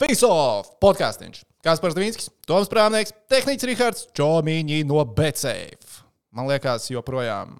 [0.00, 0.70] Face off!
[0.80, 1.42] Podkāstīns.
[1.60, 6.00] Kaspars Dvīnskis, Toms Prāvnieks, Tehnicis Rihards, Čomiņi no Betsafe.
[6.32, 7.52] Man liekas, joprojām,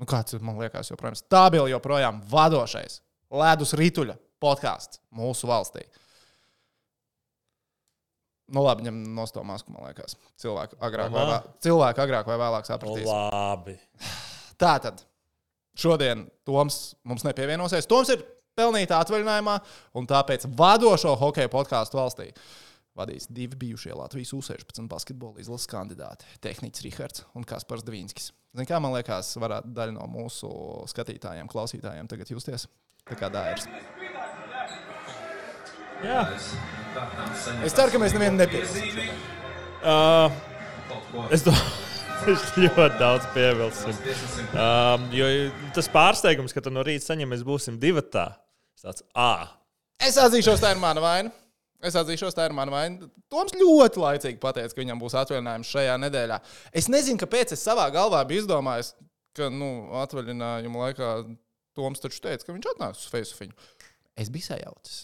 [0.00, 3.02] nu kāds man liekas, joprojām stabili, joprojām vadošais
[3.34, 5.84] ledus rituļa podkāsts mūsu valstī.
[8.54, 10.16] Nu, labi, ņem no to masku, man liekas.
[10.40, 11.34] Cilvēku agrāk, vai, Aha.
[11.34, 13.08] vēl, cilvēku agrāk vai vēlāk sapratīs.
[13.08, 13.76] Labi.
[14.60, 15.04] Tā tad
[15.76, 17.88] šodien Toms mums nepievienosies.
[17.90, 18.24] Toms ir
[18.58, 19.58] pelnīta atvaļinājumā,
[19.98, 22.30] un tāpēc vadošo hokeja podkāstu valstī
[22.94, 28.30] vadīs divi bijušie Latvijas U-16 basketbola izlases kandidāti- Tehnicis Rihards un Kaspars Dvīnskis.
[28.54, 30.48] Ziniet, kā man liekas, varētu daļa no mūsu
[30.86, 32.68] skatītājiem, klausītājiem tagad justies.
[33.04, 33.66] Tā kā dārsts.
[36.04, 36.22] Jā.
[37.64, 39.10] Es ceru, ka mēs nevienu nepieņemsim.
[39.84, 40.30] Uh,
[41.34, 41.83] es domāju,
[42.28, 43.98] ļoti daudz pievilksim.
[44.54, 45.28] Um, jo
[45.76, 48.30] tas pārsteigums, ka tu no rīta saņem, mēs būsim divi tā.
[48.84, 49.48] Tāds, ah,
[50.02, 51.32] Es atzīšos, tā ir mana vaina.
[51.84, 53.08] Es atzīšos, tā ir mana vaina.
[53.32, 56.38] Toms ļoti laicīgi pateica, ka viņam būs atvaļinājums šajā nedēļā.
[56.76, 58.94] Es nezinu, kāpēc es savā galvā biju izdomājis,
[59.36, 59.70] ka nu,
[60.04, 61.10] atvaļinājuma laikā
[61.74, 63.72] Toms taču teica, ka viņš atnāks uz Facebooku.
[64.14, 65.00] Es biju sajaucis.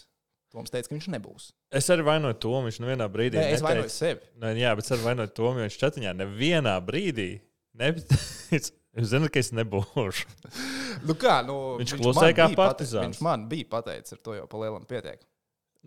[0.51, 1.45] Toms teica, ka viņš nebūs.
[1.71, 2.51] es arī vainoju to.
[2.65, 4.25] Viņš nevienā brīdī Nē, es neteica- vainoju sevi.
[4.41, 7.29] Nē, jā, bet es arī vainoju to, jo viņš četiņā nevienā brīdī
[7.79, 8.73] nepateica.
[8.99, 10.27] Jūs zināt, ka es nebūšu.
[11.07, 13.15] Nu kā, nu, Viņš man klusēja kā partizāns.
[13.15, 15.21] Viņš man bija pateicis, ar to jau palielam pietiek.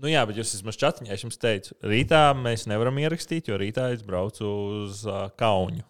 [0.00, 1.12] Nu, jā, bet jūs esat čatiņā.
[1.14, 4.48] Es jums teicu, rītā mēs nevaram ierakstīt, jo rītā es braucu
[4.80, 5.84] uz uh, Kaunu.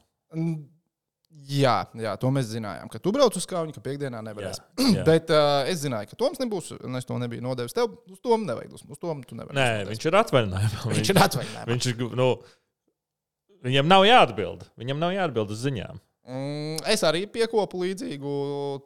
[1.45, 4.61] Jā, jā, to mēs zinājām, ka tu brauc uz Kaunu, ka piekdienā nevarēs.
[4.61, 5.03] Jā, jā.
[5.09, 7.75] Bet uh, es zināju, ka Toms nebūs, es to nebiju nodevis.
[7.77, 8.73] Tev uz to nevajag.
[8.79, 9.57] Uz, to tu nevari.
[9.59, 10.85] Nē, viņš ir atvaļinājumā.
[10.95, 11.69] viņš ir atvaļinājumā.
[11.73, 12.07] Viņš ir.
[12.17, 12.29] Nu,
[13.67, 14.67] viņam nav jāatbild.
[14.81, 16.01] Viņam nav jāatbild uz ziņām.
[16.25, 18.31] Mm, es arī piekopu līdzīgu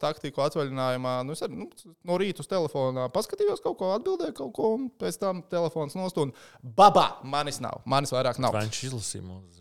[0.03, 1.13] taktiku atvaļinājumā.
[1.29, 1.69] Nu, es arī nu,
[2.09, 6.35] no rīta uz telefona paskatījos kaut ko, atbildēju kaut ko, un pēc tam telefons nostūna.
[6.81, 7.85] Babā, manis nav.
[7.87, 8.59] Manis vairāk nav.
[8.59, 9.58] Viņš izlasīja ziņas?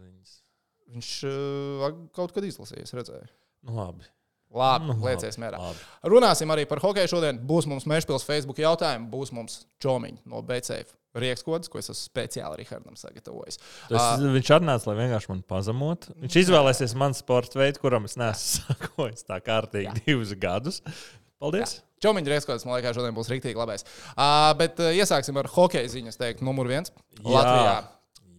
[0.93, 3.27] Viņš uh, kaut kad izlasīja, es redzēju.
[3.67, 4.05] Nu, labi.
[4.55, 5.57] Labi, Nu, labi, liecies mierā.
[5.59, 5.81] labi.
[6.07, 7.41] Runāsim arī par hokeju šodien.
[7.49, 12.61] Būs mums Mešpils Facebook jautājumi, būs mums Čomiņš no BCF riekskodas, ko es esmu speciāli
[12.61, 13.57] Rihardam sagatavojis.
[13.89, 14.31] Tas, Ā.
[14.37, 16.07] viņš atnāca, lai vienkārši man pazemot.
[16.23, 19.97] Viņš izvēlēsies manu sporta veidu, kuram es neesmu sakojis tā kārtīgi Jā.
[20.05, 20.79] divus gadus.
[21.41, 21.79] Paldies!
[22.05, 23.83] Čomiņš riekskodas, man liekas, šodien būs rīktīgi labais.
[24.13, 26.93] Uh, bet uh, iesāksim ar hokeja ziņas, teikt, numur viens.
[27.25, 27.75] Latvijā.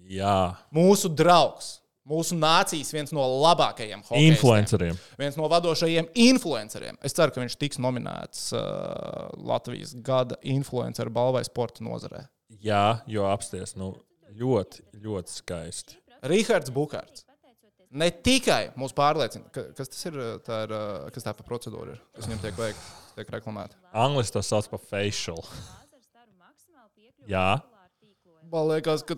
[0.08, 0.36] Jā.
[0.74, 1.77] Mūsu draugs.
[2.08, 4.32] Mūsu nācijas viens no labākajiem hokeistiem.
[4.32, 4.98] Influenceriem.
[5.20, 6.96] Viens no vadošajiem influenceriem.
[7.04, 12.24] Es ceru, ka viņš tiks nominēts uh, Latvijas gada influenceru balvai sporta nozarē.
[12.64, 13.92] Jā, jo apsties nu,
[14.40, 15.98] ļoti, ļoti skaisti.
[16.32, 17.26] Rihards Bukārts.
[17.88, 21.94] Ne tikai mūs pārliecina, ka, kas tas ir, tā ir, uh, kas tā pa procedūra
[21.96, 23.76] ir, kas viņam tiek veikta, tiek reklamēta.
[23.96, 25.40] Angliski to sauc par facial.
[27.28, 27.48] Jā.
[28.48, 29.16] Man liekas, ka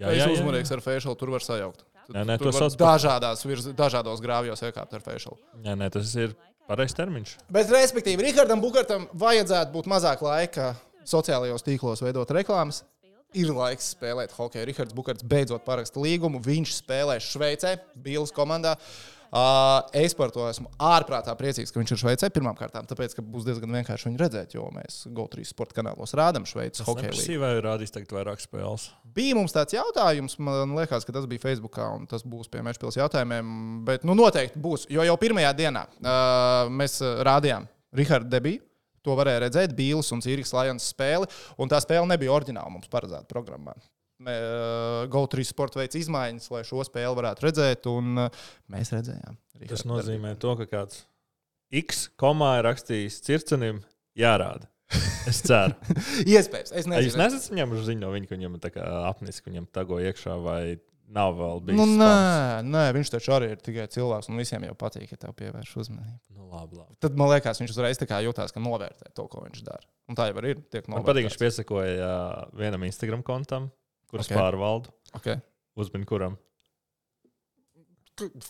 [0.00, 0.76] Jā, es jā, jā, uzmanīgs jā.
[0.78, 1.84] ar facial, tur var sajaukt.
[2.12, 2.94] Nē, nē, to sauc par.
[2.94, 5.38] dažādās, virz, dažādos grāvjos iekāpt ar facial.
[5.64, 6.34] Nē, nē, tas ir
[6.68, 7.36] pareizs termiņš.
[7.52, 10.72] Bet, respektīvi, Rihardam Bukartam vajadzētu būt mazāk laika
[11.08, 12.84] sociālajos tīklos veidot reklāmas.
[13.32, 14.66] Ir laiks spēlēt hokeju.
[14.68, 16.42] Rihards Bukarts beidzot paraksta līgumu.
[16.44, 18.74] Viņš spēlē Šveicē, Bīlas komandā.
[18.76, 19.21] Uh,
[19.96, 23.72] es par to esmu ārprātā priecīgs, ka viņš ir Šveicē pirmkārt, tāpēc, ka būs diezgan
[23.78, 27.08] vienkārši viņu redzēt, jo mēs GO3 sporta kanālos rādām Šveices hokeju.
[27.08, 27.16] līgu.
[27.16, 28.90] Neprasīja, vai rādīs tagad vairāk spēles.
[29.16, 33.00] Bija mums tāds jautājums, man liekas, ka tas bija Facebookā, un tas būs pie Mešpils
[33.00, 33.54] jautājumiem.
[33.88, 38.60] Bet nu, noteikti būs, jo jau pirmajā dienā uh, mēs uh, rādījām Rahardu debiju.
[39.02, 41.26] To varēja redzēt, Bīls un Cīriks Lions spēli,
[41.58, 43.74] un tā spēle nebija oriģināla mums paredzēta programmā.
[45.12, 48.18] GO3 sporta veids izmaiņas, lai šo spēli varētu redzēt, un
[48.72, 49.38] mēs redzējām.
[49.62, 51.04] Tas Richardu nozīmē to, ka kāds
[51.72, 53.80] X komā ir rakstījis circenim,
[54.18, 54.68] jārāda.
[55.28, 55.76] Es ceru.
[56.34, 57.22] Iespējams, es Vai Jūs nezinu.
[57.22, 60.62] nesat saņēmuši ziņu no viņa, ka viņam tā kā apnis, ka viņam tago iekšā, vai
[61.12, 61.78] nav vēl bijis?
[61.80, 65.34] Nu, nē, nē, viņš taču arī ir tikai cilvēks, un visiem jau patīk, ja tev
[65.38, 66.20] pievērš uzmanību.
[66.36, 66.96] Nu, labi, labi.
[67.04, 69.84] Tad man liekas, viņš uzreiz jutās, ka novērtē to, ko viņš dara.
[70.10, 70.60] Un tā jau ir.
[70.92, 72.12] Man patīk, viņš piesakoja
[72.58, 73.70] vienam Instagram kontam,
[74.12, 74.32] kurus Ok.
[74.34, 74.38] okay.
[74.38, 74.92] pārvaldu.
[75.18, 75.40] Okay.
[75.80, 76.36] Uzmini, kuram?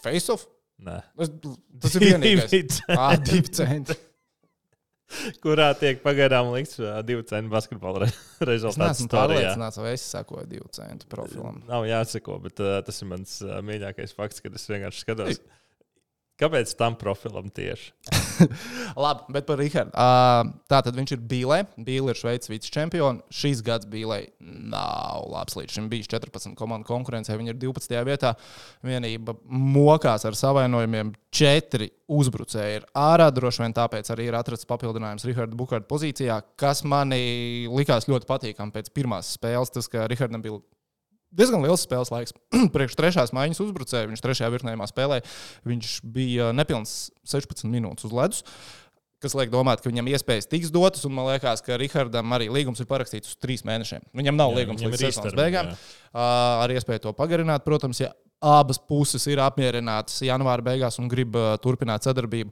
[0.02, 0.48] Face off?
[0.82, 1.30] Nē, Tas,
[1.84, 2.80] tas ir vienīgais.
[2.90, 3.94] Ah, divi centi.
[5.44, 9.02] kurā tiek pagaidām likts divu centu basketbola re Es rezultāts.
[9.04, 9.42] storijā.
[9.52, 11.60] pārliecināts, vai es sekoju divu centu profilam.
[11.68, 15.42] Nav jāsako, bet uh, tas ir mans uh, mīļākais fakts, kad es vienkārši skatos.
[16.42, 17.92] Kāpēc tam profilam tieši?
[19.04, 19.92] Labi, bet par Rahardu.
[19.94, 21.58] Uh, tā tad viņš ir Bīlē.
[21.78, 23.22] Bīlē ir Šveices vicečempions.
[23.30, 25.54] Šīs gads Bīlē nav labs.
[25.58, 27.36] Līdz šim bijis 14 komandu konkurencē.
[27.38, 27.94] Viņi ir 12.
[28.08, 28.34] vietā.
[28.82, 31.14] Vienība mokās ar savainojumiem.
[31.32, 33.30] Četri uzbrucēji ir ārā.
[33.32, 38.74] Droši vien tāpēc arī ir atrasts papildinājums Raharda Bukārta pozīcijā, kas manī likās ļoti patīkami
[38.74, 39.72] pēc pirmās spēles.
[39.72, 40.58] Tas, ka Rahardam bija
[41.36, 42.36] diezgan liels spēles laiks.
[42.74, 45.26] Priekš trešās maiņas uzbrucēja, viņš trešajā virknējumā spēlēja.
[45.68, 48.46] Viņš bija nepilns 16 minūtes uz ledus.
[49.22, 52.82] Kas liek domāt, ka viņam iespējas tiks dotas, un man liekas, ka Rihardam arī līgums
[52.82, 54.02] ir parakstīts uz trīs mēnešiem.
[54.18, 55.70] Viņam nav jā, līgums līdz sezonas beigām.
[55.70, 58.10] Uh, ar iespēju to pagarināt, protams, ja
[58.42, 62.50] abas puses ir apmierinātas janvāra beigās un grib uh, turpināt sadarbību.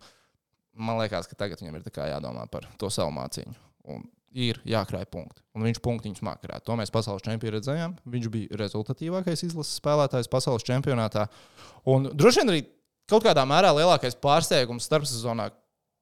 [0.79, 3.57] Man liekas, ka tagad viņam ir jādomā par to savu mācību.
[3.91, 5.43] Un ir jākrāj punkti.
[5.57, 6.61] Un viņš punktiņus makarē.
[6.65, 7.97] To mēs pasaules čempionā redzējām.
[8.11, 11.27] Viņš bija rezultatīvākais izlases spēlētājs pasaules čempionātā.
[11.91, 12.63] Un droši vien arī
[13.11, 15.51] kaut kādā mērā lielākais pārsteigums starpsezonā,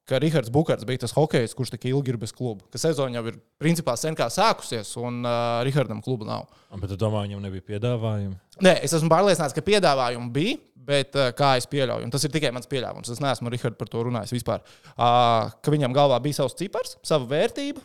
[0.08, 2.64] ka Rahards Bukārts bija tas hokejs, kurš tik ilgi ir bez kluba.
[2.72, 6.46] Ka sezona jau ir principā sen kā sākusies, un uh, Rahardam kluba nav.
[6.72, 8.38] Bet tu domā, viņam nebija piedāvājumu?
[8.64, 10.56] Nē, es esmu pārliecināts, ka piedāvājumu bija,
[10.88, 13.92] bet uh, kā es pieļauju, un tas ir tikai mans pieļāvums, es neesmu Rahardu par
[13.92, 14.64] to runājis vispār,
[14.96, 17.84] uh, ka viņam galvā bija savs cipars, sava vērtība,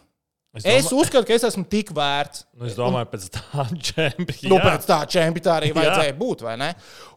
[0.53, 0.77] Es, domā...
[0.77, 2.44] es uzskatu, ka es esmu tik vērts.
[2.53, 4.51] Nu, es domāju, pēc tā čempiona.
[4.51, 6.69] Nu, pēc tā čempiona arī vajadzēja būt, vai ne?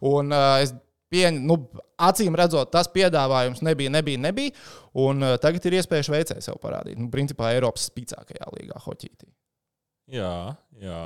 [0.09, 0.73] Un uh, es
[1.13, 4.55] pieņemu, nu, acīm redzot, tas piedāvājums nebija, nebija, nebija.
[5.05, 6.97] Un uh, tagad ir iespēja Šveicē sev parādīt.
[6.97, 9.29] Nu, principā Eiropas spēcīgākajā līgā, Hoķītī.
[10.17, 10.33] Jā,
[10.81, 11.05] jā.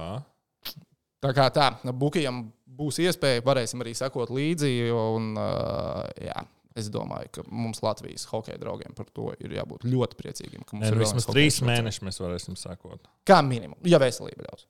[1.20, 1.66] Tā kā tā,
[1.98, 2.44] Bukijam
[2.80, 4.72] būs iespēja, varēsim arī sekot līdzi.
[4.94, 6.46] Un, uh, jā,
[6.80, 10.64] Es domāju, ka mums Latvijas hokeja draugiem par to ir jābūt ļoti priecīgiem.
[10.80, 13.10] Nē, nu, vismaz trīs mēnešus mēs varēsim sakot.
[13.28, 14.68] Kā minimum, ja veselība ļaus.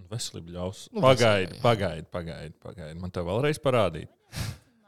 [0.00, 0.86] Nu, veselība ļaus.
[0.94, 2.96] Nu, pagaidi, pagaidi, pagaidi, pagaidi.
[3.02, 4.08] Man te vēlreiz parādīt.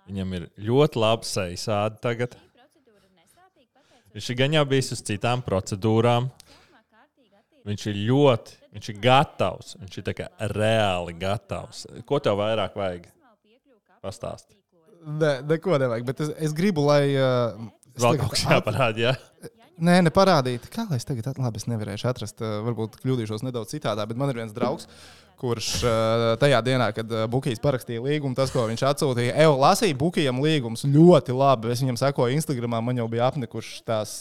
[0.08, 2.38] Viņam ir ļoti laba sejasāde tagad.
[4.12, 6.30] Viņš ir gan jau bijis uz citām procedūrām.
[7.68, 9.76] Viņš ir ļoti, viņš ir gatavs.
[9.82, 10.24] Viņš ir
[10.56, 11.86] reāli gatavs.
[12.08, 13.06] Ko tev vairāk vajag?
[14.02, 14.61] Pastāstīt.
[15.02, 16.04] Nē, neko nevajag.
[16.06, 17.02] Bet es, es gribu, lai.
[17.16, 19.02] Uh, Vēl kaut kas jāparāda.
[19.10, 19.50] Jā.
[19.82, 20.68] Nē, neparādīt.
[20.72, 24.30] Kā lai es tagad, labi, es nevarēšu atrast, uh, varbūt kļūdīšos nedaudz citādā, bet man
[24.30, 24.86] ir viens draugs,
[25.40, 29.98] kurš uh, tajā dienā, kad uh, Bukijs parakstīja līgumu, tas, ko viņš atsūtīja, Evo lasīja
[29.98, 31.72] Bukijam līgumus ļoti labi.
[31.74, 34.16] Es viņam sekoju Instagramā, man jau bija apnikušas tās.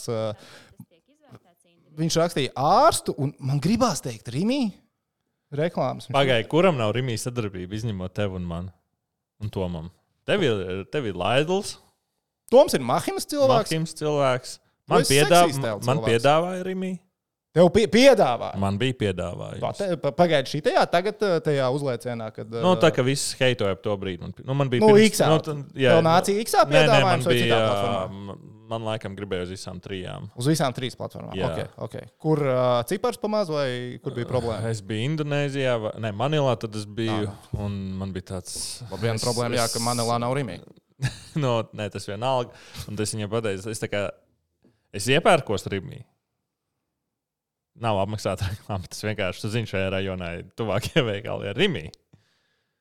[2.00, 4.64] Viņš rakstīja ārstu, un man gribās teikt, Rīmī,
[5.54, 6.10] reklāmas.
[6.12, 8.72] Pagaidiet, kuram nav Rīmī sadarbība, izņemot tevi un mani
[9.42, 9.92] un Tomam?
[10.28, 11.76] Tev ir, tev ir Laidls.
[12.52, 13.72] Toms ir Mahinas cilvēks.
[13.72, 14.58] Mahinas cilvēks.
[14.90, 15.54] Man, piedāv,
[15.86, 16.92] man piedāvāja Rimī.
[17.52, 18.56] Tev pie, piedāvāja.
[18.60, 19.80] Man bija piedāvājums.
[20.16, 22.48] Pagaidiet, šī tajā, tagad tajā uzliecienā, kad.
[22.48, 24.22] Nu, tā kā viss heitoja ap to brīdi.
[24.24, 24.80] Man, nu, man bija.
[24.80, 25.20] Nu, pirms, X.
[25.28, 26.72] Nu, jā, Tev nācija X piedāvājums.
[26.72, 27.58] Nē, nē, man bija,
[28.72, 30.28] man laikam gribēja uz visām trijām.
[30.40, 31.36] Uz visām trīs platformām.
[31.36, 32.10] Okay, okay.
[32.22, 34.72] Kur uh, cipars pamaz vai kur bija problēma?
[34.72, 37.26] Es biju Indonēzijā, vai, ne, Manilā, tad es biju.
[37.28, 37.58] Nā.
[37.64, 38.54] Un man bija tāds.
[38.96, 40.58] Viena problēma, jā, ka Manilā nav Rimī.
[41.44, 42.54] no, nē, tas vienalga.
[42.90, 44.06] Un es viņai pateicu, es, kā,
[44.94, 46.02] es iepērkos Rimī.
[47.82, 48.88] Nav apmaksāta reklāma.
[48.90, 51.86] Tas vienkārši, tu zini, šajā rajonā ir tuvākie veikali ar Rimī.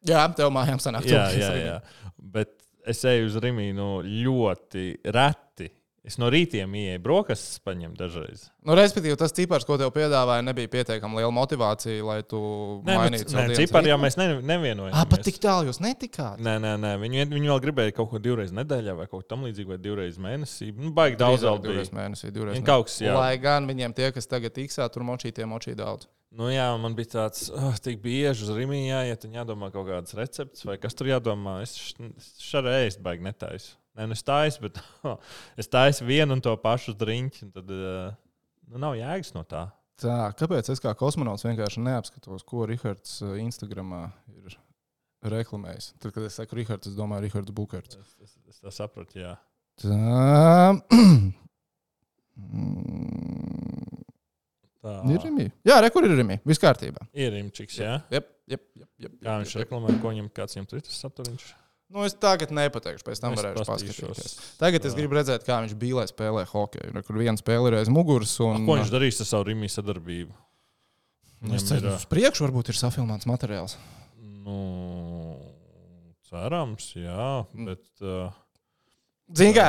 [0.07, 1.05] Jā, tev mājām sanāk.
[1.09, 1.77] Jā, jā, jā.
[2.17, 2.55] Bet
[2.89, 5.69] es eju uz Rimī nu, ļoti reti.
[6.01, 8.47] Es no rītiem ieeju brokastis, paņemu dažreiz.
[8.65, 12.39] Nu, respektīvi, tas cipars, ko tev piedāvāja, nebija pietiekami liela motivācija, lai tu
[12.87, 13.91] nē, mainītu savu ciparu.
[13.91, 14.95] Jā, mēs ne, nevienojāmies.
[14.97, 16.41] Ah, pat tik tālu jūs netikāt?
[16.41, 16.95] Nē, nē, nē.
[17.03, 20.71] Viņi, viņi vēl gribēja kaut ko divreiz nedēļā vai kaut ko tamlīdzīgu, vai divreiz mēnesī.
[20.73, 21.75] Nu, baigi daudz vēl bija.
[21.75, 22.55] Divreiz mēnesī, divreiz.
[22.55, 22.69] Mēnesī.
[22.71, 23.13] Kaut kas, jā.
[23.19, 26.09] Lai gan viņiem tie, kas tagad tiksā, tur močī, tie močī daudz.
[26.31, 30.15] Nu, jā, man bija tāds, oh, tik bieži uz rīmijā, ja tur jādomā kaut kādas
[30.15, 31.59] receptes, vai kas tur jādomā.
[31.65, 31.75] Es
[32.39, 33.75] šādi ēst baigi netaisu.
[33.97, 34.79] Nē, nu es taisu, bet
[35.61, 37.51] es taisu vienu un to pašu driņķi.
[37.55, 38.13] Tad uh,
[38.71, 39.67] nu, nav jēgas no tā.
[40.01, 44.55] Tā, kāpēc es kā kosmonauts vienkārši neapskatos, ko Rahards eh, Instagramā ir
[45.29, 45.91] reklamējis?
[46.01, 47.99] Tad, kad es saku Rahards, es domāju Rahards Bukārts.
[47.99, 49.35] Es, es, es tā sapratu, jā.
[49.83, 50.73] Tā.
[54.81, 54.95] Tā.
[55.13, 55.43] Ir rīmi.
[55.67, 56.39] Jā, re, kur ir rīmi?
[56.47, 57.03] Viss kārtībā.
[57.13, 57.99] Ir rīmčiks, jā.
[58.09, 61.43] Jep, jep, jep, jep, Kā viņš reklamē, ko viņam kāds viņam tur saturiņš?
[61.91, 64.35] Nu, es tagad nepateikšu, pēc tam varēšu paskatīties.
[64.61, 67.03] Tagad es gribu redzēt, kā viņš bija, lai spēlē hokeju.
[67.03, 68.37] Kur viena spēle ir aiz muguras.
[68.43, 68.61] Un...
[68.61, 70.31] A, ko viņš darīs ar savu rīmī sadarbību?
[71.41, 73.75] Nu, es ceru, ka uz priekšu varbūt ir safilmēts materiāls.
[74.45, 74.55] Nu,
[76.29, 77.27] cerams, jā.
[77.67, 78.31] Bet, uh,
[79.35, 79.67] Zini, kā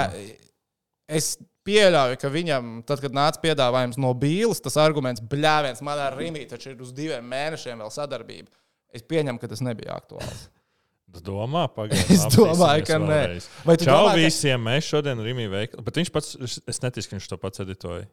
[1.10, 1.34] es
[1.66, 6.44] pieļauju, ka viņam, tad, kad nāca piedāvājums no Bīles, tas arguments, bļāviens, man ar Rīmī
[6.50, 8.52] taču ir uz diviem mēnešiem vēl sadarbība.
[8.92, 10.46] Es pieņemu, ka tas nebija aktuāls.
[11.12, 12.10] Es domāju, pagaidām.
[12.16, 13.20] Es domāju, ka nē.
[13.68, 15.84] Vai tu Čau domā, ka- visiem, mēs šodien Rīgā veikali.
[15.84, 18.06] Bet viņš pats, es- neticu, ka viņš to pats editoja.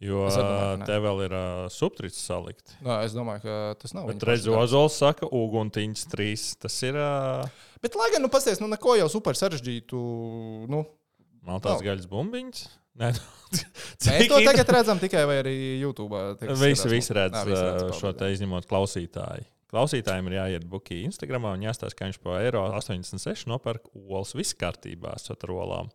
[0.00, 2.72] Jo domāju, ka te vēl ir uh, subtrīts salikt.
[2.80, 4.06] Nā, es domāju, ka tas nav.
[4.08, 4.70] Bet viņa redz, paša darbs.
[4.70, 6.44] Ozols saka, uguntiņš trīs.
[6.56, 7.44] Tas ir uh,
[7.84, 10.00] Bet, lai gan, nu, pasties, nu, neko jau super sarežģītu.
[10.72, 10.82] Nu,
[11.44, 11.84] maltās Nav.
[11.84, 12.62] gaļas bumbiņš.
[13.00, 13.60] Nē, nu,
[14.08, 16.16] mēs to tagad redzam tikai vai arī YouTube.
[16.60, 19.44] Visi, visi redz Jā, visi redz, šo te izņemot klausītāju.
[19.70, 24.32] Klausītājiem ir jāiet bukī Instagram un jāstāsta, ka viņš par eiro 86 nopērk olas.
[24.34, 25.92] Viss kārtībā ar olām.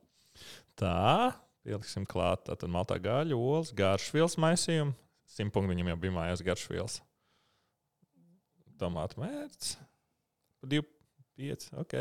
[0.79, 1.33] Tā,
[1.65, 2.45] pieliksim klāt.
[2.47, 4.95] Tad maltā gaļa, olas, garšvielas maisījumu.
[5.35, 7.01] Simtpunkts viņam jau bija mājās garšvielas.
[8.79, 9.75] Tomātu mērķis.
[10.65, 10.81] 2,
[11.39, 11.95] 5, ok.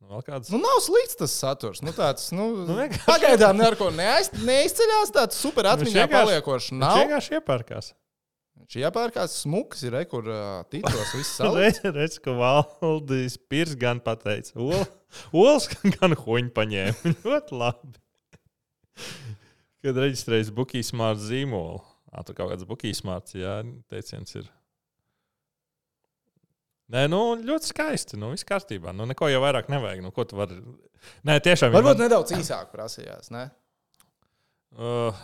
[0.00, 0.48] Nu, vēl kāds.
[0.52, 1.82] Nu, nav slikts tas saturs.
[1.84, 5.12] Nu, tāds, nu, Nu, vienkārši- pagaidām neko neaiz, neizceļās.
[5.16, 6.70] Tāds super atmiņā vienkārši- paliekošs.
[6.80, 7.02] Nav.
[7.02, 7.92] vienkārši iepērkās.
[8.70, 11.40] Viņš iepērkās smuks, ir re, kur uh, tīklos viss.
[11.96, 14.84] Redz, ka Valdis Pirs gan pateica, ol,
[15.34, 17.10] olas gan huņu paņēma.
[17.24, 17.96] Ļoti labi.
[19.82, 21.80] Kad reģistrējas Bukijas smārts zīmolu.
[22.14, 23.56] Ā, tur kaut kāds Bukijas smārts, jā,
[23.90, 24.46] teiciens ir.
[26.94, 28.20] Nē, nu, ļoti skaisti.
[28.22, 28.94] Nu, viss kārtībā.
[28.94, 30.04] Nu, neko jau vairāk nevajag.
[30.06, 30.60] Nu, ko tu vari?
[31.26, 31.74] Nē, tiešām.
[31.74, 33.30] Varbūt man- nedaudz īsāk prasījās.
[33.34, 33.48] Ne?
[34.78, 35.18] Uh,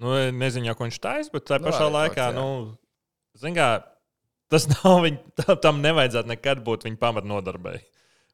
[0.00, 2.36] nu, nezinu, ko viņš taisa, bet tā Nu, pašā laikā, jā.
[2.36, 2.76] nu,
[3.38, 3.68] zin kā,
[4.50, 7.78] tas nav viņa, tam nevajadzētu nekad būt viņa pamatnodarbei.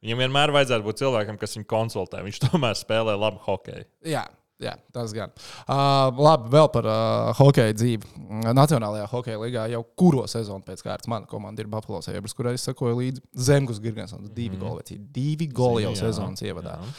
[0.05, 2.25] Viņam vienmēr vajadzētu būt cilvēkam, kas viņu konsultē.
[2.27, 3.87] Viņš tomēr spēlē labu hokeju.
[4.07, 4.27] Jā.
[4.57, 5.35] Jā, tas gan.
[5.69, 8.09] Uh, labi, vēl par uh, hokeja dzīvi.
[8.57, 12.65] Nacionālajā hokeja līgā jau kuro sezonu pēc kārtas mana komanda ir Buffalo Sabres, kurai es
[12.65, 14.31] sekoju līdzi Zemgus Girgensons.
[14.33, 14.63] Divi mm.
[14.65, 16.79] goli, divi goli jau sezonas ievadā.
[16.81, 16.95] jā.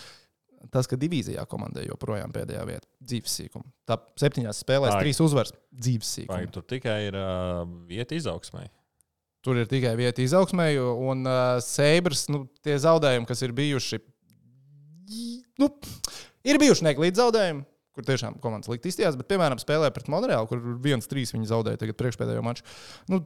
[0.74, 3.66] Tas, ka divīzijā komandai joprojām pēdējā vieta- dzīves sīkuma.
[3.88, 5.04] Tā septiņās spēlēs, Vai.
[5.06, 5.54] trīs uzvaras-
[5.86, 6.52] dzīves Vai sīkuma.
[6.52, 8.68] tur tikai ir uh, vieta izaugsmai?
[9.46, 14.00] Tur ir tikai vieta izaugsmēji, un uh, Sabres, nu, tie zaudējumi, kas ir bijuši,
[15.62, 15.70] nu,
[16.44, 17.66] ir bijuši neglīti zaudējumi.
[17.98, 21.98] Kur tiešām komandas likt izstījās, bet, piemēram, spēlē pret Monreālu, kur 1-3 viņi zaudēja tagad
[21.98, 22.62] priekšpēdējo maču.
[23.10, 23.24] Nu,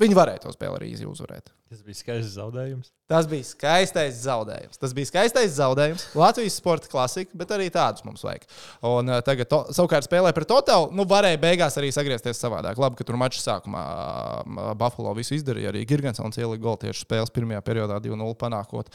[0.00, 1.52] viņi varēja to spēli arī īsi uzvarēt.
[1.66, 2.92] Tas bija skaists zaudējums.
[3.10, 4.78] Tas bija skaistais zaudējums.
[4.78, 6.04] Tas bija skaistais zaudējums.
[6.14, 8.46] Latvijas sporta klasika, bet arī tādus mums vajag.
[8.86, 10.92] Un uh, tagad, to, savukārt, spēlē pret Totālu.
[10.94, 12.78] Nu, varēja beigās arī sagriezties savādāk.
[12.78, 15.74] Labi, ka tur mača sākumā uh, Buffalo visu izdarīja.
[15.74, 18.92] Arī Girgensons ielika golu tieši spēles pirmajā periodā 2-0 panākot.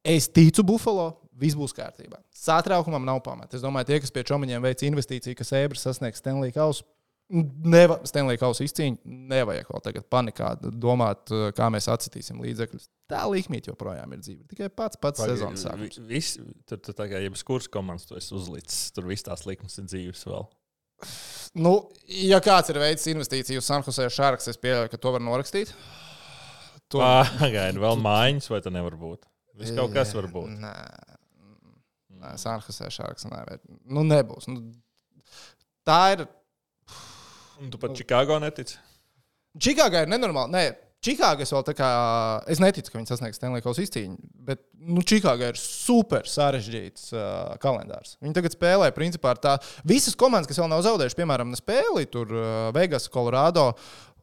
[0.00, 1.10] Es ticu Buffalo.
[1.38, 2.18] Viss būs kārtībā.
[2.34, 3.54] Satraukumam nav pamata.
[3.54, 6.82] Es domāju, tie, kas pie čomiņiem veic investīciju, ka Sēbras sasniegs Stanley Kausu,
[7.28, 9.02] Neva, Stanley Kausa izcīņa.
[9.04, 12.86] Nevajag vēl tagad panikā domāt, uh, kā mēs atsitīsim līdzekļus.
[13.12, 14.46] Tā līnija joprojām ir dzīva.
[14.48, 15.98] Tikai pats pats sezonas sākums.
[15.98, 16.30] Vi- Vis,
[16.66, 18.90] tur, tur tā kā jebkuras komandas to esi uzlicis.
[18.96, 20.48] Tur viss tās likmes ir dzīves vēl.
[21.54, 21.74] Nu,
[22.08, 25.72] ja kāds ir veicis investīciju uz San Jose Sharks, es pieļauju, ka to var norakstīt.
[26.88, 29.26] To Pagaidi, vēl mājiņas, vai tā nevar būt?
[29.60, 30.54] Viss kaut kas var būt.
[30.56, 30.70] Nē,
[32.22, 33.26] nē San Jose Sharks.
[33.28, 33.58] Nē, vai-
[33.92, 34.48] nu, nebūs.
[34.48, 34.72] Nu,
[35.84, 36.22] tā ir.
[37.58, 38.78] Un tu pat Čikāgo netici?
[39.58, 40.54] Čikāgā ir nenormāli.
[40.54, 40.64] Nē,
[41.04, 41.88] Čikāgā es vēl tā kā.
[42.50, 44.16] Es neticu, ka viņi sasniegs Stanley Kausa izcīņu,
[44.48, 48.16] bet nu, Čikāgā ir super sarežģīts uh, kalendārs.
[48.22, 49.54] Viņi tagad spēlē, principā, ar tā.
[49.86, 53.70] Visas komandas, kas vēl nav zaudējušas, piemēram, spēli tur uh, Vegas, Colorado.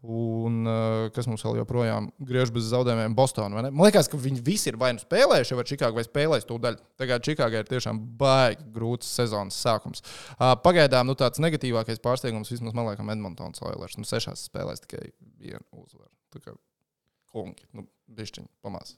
[0.05, 3.63] Un uh, kas mums vēl joprojām griež bez zaudējumiem, Bostonā.
[3.65, 6.81] Man liekas, ka viņi visi ir vai nu spēlējuši, vai Čikāgā, vai spēlējuši to daļu.
[7.01, 10.03] Tagad Čikāgā ir tiešām baigi grūts sezonas sākums.
[10.35, 13.97] Uh, pagaidām nu, tāds negatīvākais pārsteigums vismaz man liekas Edmontonas Oilers.
[13.97, 15.07] Nu, sešās spēlēs tikai
[15.41, 16.12] vienu uzvaru.
[16.35, 16.53] Tā kā
[17.33, 17.88] kungi, nu,
[18.19, 18.97] bišķiņi pamās.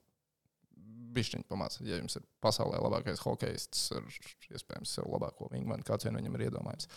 [1.17, 1.79] Bišķiņi pamās.
[1.87, 4.03] Ja jums ir pasaulē labākais hokejists ar
[4.51, 6.89] iespējams sev labāko wingmanu, kāds vien viņam ir iedomājams.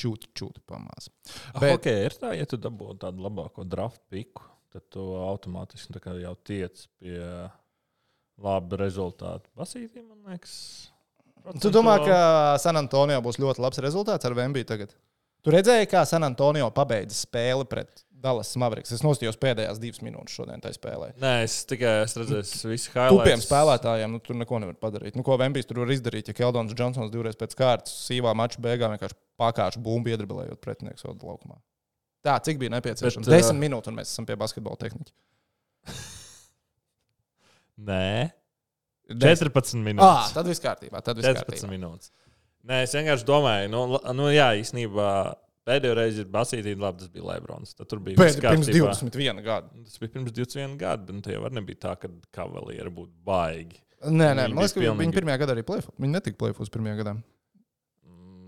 [0.00, 1.10] Čūti, čūti pamās.
[1.52, 1.60] Bet...
[1.60, 6.14] Bet- Okay, ir tā, ja tu dabū tādu labāko draft piku, tad tu automātiski kā
[6.22, 7.18] jau tiec pie
[8.40, 9.44] laba rezultāta.
[9.58, 10.54] Basītī, man liekas.
[11.60, 12.18] Tu domā, ka
[12.60, 14.92] San Antonio būs ļoti labs rezultāts ar Vembiju tagad?
[15.40, 18.92] Tu redzēji, kā San Antonio pabeidza spēli pret Dallas Mavericks.
[18.92, 21.06] Es nostājos pēdējās divas minūtes šodien tajā spēlē.
[21.22, 23.46] Nē, es tikai es redzēju, visu Tupiem highlights.
[23.48, 25.16] spēlētājiem nu, tur neko nevar padarīt.
[25.16, 28.92] Nu, ko Vembijs tur var izdarīt, ja Keldons Džonsons divreiz pēc kārtas sīvā mača beigās
[28.92, 31.56] vienkārši pakāpšu bumbu iedribelējot pretinieku sodu laukumā.
[32.26, 33.24] Tā, cik bija nepieciešams?
[33.24, 35.14] Bet, uh, Desmit minūtes, un mēs esam pie basketbola tehniķa.
[37.90, 38.30] Nē,
[39.10, 39.50] Desmit.
[39.50, 40.34] 14 Ah, minūtes.
[40.36, 41.00] tad viss kārtībā.
[41.02, 41.70] Tad viss 14 kārtībā.
[41.72, 42.12] minūtes.
[42.68, 43.80] Nē, es vienkārši domāju, nu,
[44.14, 45.06] nu jā, īstenībā
[45.66, 47.72] pēdējo reizi ir basītī, labi, tas bija Lebrons.
[47.78, 48.92] Tad tur bija viss pirms kārtībā.
[49.00, 49.82] 21 gadu.
[49.88, 53.80] Tas bija pirms 21 gadiem, bet nu, tie var nebija tā, ka kavalieri būtu baigi.
[54.04, 55.96] Nē, nē, man liekas, ka bija viņi pilnīgi- pirmajā gadā arī plēsoja.
[56.00, 57.16] Viņi netika plēsojas pirmajā gadā.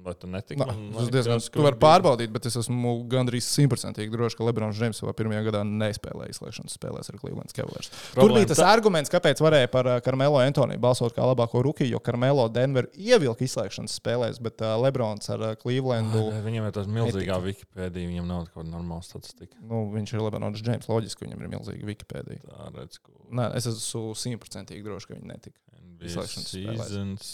[0.03, 0.59] Vai tu netiki?
[0.59, 0.67] Nā,
[0.97, 5.13] tas diezgan, tu vari pārbaudīt, bet es esmu gandrīz simtprocentīgi drošs, ka Lebrons Džeims savā
[5.15, 7.93] pirmajā gadā nespēlēja izslēgšanas spēlēs ar Cleveland Cavaliers.
[8.17, 8.67] Tur bija tas tā...
[8.73, 13.95] arguments, kāpēc varēja par Karmelo Antoniju balsot kā labāko rookie, jo Karmelo Denver ievilka izslēgšanas
[14.03, 16.27] spēlēs, bet uh, Lebrons ar uh, Clevelandu.
[16.33, 19.55] Oh, viņam ir tas milzīgā Wikipēdija, viņam nav kaut kāda normāla statistika.
[19.63, 22.43] Nu, viņš ir Lebrons Džeims, loģiski, viņam ir milzīga Wikipēdija.
[22.51, 23.15] Tā redz, ko...
[23.31, 25.59] Nē, es esmu simtprocentīgi drošs, ka viņi netika.
[26.03, 27.27] Izslēgšanas seasons,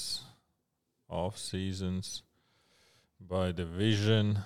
[1.09, 2.19] off seasons.
[3.19, 4.37] By division.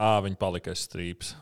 [0.00, 1.34] Ā, viņi palika aiz strīpas.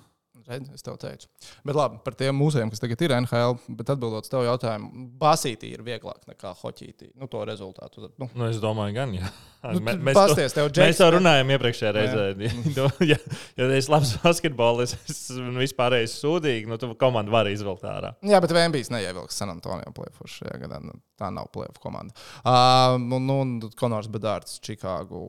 [0.50, 1.28] Redz, es tev teicu.
[1.66, 5.68] Bet labi, par tiem mūsējiem, kas tagad ir NHL, bet atbildot uz tavu jautājumu, basītī
[5.76, 7.12] ir vieglāk nekā hoķītī.
[7.20, 8.08] Nu, to rezultātu.
[8.18, 8.26] Nu.
[8.34, 9.12] Nu, es domāju, gan.
[9.14, 9.30] Jā.
[9.60, 12.24] Nu, M mēs, pasties, to, mēs to runājām iepriekšējā reizē.
[12.40, 13.20] Ja, ja,
[13.60, 18.14] ja es labs basketbolists, es vispārēji sūdīgi, nu, tad komanda var izvilkt ārā.
[18.26, 20.82] Jā, bet Vēmbijs neievilks San Antonio plēfu šajā gadā.
[20.82, 22.16] Nu, tā nav plēfu komanda.
[22.42, 25.28] Uh, un, un Konors Bedārds, Čikāgu.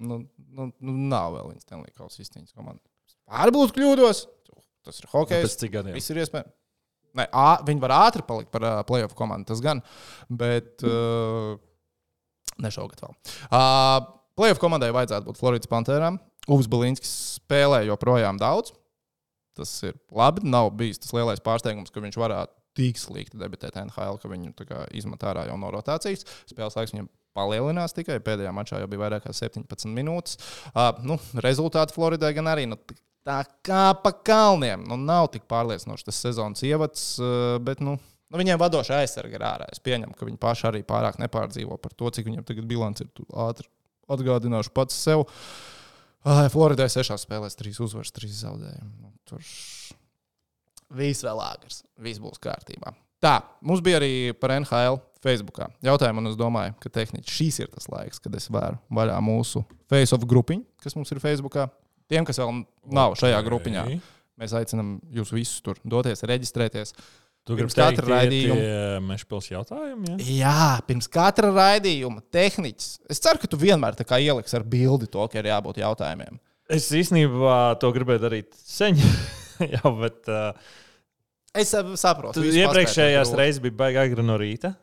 [0.00, 0.22] Nu,
[0.56, 2.80] nu, nu, nav vēl viņa Stanley Kausa izcīņas komanda.
[3.32, 4.24] Varbūt kļūdos.
[4.82, 5.44] Tas ir hockey.
[5.44, 5.94] Tas cik gadiem?
[5.96, 6.52] Viss ir iespējams.
[7.18, 9.82] Nē, ā, viņi var ātri palikt par uh, playoff komandu, tas gan.
[10.32, 11.58] Bet uh,
[12.64, 13.12] nešaugāt vēl.
[13.50, 13.98] Uh,
[14.38, 16.16] playoff komandai vajadzētu būt Floridas Pantērām.
[16.50, 18.72] Uvs Balinskis spēlē joprojām daudz.
[19.58, 20.46] Tas ir labi.
[20.48, 24.54] Nav bijis tas lielais pārsteigums, ka viņš varētu tik slikti debitēt NHL, ka viņu
[24.96, 26.24] izmet ārā jau no rotācijas.
[26.48, 30.38] Spēles laiks viņam palielinās tikai pēdējā mačā, jau bija vairāk kā 17 minūtes.
[30.72, 32.68] Uh, nu, rezultāti Floridai gan arī.
[32.70, 32.80] Nu,
[33.22, 34.82] Tā kā pa kalniem.
[34.90, 39.44] Nu, nav tik pārliecinoši tas sezonas ievads, uh, bet nu, nu, viņiem vadošā aizsarga ir
[39.46, 39.68] ārā.
[39.70, 43.12] Es pieņemu, ka viņi paši arī pārāk nepārdzīvo par to, cik viņiem tagad bilants ir.
[43.44, 43.70] Ātri
[44.10, 45.22] atgādināšu pats sev.
[46.22, 48.92] Uh, Floridai sešās spēlēs trīs uzvaras, trīs zaudējumi.
[49.04, 49.46] Nu, tur
[50.98, 52.92] viss vēl āgars, viss būs kārtībā.
[53.22, 57.70] Tā, mums bija arī par NHL Facebookā jautājumu, un es domāju, ka tehniski šīs ir
[57.70, 61.68] tas laiks, kad es vēru vaļā mūsu face-off grupiņu, kas mums ir Facebookā.
[62.10, 63.86] Tiem, kas vēl nav šajā grupiņā,
[64.42, 66.96] mēs aicinām jūs visus tur doties, reģistrēties.
[67.46, 70.12] Tu pirms katra raidījuma mešpils jautājumi?
[70.12, 70.18] Ja?
[70.26, 72.92] Jā, pirms katra raidījuma tehniķis.
[73.10, 76.38] Es ceru, ka tu vienmēr tā kā ieliks ar bildi to, ka ir jābūt jautājumiem.
[76.70, 78.98] Es īstenībā to gribēju darīt sen.
[79.74, 80.22] Jā, bet.
[80.30, 80.78] Uh,
[81.56, 82.44] es saprotu.
[82.44, 84.74] Iepriekšējās reizes bija baigā agri no rīta.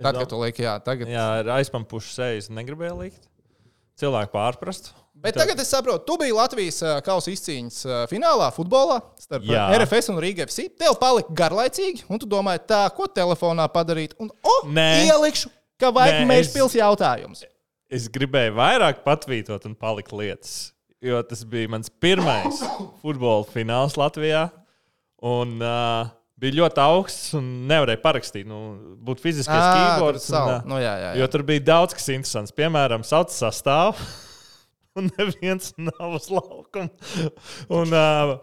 [0.00, 1.08] Tad, kad tu lieki, jā, tagad.
[1.10, 3.26] Jā, ir aizpampuši sejas, negribēju likt.
[4.00, 4.90] Cilvēku pārprast.
[5.24, 9.62] Bet tagad es saprotu, tu biji Latvijas kausa izcīņas finālā, futbolā starp jā.
[9.78, 10.66] RFS un Rīgas FC.
[10.82, 14.16] Tev palika garlaicīgi, un tu domāji, tā, ko telefonā padarīt.
[14.20, 15.06] Un, oh, Nē.
[15.06, 16.52] ielikšu, ka vajag mēs es...
[16.56, 17.44] pils jautājums.
[17.94, 22.60] Es gribēju vairāk patvītot un palikt lietas, jo tas bija mans pirmais
[23.04, 24.48] futbola fināls Latvijā.
[25.24, 26.10] Un, uh,
[26.40, 28.48] bija ļoti augsts un nevarēja parakstīt.
[28.48, 28.60] Nu,
[29.06, 30.28] būt fiziskais keyboards.
[30.34, 31.18] Un, nu, jā, jā, jā.
[31.22, 32.54] Jo tur bija daudz kas interesants.
[32.56, 34.08] Piemēram, sauc sastāvu,
[35.00, 36.90] un neviens nav uz laukuma.
[37.72, 38.34] Un, uh,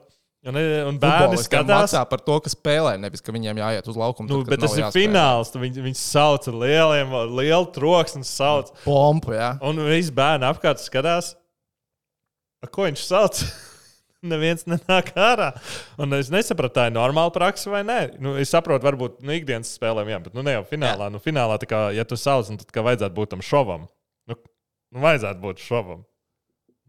[0.42, 4.26] Un, un bērni skatās par to, ka spēlē, nevis ka viņiem jāiet uz laukumu.
[4.26, 4.96] Nu, tad, bet tas ir jāspēlē.
[4.96, 5.52] fināls.
[5.54, 9.36] Viņi, viņi sauc ar lieliem, lielu troksni, sauc pompu.
[9.38, 9.52] Jā.
[9.62, 11.36] Un visi bērni apkārt skatās,
[12.74, 13.44] ko viņš sauc.
[14.26, 15.52] neviens nenāk ārā.
[16.02, 18.00] Un es nesapratu, tā ir normāla praksa vai nē.
[18.22, 21.10] Nu, es saprotu, varbūt nu, ikdienas spēlēm, jā, bet nu, ne jau finālā.
[21.10, 21.14] Jā.
[21.14, 23.88] Nu, finālā, kā, ja tu sauc, tad kā vajadzētu būt tam šovam.
[24.30, 26.06] Nu, nu, vajadzētu būt šovam.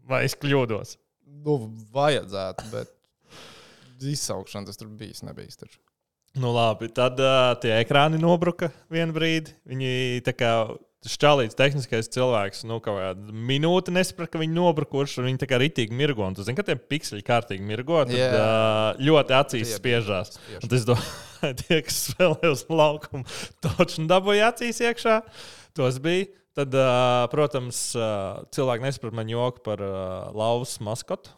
[0.09, 0.97] Vai es kļūdos?
[1.43, 1.57] Nu,
[1.93, 2.91] vajadzētu, bet
[4.03, 5.57] izsaukšana tas tur bijis, nebijis.
[5.59, 5.71] Tur.
[6.39, 9.53] Nu, labi, tad uh, tie ekrāni nobruka vienu brīdi.
[9.69, 10.53] Viņi tā kā
[11.03, 15.49] Tas čālīts tehniskais cilvēks, nu, kaut kāda minūte nesaprata, ka viņi nobrukuši, un viņi tā
[15.51, 16.23] kā ritīgi mirgo.
[16.23, 18.37] Un tu zini, ka tie pikseli kārtīgi mirgo, tad yeah.
[18.37, 20.37] uh, ļoti acīs spiežās.
[20.61, 23.27] Un tas domāju, tie, kas spēlē uz laukumu,
[23.65, 25.19] točni dabūja acīs iekšā.
[25.75, 26.31] Tos bija.
[26.53, 31.33] Tad, uh, protams, uh, cilvēki nesaprata man joku par uh, lauvas maskotu.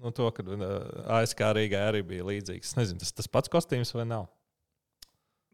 [0.00, 0.64] Nu, to, kad uh,
[1.20, 2.72] ASK Rīgā arī bija līdzīgs.
[2.72, 4.26] Es nezinu, tas tas pats kostīms vai nav.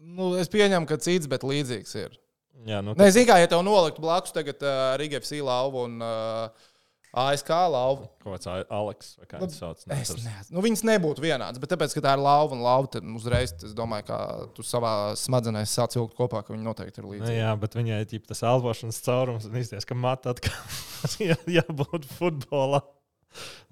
[0.01, 2.17] Nu, es pieņemu, ka cits, bet līdzīgs ir.
[2.65, 6.01] Jā, nu, Nē, zinu, kā ja tev noliktu blakus tagad uh, Riga FC lauvu un
[6.01, 6.71] uh,
[7.17, 8.09] ASK lauvu.
[8.25, 9.85] Kāds Aleks vai kā viņš sauc?
[9.95, 10.57] Es nezinu.
[10.57, 13.73] Nu, viņas nebūtu vienādas, bet tāpēc, ka tā ir lauva un lauva, tad uzreiz es
[13.77, 14.19] domāju, ka
[14.57, 17.39] tu savā smadzenēs sāc vilkt kopā, ka viņi noteikti ir līdzīgi.
[17.39, 22.83] Jā, bet viņai ir tas elpošanas caurums un izties, ka mata atkal jābūt futbolā.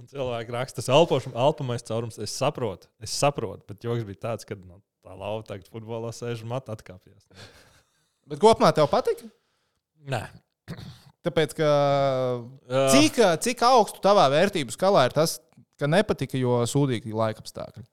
[0.01, 2.19] Un cilvēki raksta, tas elpošana, elpamais caurums.
[2.21, 6.45] Es saprotu, es saprotu, bet joks bija tāds, ka nu, tā lauva tagad futbolā sēž
[6.45, 7.29] un mata atkāpjas.
[8.31, 9.29] Bet kopumā tev patika?
[10.09, 10.23] Nē.
[11.25, 11.69] Tāpēc, ka
[12.93, 15.39] cik, cik augstu tavā vērtību skalā ir tas,
[15.81, 17.87] ka nepatika, jo sūdīgi laika apstākļi?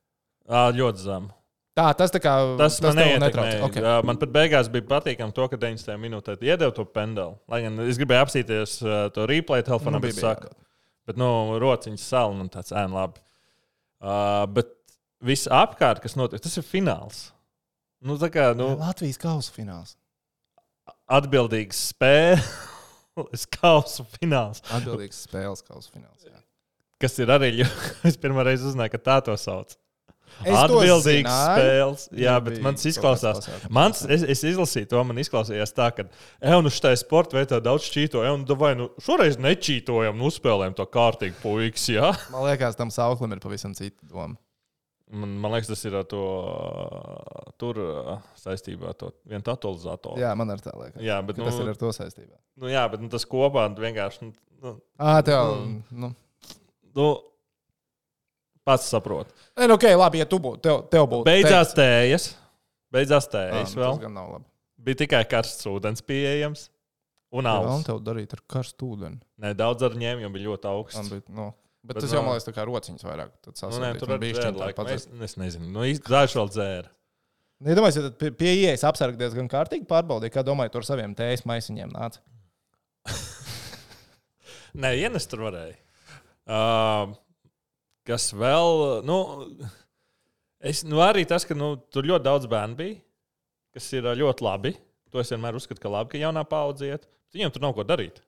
[0.75, 1.31] Ļoti zemu.
[1.71, 3.61] Tā, tas tā kā Tas, tas man neietekmēja.
[3.63, 3.79] Okay.
[3.79, 4.07] Okay.
[4.07, 5.95] Man pat beigās bija patīkami to, ka 90.
[6.03, 7.37] minūtē iedeva to pendeli.
[7.51, 10.51] Lai gan es gribēju apsīties uh, to replay telefonā, Nu, bet, saka,
[11.07, 11.29] bet nu,
[11.63, 13.23] rociņas sāla un tāds ēna labi.
[14.03, 14.75] Uh, bet
[15.23, 17.29] viss apkārt, kas notiek, tas ir fināls.
[18.03, 19.95] Nu, tā kā nu, Latvijas kausa fināls.
[21.17, 22.41] Atbildīgs spēle.
[23.59, 26.23] Kausa fināls, Atbildīgs spēles kausa fināls.
[26.25, 26.37] Jā.
[27.01, 27.51] kas ir arī.
[28.07, 29.75] Es pirmā reize uzzināju, ka tā to sauc.
[30.41, 32.05] Es Atbildīgs spēles.
[32.15, 33.49] Jā, Nu, bet bija man kaut izklausās.
[33.69, 36.07] Mans, es, es izlasīju to, man izklausījās tā, ka,
[36.39, 40.87] ej, nu, šai sporta veidā daudz čītoja, un vai nu šoreiz nečītojam, nu, uzspēlējam to
[40.89, 42.13] kārtīgi puikas, jā.
[42.33, 44.39] Man liekas, tam sauklim ir pavisam cita doma.
[45.11, 46.19] Man, man liekas, tas ir ar to
[47.59, 47.79] tur
[48.39, 50.21] saistībā ar to vienu totalizatoru.
[50.21, 51.01] Jā, man ar tā liekas.
[51.03, 52.37] jā bet, nu, Tas ir ar to saistībā.
[52.61, 54.21] nu, jā, bet nu, tas kopā vienkārši.
[54.29, 54.31] Nu,
[54.63, 55.51] nu, Ah, tev.
[55.65, 55.83] Mm.
[55.91, 56.11] Nu.
[56.95, 57.07] nu,
[58.63, 59.31] pats saprot.
[59.57, 61.25] Nē, nu, ok, labi, ja tu būtu, tev, tev būtu.
[61.27, 62.29] Beidzās tējas.
[62.93, 64.13] Beidzās Ah, tējas nu, vēl.
[64.15, 64.45] Labi.
[64.81, 66.69] Bija tikai karsts ūdens pieejams.
[67.31, 67.83] Un un alus.
[67.87, 69.19] tev darīt ar karstu ūdeni.
[69.39, 71.09] Nē, daudz ar ņēmu, jo bija ļoti Man augsts.
[71.13, 71.45] bija, nu,
[71.83, 73.31] bet, Bet tas no- jau man liekas, kā rociņas vairāk.
[73.41, 74.87] Tad Nu, nē, tur bija šķiet tā laika.
[74.91, 75.23] Es, padzert.
[75.27, 75.69] es nezinu.
[75.71, 76.89] Nu, Dažs vēl dzēra.
[77.61, 81.43] Nedomāju, ja tad pie, pie ieejas apsargties gan kārtīgi pārbaudīja, kā domāju, tur saviem tējas
[81.45, 82.21] maisiņiem nāca.
[84.81, 85.75] Nē, ienest tur varēja.
[86.47, 87.11] Uh,
[88.07, 89.03] kas vēl?
[89.07, 89.17] Nu,
[90.63, 92.97] es, nu, arī tas, ka nu, tur ļoti daudz bērnu bija,
[93.75, 94.73] kas ir ļoti labi.
[95.11, 97.07] To es vienmēr uzskatu, ka labi, ka jaunā paudze iet.
[97.35, 98.21] Viņiem tur nav ko darīt.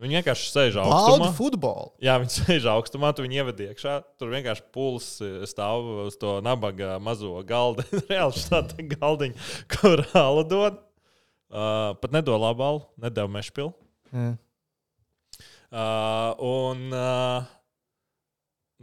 [0.00, 1.18] Viņi vienkārši sēž augstumā.
[1.20, 1.90] Baudu futbolu.
[2.02, 3.98] Jā, viņi sēž augstumā, tu viņu ievadi iekšā.
[4.20, 7.84] Tur vienkārši puls eh, stāv uz to nabaga mazo galdu.
[8.10, 10.80] Reāli šāda galdiņa, kur rāla dod.
[11.52, 13.74] Uh, pat nedod labu alu, nedod mešpilu.
[14.16, 14.30] Jā.
[15.72, 17.44] Uh, un uh,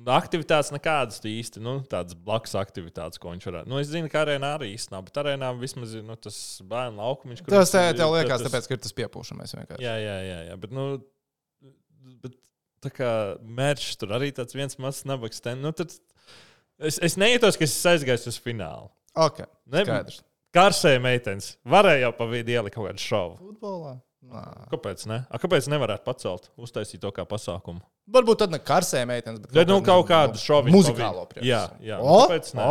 [0.08, 3.68] aktivitātes nekādas īsti, nu, tādas blakus aktivitātes, ko viņš varētu.
[3.68, 7.02] Nu, es zinu, ka arēnā arī īsti nav, bet arēnā vismaz ir nu, tas bērnu
[7.02, 7.42] laukumiņš.
[7.44, 9.82] kur Tas tev, tev liekas, tas- tāpēc, ka ir tas piepūšamais vienkārši.
[9.84, 10.58] Jā, jā, jā, jā.
[10.62, 10.86] Bet, nu,
[12.24, 12.38] bet
[12.86, 13.12] tā kā
[13.44, 15.42] mērķis tur arī tāds viens mazs nabaks.
[15.44, 15.92] Ten, nu, tad
[16.80, 18.90] es, es neietos, ka es aizgāju uz finālu.
[19.20, 20.22] Ok, Ne, skaidrs.
[20.56, 21.58] Karsēja meitenes.
[21.70, 23.36] Varēja jau pa vidu ielikt kaut kādu šovu.
[23.38, 23.98] Futbolā?
[24.20, 24.42] Nā.
[24.68, 25.06] Kāpēc?
[25.08, 25.22] Ne?
[25.32, 27.80] A, kāpēc nevarētu pacelt, uztaisīt to kā pasākumu?
[28.12, 31.48] Varbūt tad ne karsē meitenes, bet Bet, nu, kaut kādu šoviņu muzikālo pa vidu.
[31.48, 32.00] Jā, jā.
[32.04, 32.66] O, Kāpēc ne?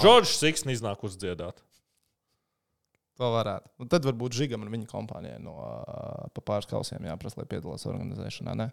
[0.00, 1.60] Žoržs Siksni iznāk uzdziedāt.
[3.20, 3.68] To varētu.
[3.82, 7.84] Un tad varbūt Žigam un viņa kompānijai no uh, pa pāris kausiem jāprasa, lai piedalās
[7.90, 8.56] organizēšanā.
[8.56, 8.70] Ne?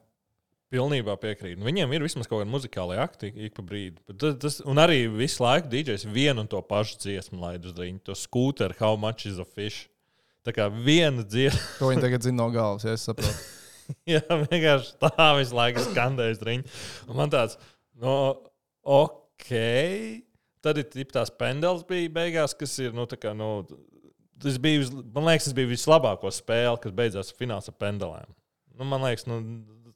[0.72, 1.60] Pilnībā piekrītu.
[1.60, 4.00] Nu, Viņiem ir vismaz kaut kāda muzikāla akti ik pa brīdi.
[4.08, 7.76] Bet Tas, tas, un arī visu laiku DJs vienu un to pašu dziesmu laid uz
[7.76, 8.02] rīņa.
[8.08, 9.90] To skūteru, how much is a fish.
[10.48, 13.34] Tā kā viena dziesma, To viņi tagad zina no galvas, ja es saprotu.
[14.14, 16.78] jā, vienkārši tā visu laiku skandējas rīņa.
[17.12, 17.58] Un man tāds,
[18.00, 18.14] no,
[18.88, 19.52] ok.
[20.64, 23.62] Tad ir tās pendeles bija beigās, kas ir, nu, tā kā, nu,
[24.42, 28.32] tas bija, vis- man liekas, tas bija vislabāko spēle, kas beidzās fināls ar pendelēm.
[28.78, 29.38] Nu, man liekas, nu,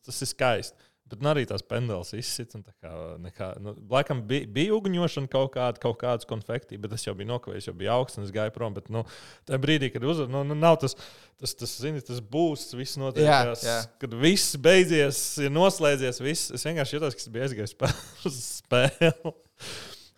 [0.06, 0.91] tas ir skaisti.
[1.12, 2.62] Bet nu, arī tās pendeles izsita.
[2.64, 7.04] tā kā Nekā, nu, laikam bija, bija uguņošana kaut kāda, kaut kādas konfekti, bet tas
[7.04, 8.74] jau bija nokavējis, jau bija augsts un es gāju prom.
[8.78, 9.04] Bet, nu,
[9.50, 10.96] tajā brīdī, kad uzvar, nu, nu, nav tas,
[11.42, 13.28] tas, tas, zini, tas būs, viss notiek.
[13.28, 13.78] Jā, tās- jā.
[14.06, 17.94] Kad viss beidzies, ir noslēdzies, viss, es vienkārši jutos, ka es biju aizgājis spē-
[18.32, 19.36] uz spēli.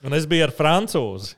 [0.04, 1.34] Un es biju ar francūzi.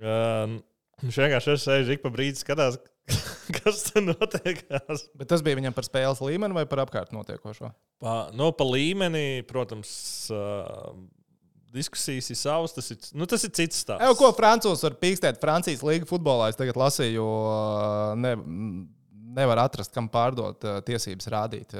[0.00, 0.56] Uh,
[1.04, 2.76] viņš vienkārši sēžis ik pa brīdi skatās,
[3.58, 5.06] kas tur notiekās.
[5.16, 7.70] Bet tas bija viņam par spēles līmeni vai par apkārt notiekošo?
[8.02, 9.90] Pa, no, pa līmeni, protams,
[10.34, 10.90] uh,
[11.76, 12.74] diskusijas ir savas.
[12.76, 14.02] Tas ir, nu, tas ir cits stāsts.
[14.02, 16.50] Evo, ko Francūzs var pīkstēt Francijas līga futbolā?
[16.50, 17.28] Es tagad lasīju, jo
[18.18, 18.34] ne,
[19.36, 21.76] nevar atrast, kam pārdot tiesības rādīt.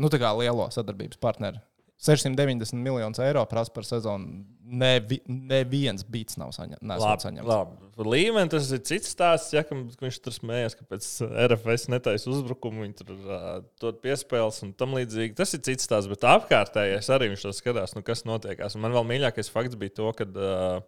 [0.00, 1.62] Nu, tā kā lielo sadarbības partneri.
[2.02, 4.42] 690 miljonus eiro prasa par sezonu.
[4.64, 7.46] Nevi, neviens beats nav saņem, saņemts.
[7.46, 7.90] labi.
[7.94, 9.52] Par līmeni tas ir cits stāsts.
[9.54, 11.08] Ja, ka viņš tur smējās, ka pēc
[11.52, 15.36] RFS netaisa uzbrukumu, viņi tur uh, piespēles un tam līdzīgi.
[15.38, 18.74] Tas ir cits stāsts, bet apkārtējais arī viņš to skatās, nu, kas notiekās.
[18.74, 20.80] Un man vēl mīļākais fakts bija to, kad, uh,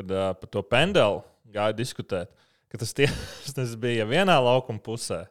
[0.00, 2.32] kad uh, par to pendeli gāja diskutēt,
[2.70, 3.10] ka tas, tie,
[3.56, 5.24] tas bija vienā laukuma pusē.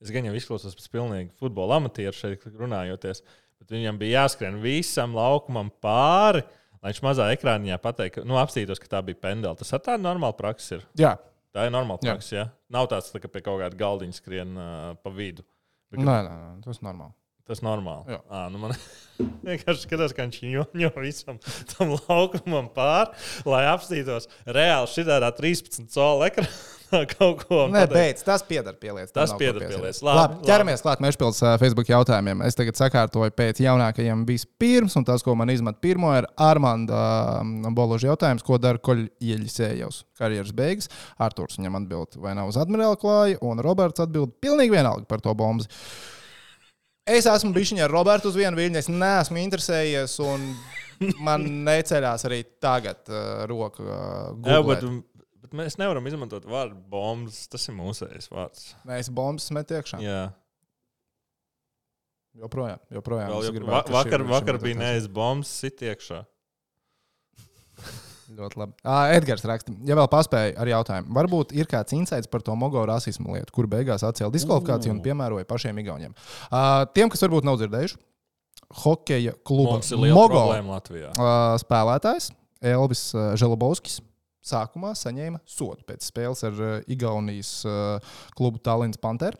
[0.00, 3.20] Es gan jau izklausos pēc pilnīgi futbola amatieru šeit runājoties,
[3.60, 6.42] bet viņam bija jāskrien visam laukumam pāri.
[6.80, 9.52] Lai viņš mazā ekrāniņā pateiktu, nu, apstītos, ka tā bija pendela.
[9.58, 10.86] Tas ar tādu normālu praksi ir.
[10.96, 11.18] Jā,
[11.54, 12.34] Tā ir normāla praksa.
[12.34, 12.44] Ja?
[12.70, 15.42] Nav tāds, tā, ka pie kaut kāda galdiņa skrien uh, pa vidu.
[15.90, 17.14] Bet, nē, nē, nē, tas ir normāli.
[17.48, 18.14] Tas normāli.
[18.14, 18.20] Jā.
[18.30, 18.74] À, nu man
[19.48, 21.40] vienkārši skatās, kā viņš joņo visam
[21.72, 23.16] tam laukumam pāri,
[23.48, 26.50] lai apstītos reāli šitādā 13 colu ekrānā
[27.14, 27.64] kaut ko.
[27.70, 29.12] Nē, beidz, tas pieder pie lietas.
[29.14, 30.02] Tas pieder pie lietas.
[30.04, 32.42] Labi, Labi, ķeramies klāt Mešpils Facebook jautājumiem.
[32.46, 37.40] Es tagad sakārtoju pēc jaunākajiem vispirms, un tas, ko man izmet pirmo, ir Armanda
[37.76, 40.90] Boloža jautājums, ko dara Koļieļisējos karjeras beigas.
[41.22, 45.34] Arturs viņam atbild, vai nav uz admirāla klāja, un Roberts atbild pilnīgi vienalga par to
[45.38, 45.66] bombu.
[47.08, 50.50] Es esmu bijis ar Robertu uz vienu viļņu, es neesmu interesējies, un
[51.26, 53.86] man neceļās arī tagad uh, roka.
[53.86, 54.84] Uh, Jā, bet,
[55.40, 57.46] bet mēs nevaram izmantot vārdu bombas.
[57.50, 58.68] Tas ir mūsējais vārds.
[58.88, 60.02] Mēs bombas met iekšā.
[60.04, 60.28] Jā,
[62.38, 63.30] Joprojām, joprojām.
[63.32, 66.22] Vēl, gribētu, va, vakar, vakar bija neaiz bombas sit iekšā.
[68.30, 68.76] Ļoti labi.
[68.84, 72.84] Uh, Edgars raksta, ja vēl paspēja ar jautājumu, varbūt ir kāds insights par to mogo
[72.86, 76.14] rasismu lietu, kur beigās atcēla diskvalifikāciju un piemēroja pašiem igauniem.
[76.46, 77.98] Uh, tiem, kas varbūt nav dzirdējuši,
[78.84, 79.80] hokeja kluba
[80.14, 82.30] mogo uh, spēlētājs
[82.70, 83.98] Elvis uh, Želabovskis.
[84.46, 89.36] Sākumā saņēma sodu pēc spēles ar uh, Igaunijas uh, klubu Tallinas Pantēru.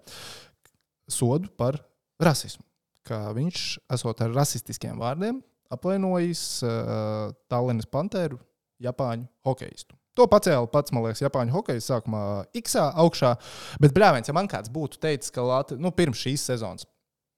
[1.10, 1.78] Sodu par
[2.20, 2.66] rasismu.
[3.06, 3.64] Kā viņš,
[3.96, 5.40] esot ar rasistiskiem vārdiem,
[5.72, 8.38] apvainojis uh, Tallinas Pantēru
[8.80, 9.96] Japāņu hokeistu.
[10.18, 12.22] To pacēla pats, man liekas, Japāņu hokejs sākumā
[12.58, 13.34] X augšā.
[13.82, 16.88] Bet, brāļs, ja man kāds būtu teicis, ka Latvija, nu, pirms šīs sezonas,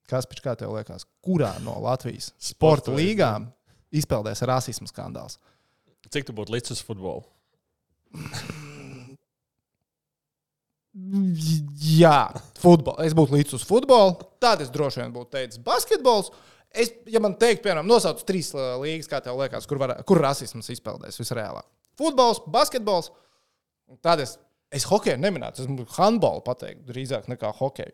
[0.09, 3.47] kas pēc kā tev liekas, kurā no Latvijas sporta Sporta līgām
[3.93, 5.37] izpeldēs rasismu skandāls?
[6.11, 7.23] Cik tu būtu līdz uz futbolu?
[10.93, 12.27] Jā,
[12.61, 13.01] futbolu.
[13.01, 14.17] Es būtu līdz uz futbolu.
[14.43, 16.29] Tad es droši vien būtu teicis basketbols.
[16.73, 20.21] Es, ja man teikt, piemēram, nosauc trīs uh, līgas, kā tev liekas, kur, var, kur
[20.23, 21.67] rasisms izpeldēs visreālāk.
[21.99, 23.11] Futbols, basketbols.
[24.01, 24.39] Tad es,
[24.73, 25.61] es hokeju neminētu.
[25.61, 27.93] Es handbolu pateikt drīzāk nekā hokeju.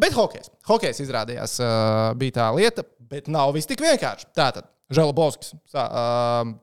[0.00, 0.48] Bet hokejs.
[0.70, 4.30] Hokejs izrādījās, uh, bija tā lieta, bet nav viss tik vienkārši.
[4.32, 5.52] Tātad, Žēlabovskis.
[5.68, 6.54] Uh,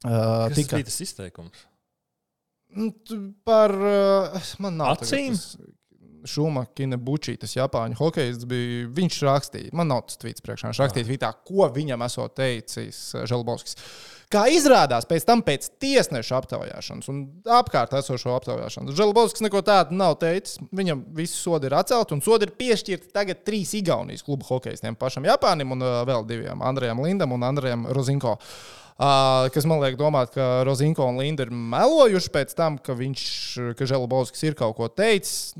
[0.00, 1.66] uh, Tas tika bija tas izteikums.
[2.74, 2.88] Nu,
[3.46, 3.74] Par.
[3.76, 5.36] Uh, man nav Acīm?
[6.28, 8.88] Šumakina Bučī, tas Japāņu hokejs bija.
[8.94, 10.70] Viņš rakstīja, man nav tas tvīts priekšā.
[10.70, 13.78] Viņš rakstīja tvītā, ko viņam esot teicis uh, Želbovskis.
[14.32, 17.18] Kā izrādās pēc tam, pēc tiesneša aptaujāšanas un
[17.54, 20.56] apkārt esošo aptaujāšanas, Želbovskis neko tādu nav teicis.
[20.74, 24.96] Viņam visi sodi ir atcelti, un sodi ir piešķirti tagad trīs Igaunijas klubu hokejistiem.
[24.98, 28.38] Pašam Japānim un uh, vēl diviem- Andrejam Lindam un Andrejam Rozinko.
[28.94, 33.24] Uh, kas man liek domāt, ka Rozinko un Linda ir melojuši pēc tam, ka viņš,
[33.74, 35.54] ka Želbovskis ir kaut ko teicis.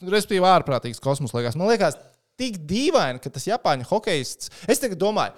[0.00, 1.58] Respektīvi, ārprātīgs kosmos liekas.
[1.60, 1.98] Man liekas,
[2.40, 4.52] tik dīvaini, ka tas Japāņu hokejists.
[4.70, 5.36] Es domāju,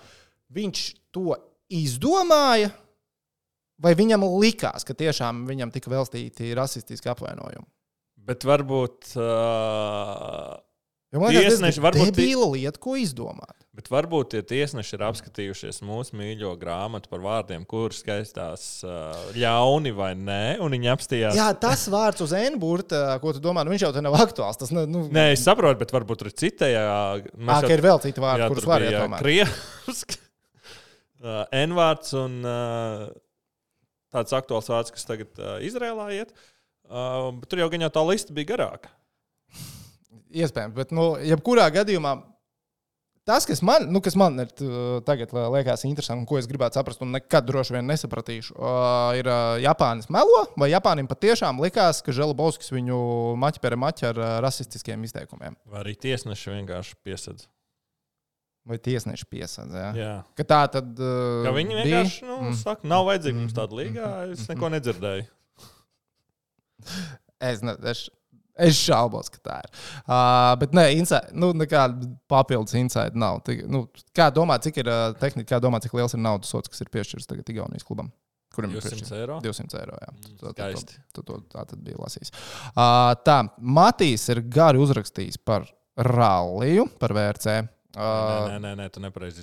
[0.54, 1.34] viņš to
[1.72, 2.70] izdomāja,
[3.82, 7.66] vai viņam likās, ka tiešām viņam tika veltīti rasistiski apvainojumi.
[8.22, 10.54] Bet varbūt, uh,
[11.12, 13.52] Jo man liekas, tas ir varbūt debīla lieta, ko izdomāt.
[13.76, 18.64] bet varbūt tie tiesneši ir apskatījušies mūsu mīļo grāmatu par vārdiem, kurš skaistās
[19.36, 21.36] ļauni vai nē, un viņi apstījās.
[21.36, 24.60] Jā, tas vārds uz N-burta, ko tu domā, nu, viņš jau te nav aktuāls.
[24.60, 26.84] Tas, ne, nu, Nē, es saprotu, bet varbūt tur citējā.
[27.28, 29.20] Ā, ka ir vēl citi vārdi, kurus var iedomāt.
[29.24, 30.06] Krievs,
[31.24, 32.40] uh, N-vārds un
[34.12, 36.32] tāds aktuāls vārds, kas tagad Izrēlā iet.
[36.88, 38.92] Bet tur jau gan jau tā lista bija garāka.
[40.32, 42.16] Iespējams, bet, nu, jebkurā gadījumā.
[43.28, 44.48] Tas, kas man, nu, kas man ir
[45.06, 48.56] tagad liekas interesanti, un ko es gribētu saprast, un nekad droši vien nesapratīšu,
[49.20, 49.28] ir
[49.62, 52.98] Japānis melo, vai Japānim patiešām likās, ka Želabovskis viņu
[53.38, 55.54] maķi pēra maķi ar rasistiskiem izteikumiem.
[55.70, 57.46] Vai arī tiesneši vienkārši piesadz.
[58.66, 59.70] Vai tiesneši piesadz.
[59.74, 59.92] Ja?
[59.98, 60.10] Jā.
[60.38, 60.90] Ka tā tad.
[60.98, 61.84] Uh, Ja viņi bija?
[62.02, 62.48] vienkārši nu, Mm.
[62.50, 62.58] mm.
[62.64, 65.24] saka, nav vajadzīga mums tāda līga, es neko nedzirdēju.
[67.42, 68.04] Es, ne, es,
[68.58, 69.70] es šaubos, ka tā ir.
[70.06, 73.40] Uh, bet nē, inside, nu, nekāda papildus insight nav.
[73.46, 76.68] Tik, nu, kā domāt, cik ir uh, tehnika, kā domāt, cik liels ir naudas sots,
[76.68, 78.10] kas ir piešķirts tagad Igaunijas klubam?
[78.52, 79.12] Kuram ir 200 piešķirts?
[79.16, 79.38] eiro.
[79.40, 79.96] 200 eiro.
[80.02, 80.52] Jā, Mm, Tu- tu-
[81.14, 82.32] tu- tu- Tā tad bija lasījis.
[82.76, 85.64] Uh, tā, Matīs ir gari uzrakstījis par
[85.96, 87.46] ralliju, par VRC.
[87.62, 89.42] Nē, Uh, nē, nē, nē, tu nepareizi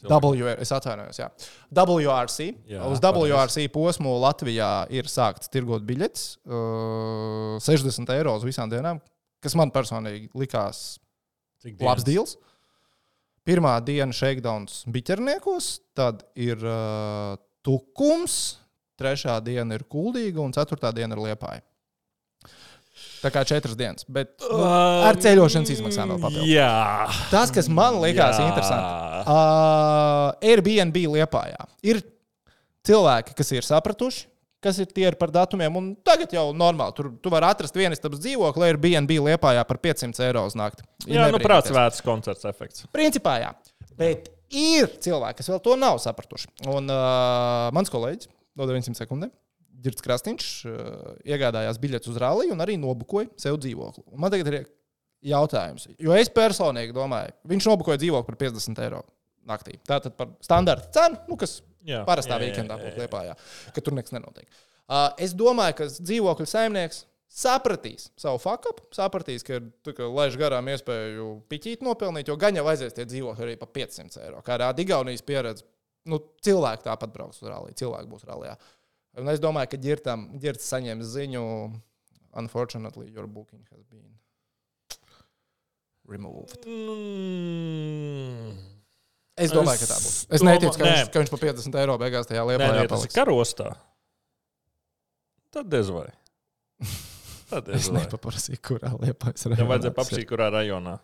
[0.00, 0.18] izrunā.
[0.20, 1.28] W, es atvainojos, jā.
[1.74, 2.48] WRC.
[2.70, 3.00] Jā, Uz.
[3.02, 6.26] WRC posmu Latvijā ir sākts tirgot biļetes.
[6.44, 9.00] Uh, 60 eiro uz visām dienām,
[9.42, 10.98] kas man personīgi likās
[11.64, 12.36] Cik labs deals.
[13.46, 18.58] Pirmā diena shakedowns biķerniekos, tad ir uh, tukums,
[18.98, 21.62] trešā diena ir kuldīga un ceturtā diena ir liepāja.
[23.22, 24.06] Tā kā četras dienas.
[24.12, 26.50] Bet nu, ar ceļošanas izmaksām vēl papildus.
[26.50, 26.70] Jā.
[27.32, 28.46] Tas, kas man likās Jā.
[28.50, 32.02] interesanti, uh, Airbnb liepājā ir
[32.86, 34.26] cilvēki, kas ir sapratuši,
[34.62, 35.78] kas ir tie ir par datumiem.
[35.78, 36.94] Un tagad jau normāli.
[36.96, 40.86] Tur tu vari atrast vienu stabas dzīvokli, ir BNB liepājā par 500 eiro uz nakti.
[41.06, 42.86] Jā, nu prāts vērts koncerts efekts.
[42.94, 43.52] Principā jā.
[43.98, 46.50] Bet ir cilvēki, kas vēl to nav sapratuši.
[46.70, 49.32] Un uh, mans kolēģis, no 900 sekundēm,
[49.86, 54.06] Girts Krasniņš, uh, iegādājās biļetes uz ralliju un arī nobukoja sev dzīvokli.
[54.12, 54.58] Un man tagad ir
[55.26, 59.02] jautājums, jo es personīgi domāju, viņš nobukoja dzīvokli par 50 eiro
[59.46, 59.78] naktī.
[59.86, 63.36] Tātad par standarta cenu, nu, kas jā, parastā weekendā būtu liepājā,
[63.74, 64.48] ka tur nekas nenotiek.
[64.86, 67.04] Uh, es domāju, ka dzīvokļu saimnieks
[67.36, 72.94] sapratīs savu faktu, sapratīs, ka ir laiž garām iespēju piķīt nopelnīt, jo gan jau aizies
[72.96, 74.42] tie dzīvokļi arī par 500 eiro.
[74.46, 75.66] Kā rāda Igaunijas pieredze,
[76.10, 78.54] nu, cilvēki tāpat brauks uz rallija, cilvēki būs rallijā.
[79.16, 81.42] Un es domāju, ka ģirtam, ģirts saņems ziņu,
[82.36, 84.04] unfortunately, your booking has been
[86.04, 86.66] removed.
[86.68, 88.52] Mm.
[89.36, 90.18] Es domāju, es ka tā būs.
[90.28, 90.92] Es domā, neticu, ka, nē.
[90.92, 92.92] viņš, ka viņš par 50 eiro beigās tajā lietā jāpaliek.
[92.92, 93.72] Tas ir karostā.
[95.56, 96.06] Tad diez vai.
[97.50, 99.60] Tad es nepaprasīju, kurā liepā es redzu.
[99.60, 100.96] Tev vajadzēja paprasīt, kurā rajonā.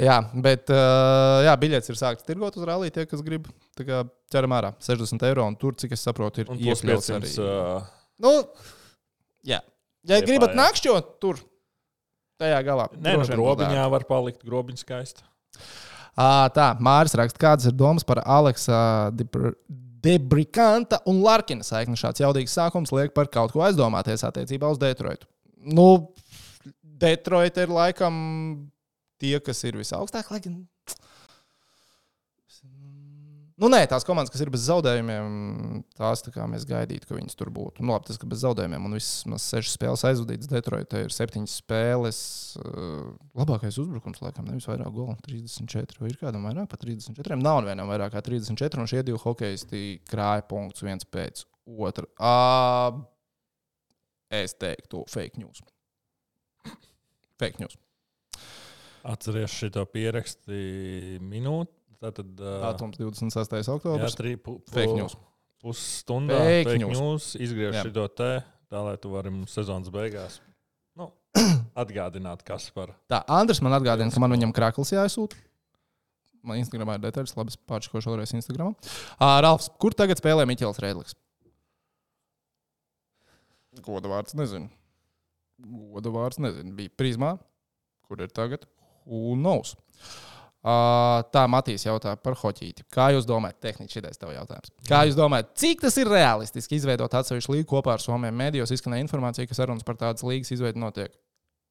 [0.00, 2.96] Jā, bet uh, jā, biļets ir sākts tirgot uz rallija.
[2.96, 3.46] Tie, kas grib,
[3.78, 5.44] ķeram ārā 60 eiro.
[5.46, 7.30] Un tur, cik es saprotu, ir iekļauts arī.
[7.38, 7.84] Uh...
[8.24, 8.32] Nu,
[9.46, 9.60] jā,
[10.02, 11.38] ja Liepā, gribat nakšķot, tur
[12.42, 12.88] tajā galā.
[12.98, 15.26] Nē, no grobiņā var palikt grobiņš skaisti.
[16.14, 19.10] Tā, Māris raksta, kādas ir domas par Aleksa
[20.04, 21.98] Debrikanta un Larkina saikni.
[21.98, 25.30] Šāds jaudīgs sākums liek par kaut ko aizdomāties attiecībā uz Detroitu.
[25.64, 25.88] Nu,
[26.82, 28.14] Detroita ir laikam
[29.22, 30.62] tie, kas ir visaugstāk, lai gan
[33.54, 35.34] Nu, nē, tās komandas, kas ir bez zaudējumiem,
[35.94, 37.84] tās tā kā mēs gaidītu, ka viņas tur būtu.
[37.86, 42.18] Nu, labi, tas, ka bez zaudējumiem un vismaz sešas spēles aizvadītas Detroitā ir septiņas spēles.
[42.58, 46.00] Uh, labākais uzbrukums, laikam, nevis vairāk golu, 34.
[46.02, 47.38] Vai ir kādam vairāk par 34?
[47.38, 52.10] Nav vienam vairāk kā 34, un šie divi hokeisti krāja punktus viens pēc otra.
[52.18, 53.04] Uh,
[54.34, 55.62] es teiktu, fake news.
[57.38, 57.78] Fake news.
[59.04, 60.56] Atceries šo pierakstu
[61.20, 63.70] minūti Tātad, Datums 26.
[63.72, 64.12] oktobris.
[64.12, 65.14] Jā, trī, pu, pu, fake news.
[65.64, 66.36] Pusstundā
[66.76, 68.32] news izgriež šo te,
[68.68, 70.36] tā lai tu vari sezonas beigās
[71.00, 71.08] nu,
[71.82, 72.92] atgādināt, kas par.
[73.08, 75.38] Tā, Andris man atgādina, ka man viņam krāklis jāizsūta.
[76.44, 78.74] Man Instagramā ir detaļas, labi, pārčikošu vēlreiz Instagramā.
[79.16, 81.16] Uh, Ralfs, kur tagad spēlē Miķels Rēdlis?
[83.80, 84.68] Goda vārds nezinu.
[85.64, 86.76] Goda vārds nezinu.
[86.76, 87.32] Bija prizmā,
[88.04, 88.68] kur ir tagad?
[89.04, 89.74] Who knows?
[90.64, 92.86] Uh, tā Matīs jautā par hoķīti.
[92.92, 94.70] Kā jūs domājat, tehniski šis tavs jautājums?
[94.88, 98.32] Kā jūs domājat, cik tas ir realistiski izveidot atsevišķu līgu kopā ar Somiju?
[98.40, 101.12] Mēdījos izskanēja informācija, ka sarunas par tādas līgas izveidu notiek.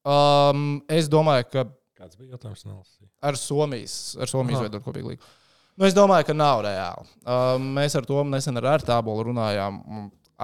[0.06, 1.66] Um, es domāju, ka.
[1.98, 2.62] Kāds bija jautājums?
[2.68, 3.10] Nelasīju.
[3.26, 5.34] Ar Somijas, ar Somiju izveidot kopīgu līgu.
[5.74, 7.10] Nu, es domāju, ka nav reāli.
[7.26, 9.82] Um, mēs ar to nesen ar Artābolu runājām.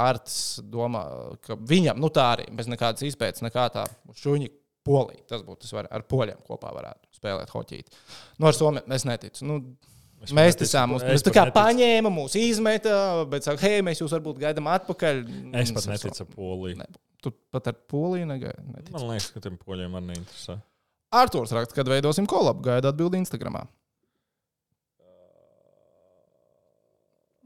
[0.00, 1.05] Arts domā,
[1.46, 3.87] ka viņam, nu tā arī, bez nekādas izpētes, nekā tā
[4.18, 4.50] šuņi
[4.87, 5.23] polija.
[5.31, 5.93] Tas būtu svarīgi.
[5.97, 8.03] Ar poļiem kopā varētu spēlēt hoķīti.
[8.38, 9.47] Nu, ar Somiju es neticu.
[9.49, 9.61] Nu,
[10.21, 12.93] Es mēs mums, mēs tā kā paņēmām, mūs izmeta,
[13.31, 15.23] bet saka, hei, mēs jūs varbūt gaidām atpakaļ.
[15.57, 16.77] Es pat neticu Poliju.
[16.77, 16.88] Ne,
[17.25, 18.85] tu pat ar Poliju negaidi.
[18.93, 20.59] Man liekas, ka tiem poļiem man neinteresē.
[21.16, 23.64] Arktūrs raksta, kad veidosim kolabu, gaida atbildi Instagramā.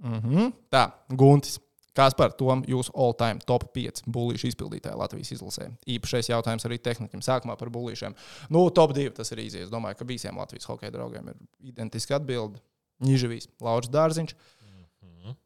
[0.04, 0.52] Mm -hmm.
[0.74, 1.60] Tā, Guntis.
[1.94, 5.68] Kāds par to jūsu all-time top 5 buļbuļsāļu izpildītāju Latvijas izlasē?
[5.94, 7.22] Īpašais jautājums arī tehnikam.
[7.22, 8.16] Sākumā par buļbuļsāļiem.
[8.54, 9.62] Nu, top 2 tas ir īsi.
[9.62, 11.38] Es domāju, ka visiem Latvijas hokeja draugiem ir
[11.70, 12.58] identiska atbilde.
[13.04, 14.34] Nižavīs, Lauris Dārziņš.
[14.34, 15.38] -hmm.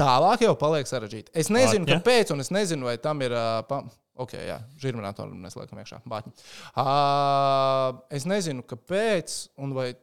[0.00, 1.34] Tālāk jau paliek sarežģīti.
[1.34, 1.98] Es nezinu, Bāķņa.
[2.00, 3.30] kāpēc, un es nezinu, vai tam ir.
[3.30, 3.84] Uh, pa...
[4.20, 6.02] Ok, jā, žirminātoru mēs liekam iekšā.
[6.04, 9.94] Uh, es nezinu, kāpēc, un vai,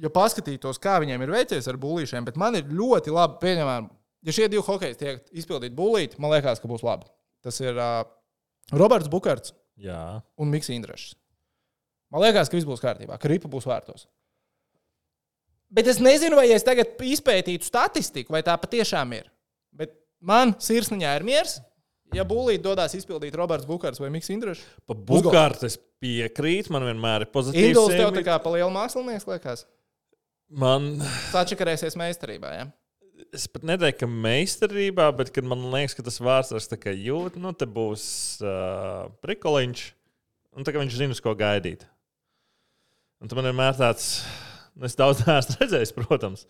[0.00, 4.34] ja paskatītos, kā viņiem ir veicies ar buļbuļsāļiem, bet man ir ļoti labi pieņemama ja
[4.36, 7.08] šie divi hokeji tiek izpildīti būlīt, man liekas, ka būs labi.
[7.44, 8.02] Tas ir uh,
[8.76, 9.54] Roberts Bukārts
[10.36, 11.14] un Mikls Indrešs.
[12.10, 14.08] Man liekas, ka viss būs kārtībā, ka ripa būs vērtos.
[15.70, 19.28] Bet es nezinu, vai es tagad izpētītu statistiku, vai tā patiešām ir.
[19.70, 21.60] Bet man sirsniņā ir miers.
[22.10, 27.22] Ja būlīt dodas izpildīt Roberts Bukārs vai Mikls Indrešs, pa Bukārs es piekrītu, man vienmēr
[27.22, 27.68] ir pozitīvs.
[27.70, 29.62] Induls tev tā kā pa lielu mākslinieks liekas.
[30.50, 30.96] Man.
[31.30, 32.66] Sačakarēsies meistarībā, ja?
[33.36, 37.68] Es pat neteiktu, ka meistarībā, bet man liekas, ka tas vārds ir jūt, nu, te
[37.68, 38.04] būs
[38.44, 39.84] uh, prikoliņš,
[40.56, 41.86] un tā kā viņš zina, uz ko gaidīt.
[43.20, 44.22] Un man vienmēr tāds,
[44.74, 46.46] nu, es daudz neesmu redzējis, protams,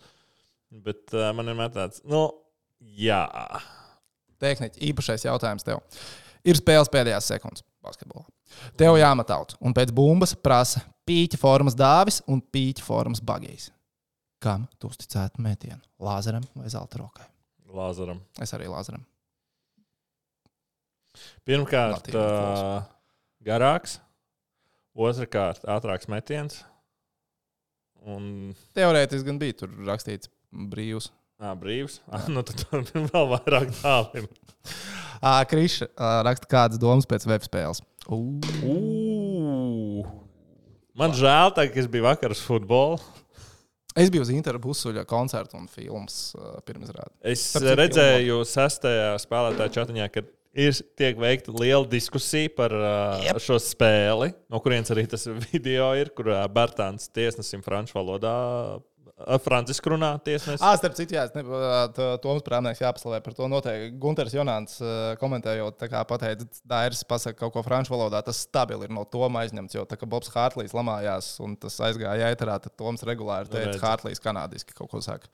[0.71, 2.27] bet uh, man vienmēr tāds, nu,
[2.79, 3.25] jā.
[4.41, 5.83] Tehniski īpašais jautājums tev.
[6.47, 8.25] Ir spēles pēdējās sekundes basketbolā.
[8.79, 13.69] Tev jāmet out, un pēc bumbas prasa pīķa formas dāvis un pīķa formas bagijas.
[14.41, 15.77] Kam tu uzticētu metienu?
[16.01, 17.27] Lāzeram vai zelta rokai?
[17.71, 18.19] Lāzaram.
[18.41, 19.03] Es arī Lāzaram.
[21.45, 22.81] Pirmkārt, uh,
[23.45, 23.99] garāks,
[24.95, 26.61] otrkārt, ātrāks metiens.
[28.01, 31.11] Un Teorētiski gan bija tur rakstīts brīvs.
[31.37, 31.99] ā, brīvs.
[32.09, 32.65] Ah, nu, tad
[33.13, 34.29] vēl vairāk tāliem.
[35.51, 37.83] Kriša ā, raksta kādas domas pēc web spēles.
[40.97, 42.97] Man žēl, tā, ka es biju vakar uz futbolu.
[43.95, 47.11] Es biju uz Intera Busuļa koncerta un filmas uh, pirmizrādi.
[47.27, 50.23] Es citu, redzēju, sestajā spēlētāju čatiņā, ka
[50.55, 53.41] ir tiek veikta liela diskusija par uh, Jep.
[53.43, 58.35] šo spēli, no kurienes arī tas video ir, kur uh, Bērtāns tiesnesim franču valodā,
[59.21, 60.61] uh, francisku runā tiesnesis.
[60.65, 61.27] Ah, starp citu, jā,
[62.23, 63.91] Toms Prāmnieks jāpaslavē par to noteikti.
[64.01, 64.91] Gunters Jonāns ā,
[65.21, 69.43] komentējot, tā kā pateica, Dairis pasaka kaut ko franču valodā, tas stabili ir no Toma
[69.45, 73.55] aizņemts, jo tā kā Bobs Hārtlīs lamājās un tas aizgāja ēterā, tad Toms regulāri Nu,
[73.55, 73.83] teica, redzi.
[73.85, 75.29] Hārtlīs kanādiski kaut ko saka.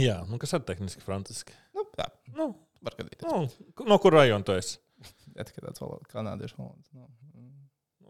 [0.00, 1.54] Jā, nu, kas ir tehniski franciski.
[1.76, 2.50] Nu, jā, Nu,
[2.82, 3.26] var gadīties.
[3.28, 4.78] nu, no kur rajona tu esi?
[5.36, 6.82] Jā, tikai tāds valoda, kanādiešu valoda.
[6.96, 7.10] Nu,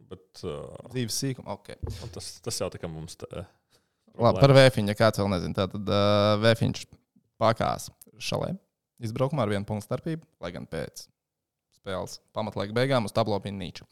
[0.07, 1.73] Bet, uh, dzīves sīkuma, ok.
[1.83, 3.27] nu, tas, tas jau tā kā mums te.
[4.17, 5.67] Labi, par vēfiņu, ja kāds vēl nezina.
[5.67, 6.87] Tad uh, vēfiņš
[7.41, 7.91] pakās
[8.23, 8.55] šalē.
[9.05, 11.05] Izbraukumā ar vienu punktu starpību, lai gan pēc
[11.77, 13.85] spēles pamatlaika beigām uz tablo bija Nīča.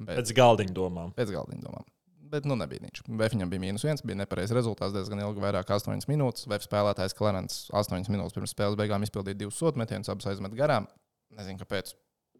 [0.00, 1.12] Bet Pēc galdiņa domām.
[1.18, 1.84] pēc galdiņa domām.
[2.32, 3.04] Bet nu nebija Nīča.
[3.20, 6.48] Vēfiņam bija mīnus viens, bija nepareizs rezultāts diezgan ilgi, vairāk kā 8 minūtes.
[6.48, 10.88] Vēf spēlētājs Klarens 8 minūtes pirms spēles beigām izpildīja divus sodmetienus, abus aizmet garām.
[11.36, 11.92] Nezinu, kāpēc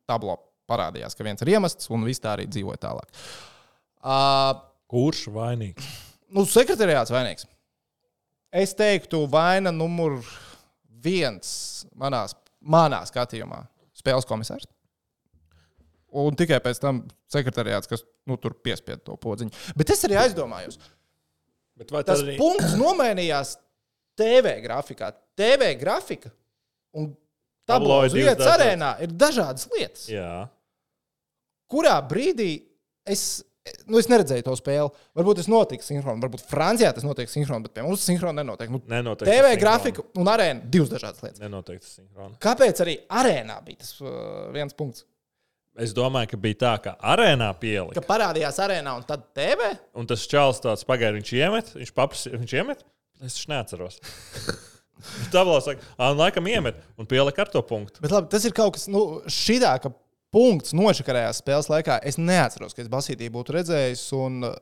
[0.09, 0.37] tablo
[0.69, 3.13] parādījās, ka viens ir iemests un viss tā arī dzīvoja tālāk.
[4.01, 5.89] Uh, Kurš vainīgs?
[6.35, 7.47] Nu, sekretariāts vainīgs.
[8.53, 10.19] Es teiktu, vaina numur
[11.05, 12.25] viens manā,
[12.61, 13.63] manā skatījumā-
[14.01, 14.69] spēles komisārs.
[16.09, 19.53] Un tikai pēc tam sekretariāts, kas nu, tur piespieda to podziņu.
[19.77, 20.79] Bet es arī aizdomājos,
[21.79, 23.55] Bet vai tas arī punkts nomainījās
[24.19, 25.13] TV grafikā.
[25.39, 26.33] TV grafika
[26.99, 27.13] un
[28.09, 30.49] ir vietas arēnā ir dažādas lietas Jā,
[31.71, 32.51] kurā brīdī
[33.07, 33.45] es,
[33.87, 35.05] nu, es neredzēju to spēli.
[35.19, 38.73] Varbūt tas notika sinhroni, varbūt Francijā tas notiek sinhroni, bet pie mums tas sinhroni nenotiek.
[38.73, 39.35] Nu, nenoteikti.
[39.35, 41.43] TV grafika un arēna- divas dažādas lietas.
[41.43, 42.35] Nenoteikti sinhrona.
[42.43, 45.05] Kāpēc arī arēnā bija tas uh, viens punkts?
[45.79, 48.01] Es domāju, ka bija tā, ka arēnā pielika.
[48.01, 49.77] Ka parādījās arēnā un tad TV.
[49.95, 52.83] Un tas čels tāds pagaidi, viņš iemet, viņš paprasīja, viņš iemet.
[53.23, 54.01] Es taču neatceros.
[55.33, 58.03] Tā vēl saka, ah, laikam iemet un pielika ar to punktu.
[58.03, 59.93] Bet labi, tas ir kaut kas, nu, šitā, ka
[60.35, 61.99] punkts nošakarējās spēles laikā.
[62.07, 64.05] Es neatceros, ka es basītī būtu redzējis.
[64.19, 64.57] Un, uh,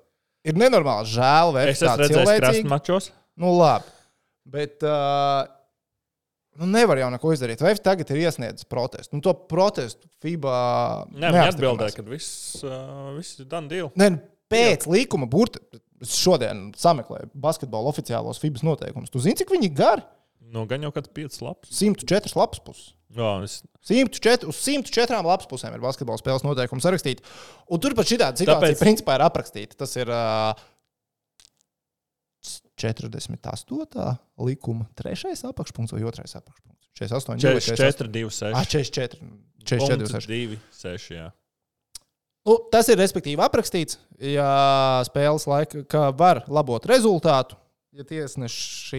[0.46, 3.10] ir nenormāli žēl, vai Es esmu redzējis krastmačos.
[3.40, 3.92] Nu, labi.
[4.46, 5.42] Bet uh,
[6.60, 7.64] nu, nevar jau neko izdarīt.
[7.64, 9.16] Vai tagad ir iesniedzis protestu?
[9.16, 10.56] Nu, to protestu FIBA.
[11.16, 13.90] Nē, viņi atbildēja, ka viss, uh, viss ir done deal.
[13.98, 15.62] Nē, nu, pēc likuma burta.
[16.04, 19.10] Es šodien sameklēju basketbola oficiālos FIBA noteikumus.
[19.12, 20.04] Tu zini, cik viņi gari?
[20.52, 21.72] Nu, gan jau kāds 5 lapas.
[21.74, 22.92] 104 lapas puses.
[23.16, 27.24] Jā, es, 104, uz 104 lapas pusēm ir basketbola spēles noteikumi sarakstīti.
[27.72, 29.78] Un tur pat šī situācija Tāpēc- principā ir aprakstīta.
[29.78, 30.54] Tas ir uh,
[32.76, 34.18] 48.
[34.46, 35.34] likuma 3.
[35.50, 36.26] apakšpunkts vai 2.
[36.42, 36.90] apakšpunkts.
[36.96, 38.54] 48, 44, 2, 6.
[38.54, 39.18] Ah, 44.
[39.64, 40.26] 44, 26.
[40.30, 41.10] 2, 6.
[41.16, 41.30] Jā.
[42.46, 47.58] Nu, tas ir respektīvi aprakstīts, ja spēles laikā ka var labot rezultātu.
[47.96, 48.98] Ja tiesneši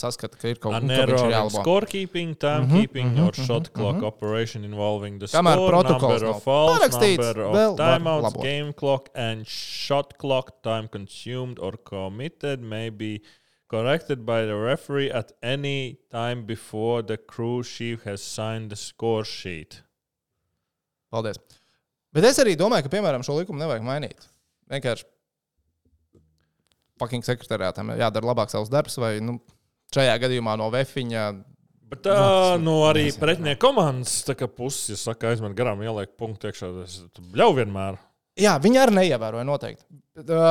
[0.00, 1.60] saskata, ka ir kaut kas tāds, kas ir jālabo.
[1.60, 6.42] scorekeeping, timekeeping, mm -hmm, or shot clock operation involving the Kamēr score, protokols number of
[6.42, 12.88] fouls, parakstīts, number of timeouts, game clock, and shot clock time consumed or committed may
[12.88, 13.20] be
[13.68, 19.24] corrected by the referee at any time before the crew chief has signed the score
[19.24, 19.82] sheet.
[21.12, 21.36] Paldies.
[22.12, 24.30] Bet es arī domāju, ka, piemēram, šo likumu nevajag mainīt.
[24.70, 25.04] Vienkārši
[27.00, 29.38] fucking sekretariātam jādara labāk savs darbs, vai nu,
[29.94, 31.26] šajā gadījumā no Vēfiņa.
[31.92, 32.16] Bet tā,
[32.62, 34.22] nu, arī pretinieku komandas
[34.56, 36.98] puses, ja saka, aizmet garām, ieliek punktu iekšā, tas
[37.36, 38.00] ļauj vienmēr.
[38.40, 39.84] Jā, viņi arī neievēroja noteikti.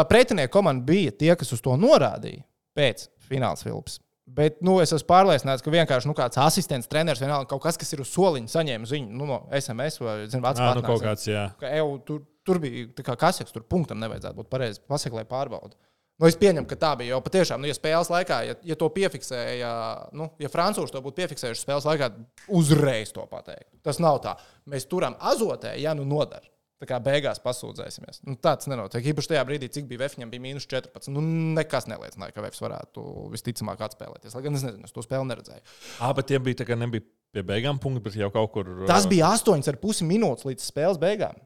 [0.09, 2.45] Pretinieku komanda bija tie, kas uz to norādīja
[2.77, 3.99] pēc fināls filmas.
[4.33, 7.91] Bet nu, es esmu pārliecināts, ka vienkārši nu, kāds asistents, treneris, vienalga kaut kas, kas
[7.91, 11.49] ir uz soliņa, saņēma ziņu nu, no SMS vai Vācijas nu, kaut kāds, jā.
[11.59, 14.79] ka eju, tur, tur bija kā kaseks, tur punktam nevajadzētu būt pareizi.
[14.87, 15.75] Pasaka, lai pārbauda.
[16.21, 17.15] Nu, es pieņemu, ka tā bija.
[17.15, 19.73] Jo patiešām, nu, ja spēles laikā, ja, ja to piefiksēja,
[20.15, 22.11] nu, ja frančūši to būtu piefiksējuši spēles laikā,
[22.53, 23.71] uzreiz to pateikt.
[23.85, 24.35] Tas nav tā.
[24.69, 26.45] Mēs turam azotē, ja nu nodara.
[26.83, 28.21] Tā kā beigās pasūdzēsimies.
[28.27, 29.05] Nu, tāds nenotiek.
[29.13, 31.07] Īpaši tajā brīdī, cik bija Vēfņam, bija mīnus 14.
[31.15, 31.21] Nu,
[31.55, 34.35] nekas neliecināja, ka Vēfs varētu visticamāk atspēlēties.
[34.35, 35.63] Lai gan es nezinu, es to spēli neredzēju.
[36.03, 38.73] Ah, bet tie bija tā kā nebija pie beigām punkti, bet jau kaut kur.
[38.89, 41.39] Tas ā, bija 8,5 minūtes līdz spēles beigām.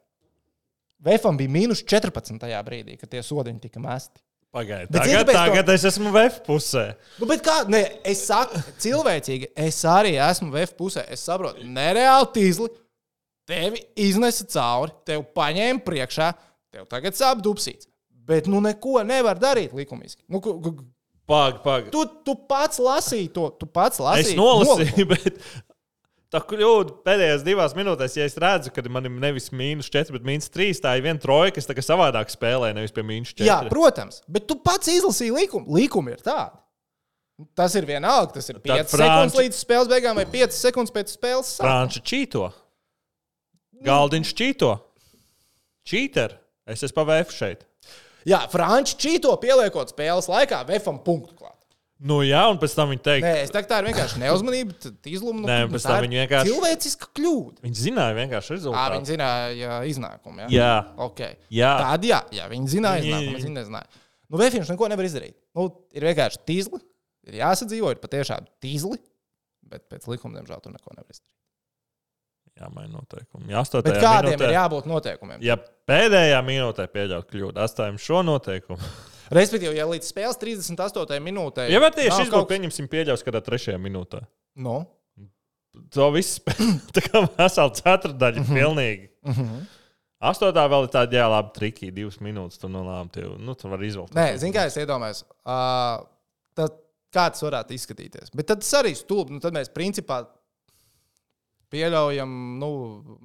[1.05, 2.39] Vēfam bija mīnus 14.
[2.41, 4.24] tajā brīdī, kad tie sodiņi tika mesti.
[4.58, 6.84] Pagaidiet, tagad, kāpēc to- tagad es esmu VF pusē.
[7.22, 11.05] Nu, bet kā, ne, es saku, cilvēcīgi, es arī esmu VF pusē.
[11.14, 12.70] Es saprotu, nereāli tīzli.
[13.47, 16.34] Tevi iznesa cauri, tev paņēma priekšā,
[16.74, 17.88] tev tagad sāp dubsīts.
[18.28, 20.20] Bet nu neko nevar darīt likumiski.
[20.28, 20.84] Nu, ku- ku-
[21.28, 21.89] Pag, pag.
[21.91, 24.36] tu, tu pats lasīji to, tu pats Es lasīji.
[24.39, 25.39] nolasīju, bet
[26.34, 30.25] tā kļūda pēdējās divās minūtēs, ja es redzu, ka man ir nevis mīnus 4, bet
[30.28, 33.47] mīnus 3, tā ir viena troja, kas tagad savādāk spēlē, nevis pie mīnus 4.
[33.47, 35.71] Jā, protams, bet tu pats izlasīji likumu.
[35.78, 36.57] Likumi ir tādi.
[37.53, 38.34] Tas ir vienalga.
[38.39, 41.51] Tas ir 5 Tad sekundes Franči- līdz spēles beigām vai 5 sekundes pēc spēles.
[41.61, 42.47] Franča čīto.
[43.86, 44.71] Galdiņš čīto.
[45.88, 46.34] Čīter.
[46.67, 47.61] Es esmu pa VF šeit.
[48.28, 51.57] Jā, Frančs čīto pieliekot spēles laikā, Vēfam punktu klāt.
[51.99, 54.75] Nu jā, un pēc tam viņi teica, Nē, es teiktu, tā ir vienkārši neuzmanība,
[55.09, 55.47] izlūma.
[55.49, 57.63] Nē, pēc tam viņi vienkārši- Cilvēciska kļūda.
[57.65, 58.99] viņi zināja vienkārši rezultātu.
[58.99, 60.37] viņi zināja iznākumu.
[60.43, 60.73] Jā, Jā,
[61.07, 61.35] okay.
[61.49, 61.71] jā.
[61.81, 63.87] Tāda, jā, jā, viņi zināja Viņi- iznākumu, viņi nezināja.
[64.29, 65.33] Nu, Vēfams neko nevar izdarīt.
[65.55, 66.79] Nu, ir vienkārši tīzli,
[67.25, 68.99] ir jāsadzīvo, ir patiešām tīzli,
[69.65, 71.33] bet pēc likuma, diemžēl, tur neko nevar izdarīt.
[72.61, 73.49] Jā, maina noteikumi.
[73.49, 75.41] Jā, Bet kādiem minūtē- ir jābūt noteikumiem?
[75.41, 78.77] Ja pēdējā minūtē pieļaut kļūdu, atstājam šo noteikumu.
[79.34, 81.19] Respektīvi, ja līdz spēles 38.
[81.23, 81.65] minūtē.
[81.71, 84.23] Ja nav šis būtu, pieņemsim, pieļaus kādā trešajā minūtē.
[84.63, 84.86] Nu,
[85.93, 86.39] To viss.
[86.95, 88.55] Tā kā vesela ceturdaļa, Mhm.
[88.57, 89.09] pilnīgi.
[90.17, 92.57] Astotā vēl ir tāda, jā, labi, trikī, divas minūtes.
[92.57, 94.17] Tur nolēma, tev, nu, tu vari izvēlēties.
[94.17, 96.01] Nē, zini, kā es iedomājos, uh,
[96.57, 96.80] tad,
[97.13, 98.34] kā tas varētu izskatīties.
[98.34, 99.36] Bet tad tas arī stulbi.
[99.38, 100.23] Nu, tad mēs principā
[101.74, 102.70] pieļaujam, nu,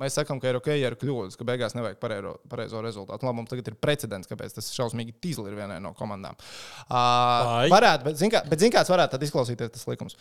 [0.01, 3.27] mēs sakām, ka ir ok, ja ir kļūdas, ka beigās nevajag pareizo, pareizo rezultātu.
[3.29, 6.39] Labi, mums tagad ir precedents, kāpēc tas šausmīgi tīzli ir vienai no komandām.
[6.89, 10.19] Uh, varētu, bet zini, kā, bet zini, kāds varētu izklausīties tas likums.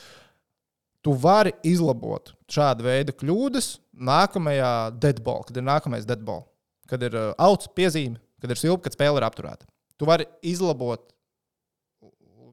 [1.02, 3.72] Tu vari izlabot šādu veidu kļūdas
[4.12, 6.46] nākamajā deadball, kad ir nākamais deadball,
[6.90, 9.66] kad ir auts piezīme, kad ir silpa, kad spēle ir apturēta.
[9.98, 11.08] Tu vari izlabot,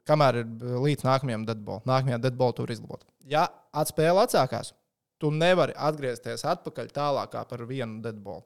[0.08, 1.84] kamēr ir līdz nākamajam deadball.
[1.88, 3.04] Nākamajā deadball tu vari izlabot.
[3.28, 4.72] Ja atspēle atsākās,
[5.18, 8.44] tu nevari atgriezties atpakaļ tālāk kā par vienu deadball.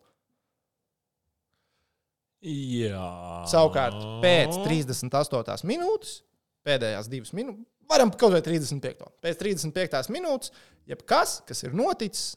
[2.43, 3.07] Jā.
[3.51, 3.95] Savukārt,
[4.25, 5.63] pēc 38.
[5.69, 6.23] minūtes,
[6.67, 9.07] pēdējās divas minūtes, varam kaut vai 35.
[9.23, 10.11] Pēc 35.
[10.15, 10.51] minūtes,
[10.91, 12.33] jebkas, kas ir noticis,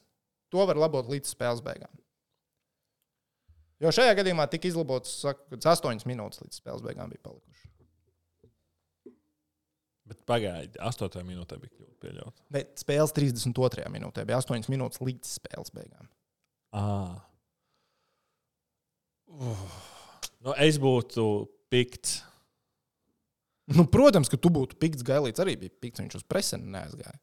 [0.52, 1.90] to var labot līdz spēles beigām.
[3.82, 7.75] Jo šajā gadījumā tika izlabots, saku, kad 8 minūtes līdz spēles beigām bija palikušas.
[10.26, 12.40] Bet pagaidi, astotajā minūtē bija kļūda pieļaut.
[12.50, 13.84] Bet spēles 32.
[13.94, 16.08] minūtē bija 8 minūtes līdz spēles beigām.
[16.74, 17.14] Ah.
[20.42, 22.18] Nu, es būtu pikts.
[23.70, 26.02] Nu, protams, ka tu būtu pikts gailīts, arī bija pikts.
[26.02, 27.16] Viņš uz presenu neaizgāja.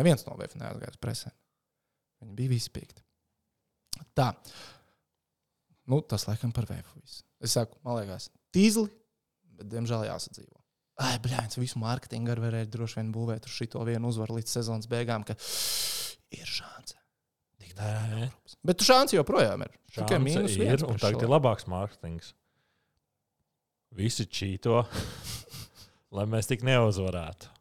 [0.00, 1.36] Neviens no VF neaizgāja uz presenu.
[2.24, 3.04] Viņi bija visi pikti.
[4.16, 4.30] Tā.
[5.88, 6.96] Nu, tas laikam par VF.
[7.44, 8.88] Es saku, man liekas, tīzli,
[9.60, 10.57] bet diemžēl jāsadzīvo.
[10.98, 14.88] Ai, blēņas, visu mārketingu arī varēja droši vien būvēt uz šito vienu uzvaru līdz sezonas
[14.90, 15.36] beigām, ka
[16.34, 16.96] ir šāds.
[17.62, 18.32] Tik tā ir.
[18.66, 19.76] Bet šāds joprojām ir.
[19.92, 20.86] Tikai Šāds mīnus ir, viens.
[20.86, 22.32] un tagad ir labāks mārketings.
[23.98, 24.82] Visi čīto,
[26.18, 27.54] lai mēs tik neuzvarētu.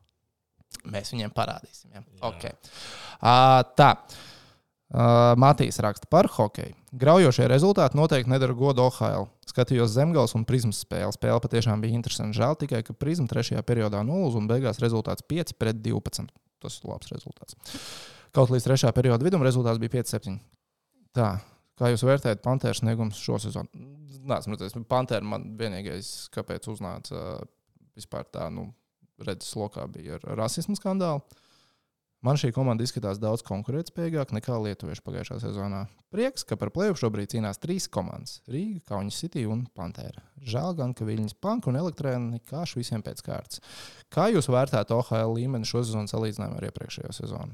[0.92, 1.94] Mēs viņiem parādīsim.
[1.94, 2.02] Ja?
[2.02, 2.32] Jā.
[2.32, 2.58] Okay.
[3.22, 3.92] Uh, tā.
[4.88, 6.72] Uh, Matīs raksta par hokeju.
[6.96, 9.26] Graujošie rezultāti noteikti nedara godu OHL.
[9.50, 11.12] Skatījos zemgals un prizmas spēli.
[11.12, 12.38] Spēle patiešām bija interesanta.
[12.38, 16.32] Žēl tikai, ka prizma trešajā periodā 0 un beigās rezultāts 5 pret 12.
[16.64, 17.60] Tas ir labs rezultāts.
[18.32, 20.40] Kaut līdz trešā perioda vidum rezultāts bija 5-7.
[21.18, 21.34] Tā.
[21.78, 23.70] Kā jūs vērtējat Pantēras sniegumus šo sezonu?
[24.28, 27.44] Nē, redzēju, Pantēra man vienīgais, kāpēc uznāca uh,
[27.98, 28.70] vispār tā, nu,
[29.22, 31.22] redzes lokā bija ar rasismu skandālu.
[32.26, 35.84] Man šī komanda izskatās daudz konkurētspējīgāk nekā lietuvieši pagājušā sezonā.
[36.09, 40.24] Prieks, ka par plēsoņu šobrīd cīnās trīs komandas- Rīga, Kaunis City un Pantēra.
[40.41, 43.61] Žēl gan, ka Viļņas Panka un Elektrēna nekāši visiem pēc kārtas.
[44.09, 47.53] Kā jūs vērtētu OHL līmeni šo sezonu salīdzinājumā ar iepriekšējo sezonu?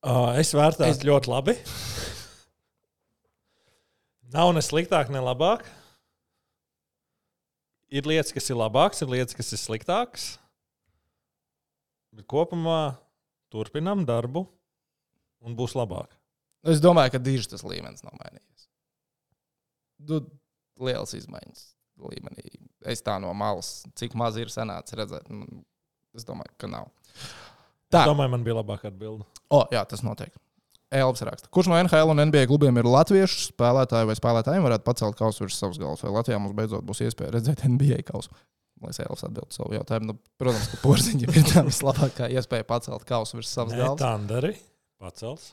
[0.00, 1.04] Uh, es vērtēju es...
[1.04, 1.56] ļoti labi.
[4.32, 5.66] Nav ne sliktāk, ne labāk.
[7.90, 10.38] Ir lietas, kas ir labākas, ir lietas, kas ir sliktākas.
[12.14, 12.96] Bet kopumā
[13.52, 14.44] turpinām darbu
[15.46, 16.12] un būs labāk.
[16.66, 18.66] Es domāju, ka diži tas līmenis nav mainījies.
[20.00, 20.20] Du,
[20.80, 21.62] liels izmaiņas
[22.00, 22.44] līmenī.
[22.88, 25.64] Es tā no malas, cik maz ir sanācis redzēt, man-
[26.16, 26.88] es domāju, ka nav.
[27.90, 28.04] Tā.
[28.04, 29.24] Es domāju, man bija labāka atbilde.
[29.50, 30.38] O, jā, tas noteikti.
[30.90, 31.48] Elvis raksta.
[31.54, 35.58] Kurš no NHL un NBA klubiem ir latviešu spēlētāji vai spēlētājiem varētu pacelt kausu virs
[35.60, 36.02] savas galvas?
[36.02, 38.30] Vai Latvijā mums beidzot būs iespēja redzēt NBA kausu?
[38.80, 40.12] Lai es Elvis atbildētu savu jautājumu.
[40.12, 44.00] Nu, protams, ka porziņam ir tā vislabākā iespēja pacelt kausu virs savas Nē, galvas.
[44.00, 44.54] Tanderi
[45.00, 45.50] pacels.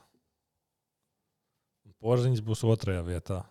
[2.03, 3.41] Porziņš būs otrajā vietā.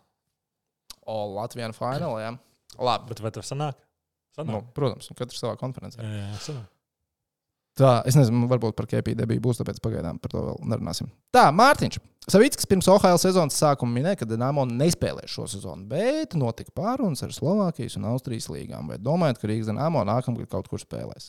[1.06, 2.22] O, Latvijā finālā.
[2.22, 2.32] Jā.
[2.82, 3.10] Labi.
[3.10, 3.78] Bet vai tas sanāk?
[4.36, 4.52] Sanāk.
[4.52, 6.00] Nu, protams, katrs savā konferencē.
[6.02, 6.72] Jā, jā, sanāk.
[7.76, 11.10] Tā, es nezinu, varbūt par KPI debiju būs, tāpēc pagaidām par to vēl nerunāsim.
[11.34, 11.98] Tā, Mārtiņš.
[12.26, 17.34] Savickis pirms OHL sezonas sākuma minēja, ka Dienāmo nespēlēs šo sezonu, bet notika pārunas ar
[17.36, 18.88] Slovākijas un Austrijas līgām.
[18.90, 21.28] Vai domājat, ka Rīgas Dienāmo nākamgad kaut kur spēlēs?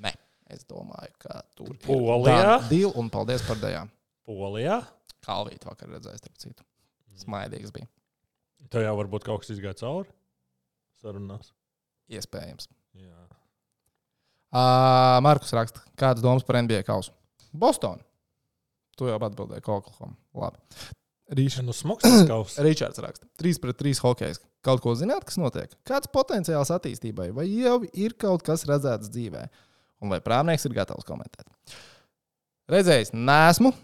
[0.00, 0.14] Nē,
[0.54, 2.56] es domāju, ka tur ir Polijā?
[2.70, 3.90] Dīl un paldies par dejām.
[4.30, 4.78] Polijā?
[5.26, 6.64] Kalvīt vakar redzēju, starp citu.
[7.18, 7.90] Smaidīgs bija.
[8.72, 10.14] Tev jau varbūt kaut kas izgāja cauri
[11.02, 11.52] sarunās.
[12.08, 12.70] Iespējams.
[12.96, 13.27] Jā.
[14.48, 17.12] Uh, Markus raksta, kādas domas par NBA kausu?
[17.52, 18.00] Boston.
[18.98, 20.16] Tu jau atbildēji, ka Oklahoma.
[21.28, 21.74] Rīš, Nu,
[22.30, 22.56] kaus.
[22.64, 24.40] Ričards raksta, 3 pret 3 hokejs.
[24.64, 25.70] Kaut ko zināt, kas notiek?
[25.86, 29.44] Kāds potenciāls attīstībai, vai jau ir kaut kas redzēts dzīvē?
[30.02, 31.46] Un vai prāmnieks ir gatavs komentēt?
[32.72, 33.74] Redzējis, nesmu.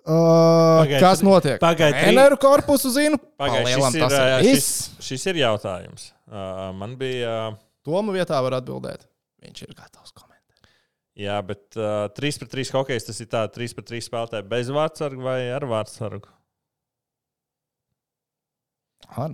[0.00, 1.58] Uh, Pagaid, kas notiek?
[1.60, 3.18] pagaid, tri- Treneru korpusu zinu.
[3.38, 4.68] Pagaid, Palielam, šis ir, šis,
[5.10, 6.06] šis ir jautājums.
[6.24, 7.34] Uh, man bija.
[7.52, 7.58] Uh,
[7.90, 9.06] Tomu vietā var atbildēt.
[9.44, 10.68] Viņš ir gatavs komentēt.
[11.18, 14.70] jā, bet uh, 3 pret 3 hokejs tas ir tā, 3 pret 3 spēlētāji bez
[14.74, 16.28] vārdsarga vai ar vārdsargu.
[19.10, 19.32] Ar,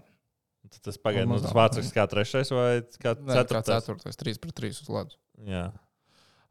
[0.66, 2.70] Tad Tas pagaidām nu, tas vārdsargs kā trešais vai
[3.02, 3.84] kā Nē, kā ceturtais.
[3.86, 5.18] ceturtais, 3 pret 3 uz ledus.
[5.46, 5.66] Jā.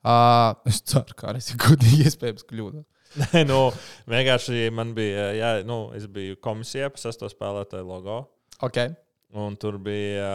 [0.05, 2.83] Uh, es ceru, ka arī ir godīgi iespējams kļūda.
[3.23, 3.57] Nē, nu,
[4.11, 8.21] vienkārši man bija, jā, nu, es biju komisijā par sesto spēlētāju logo.
[8.63, 8.83] Ok,
[9.35, 10.27] Un tur bija,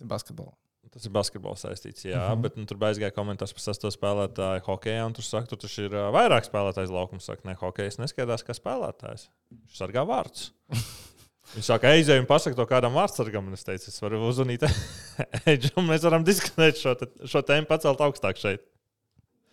[0.00, 0.56] ir basketbols.
[0.92, 2.32] Tas ir basketbols saistīts, jā, Mhm.
[2.32, 2.40] -huh.
[2.42, 5.06] bet nu, tur aizgāja komentārs par sesto spēlētāju hokeja.
[5.06, 7.24] Un tur saka, tur taču ir vairāk spēlētājs laukums.
[7.24, 9.28] Saka, ne, hokejs neskaidrs, kā spēlētājs.
[9.52, 10.50] Viņš sargā vārdus.
[11.54, 13.52] Viņš saka, ej, un pasaka to kādam vārdsargam.
[13.52, 14.62] Es teicu, es varu uzvanīt
[15.52, 18.60] Eģim, mēs varam diskutēt šo, te, šo tēmu pacelt augstāk šeit.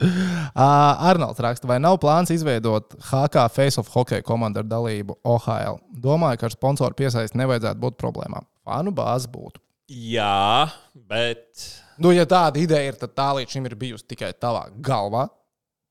[0.02, 5.80] Uh, Arnolds raksta, vai nav plāns izveidot HK Face of Hockey komandu ar dalību OHL?
[5.92, 8.48] Domāju, ka ar sponsoru piesaisti nevajadzētu būt problēmām.
[8.64, 9.60] Fanu bāze būtu.
[9.90, 10.70] Jā,
[11.10, 11.66] bet
[12.00, 15.26] Nu, ja tāda ideja ir, tad tā līdz šim ir bijusi tikai tavā galvā.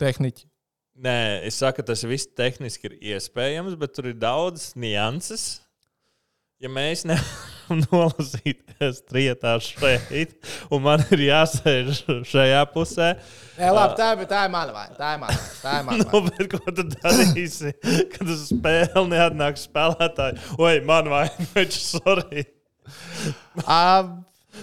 [0.00, 0.46] Tehniķi.
[1.04, 5.60] Nē, es saku, tas viss tehniski ir iespējams, bet tur ir daudz nianses.
[6.58, 10.32] Ja mēs nevaram nolasīties trijotā šeit,
[10.74, 13.12] un man ir jāsēž šajā pusē,
[13.60, 14.96] Jā, labi, tā, ir- tā ir mana vaina.
[14.98, 15.56] Tā ir mana vaina.
[15.62, 16.32] Tā ir mana nu, vaina.
[16.40, 17.74] bet ko tu darīsi,
[18.16, 20.40] kad uz spēli neatnāks spēlētāji?
[20.58, 22.46] Oi, man vajag, sorry.
[23.68, 24.18] Uh,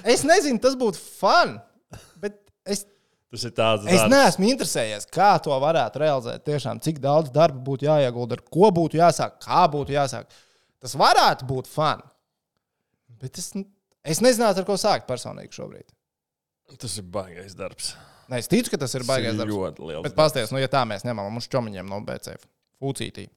[0.07, 1.57] es nezinu, tas būtu fun.
[2.23, 2.85] Bet es
[3.35, 4.11] Tas ir tāds Es darbs.
[4.13, 6.43] neesmu interesējies, kā to varētu realizēt.
[6.47, 10.29] Tiešām, cik daudz darba būtu jāiegulda, ar ko būtu jāsāk, kā būtu jāsāk.
[10.79, 12.03] Tas varētu būt fun.
[13.19, 13.49] Bet es,
[14.07, 15.89] es nezinātu, ar ko sākt personīgi šobrīd.
[16.79, 17.91] Tas ir baigais darbs.
[18.31, 19.51] Ne, es ticu, ka tas ir baigais darbs.
[19.51, 20.05] ļoti liels.
[20.07, 22.47] Bet pasties, nu, ja tā mēs ņemam mums čomiņiem no BCF,
[22.81, 23.27] Fucītī,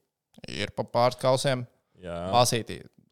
[0.53, 1.65] ir pa pāris kausiem,
[1.99, 2.21] Jā.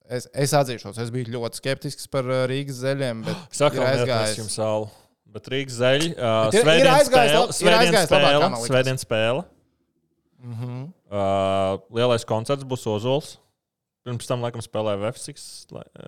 [0.08, 3.26] Es, es atzīšos, es biju ļoti skeptisks par uh, Rīgas zeļiem,
[3.60, 4.88] Saka, ir aizgājis jums salu.
[5.36, 6.14] Bet Rīgas zeļi.
[6.18, 8.52] Uh, ir- ir aizgājis Svētdienas spēle.
[8.70, 9.44] Svētdienas spēle.
[10.44, 10.78] Mhm.
[11.12, 13.34] Uh, lielais koncerts būs Ozols.
[14.08, 15.44] Pirms tam, laikam, spēlēja Vēfsiks.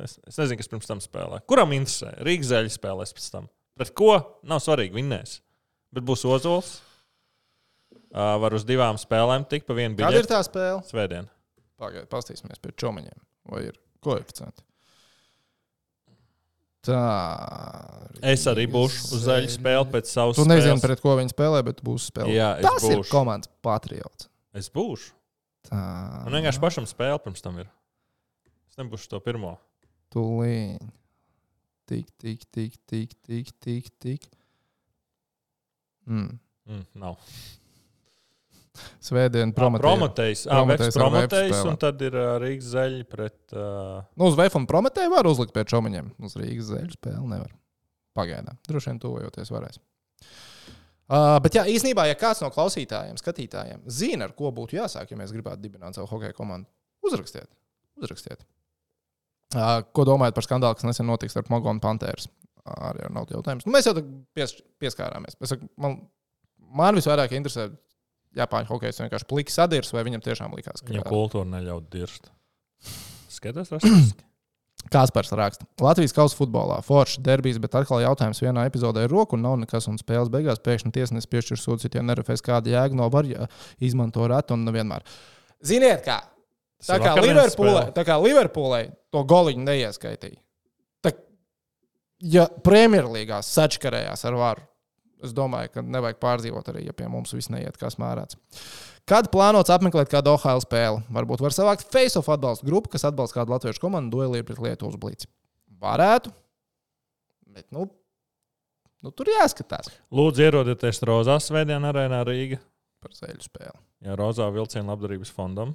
[0.06, 1.41] Es, es nezinu, kas pirms tam spēlē.
[1.52, 2.14] Kuram interesē?
[2.24, 3.50] Rīgas zeļi spēlēs pēc tam.
[3.80, 4.14] Pret ko?
[4.47, 5.41] Nav svarīgi, vinnēs.
[5.91, 6.78] Bet būs Ozols.
[8.10, 10.32] Uh, var uz divām spēlēm tikt pa vienu Kāda ir biļeti.
[10.32, 10.80] tā spēle?
[10.88, 11.28] Svētdien.
[11.80, 13.20] Pagaidiet, paskatīsimies pie čomiņiem.
[13.52, 13.76] Vai ir
[14.06, 14.64] koeficienti?
[16.89, 17.00] Tā.
[18.24, 20.84] Es arī būšu uz zeļu spēli pēc savas Tu nezini, spēles.
[20.86, 22.32] pret ko viņi spēlē, bet būs spēle.
[22.34, 23.12] Jā, Tas ir būšu.
[23.12, 24.30] komandas patriots.
[24.56, 25.12] Es būšu.
[25.70, 25.82] Tā.
[26.26, 27.68] Man vienkārši pašam spēle pirms tam ir.
[28.72, 29.58] Es nebūšu to pirmo.
[30.16, 30.80] Tūlīt.
[31.89, 33.91] Tik, tik, tik, tik, tik, tik.
[34.00, 34.26] tik.
[36.10, 36.39] Mm.
[36.70, 37.18] Mm, nav.
[39.04, 39.54] Svētdien.
[39.54, 43.38] Ah, Promotējs Vēfs ar promotējs, Vēfs un tad ir Rīgas zeļi pret.
[43.54, 46.12] Uh, Nu, uz Vēfa un Prometēju var uzlikt pie čomiņiem.
[46.26, 47.54] Uz Rīgas zēļu spēli nevar.
[48.18, 48.60] Pagaidām.
[48.68, 49.80] Droši vien tuvojoties varēs.
[51.10, 55.18] Uh, bet, jā, īsnībā, ja kāds no klausītājiem, skatītājiem zina, ar ko būtu jāsāk, ja
[55.18, 56.70] mēs gribētu dibināt savu hokeja komandu,
[57.02, 57.50] uzrakstiet.
[57.98, 58.44] uzrakstiet.
[59.56, 62.30] Uh, ko domājat par skandālu, kas nesen notiks ar Mogo un Pantēras?
[62.70, 63.66] Arī ar naudu jautājums.
[63.66, 63.96] Nu, mēs jau
[64.38, 65.40] pies, pieskārāmies.
[65.42, 65.96] Es saku, man,
[66.78, 67.72] man visvairāk interesē
[68.38, 72.30] Japāņu hokejs vienkārši pliki sadirs, vai viņam tiešām likās, ka viņam kultūra neļauj dirst.
[73.34, 74.26] Skaties, rasistiski.
[74.90, 79.44] Kaspars raksta, Latvijas kausa futbolā foršs derbijas, bet atkal jautājums vienā epizodē ir roku un
[79.44, 83.28] nav nekas, un spēles beigās pēkšņi tiesnesis piešķir sūdu citiem nerefēs, kāda jēga no var,
[83.28, 83.50] ja
[83.84, 85.04] izmanto ratu un nevienmēr.
[85.68, 86.22] Ziniet, kā?
[86.80, 90.40] Tas Tā kā Liverpoolē, tā kā Liverpoolē to goliņu neieskaitīja.
[91.04, 91.12] Tā,
[92.24, 94.64] ja Premjerlīgā sačkarējās ar varu,
[95.26, 98.38] es domāju, ka nevajag pārdzīvot arī, ja pie mums viss neiet kā smērēts.
[99.09, 101.01] Kad plānots apmeklēt kādu OHL spēli?
[101.13, 105.30] Varbūt var savākt face-off atbalstu grupu, kas atbalsta kādu latviešu komandu duelī pret Lietuvas blīci.
[105.82, 106.32] Varētu.
[107.49, 107.88] Bet, nu,
[109.01, 112.59] nu, tur jāskatās Lūdzu, ierodieties Rozā Svētdienā, Arēnā Rīgā.
[113.01, 113.80] par ceļu spēli.
[114.05, 115.74] Jā, Rozā vilciena labdarības fondam,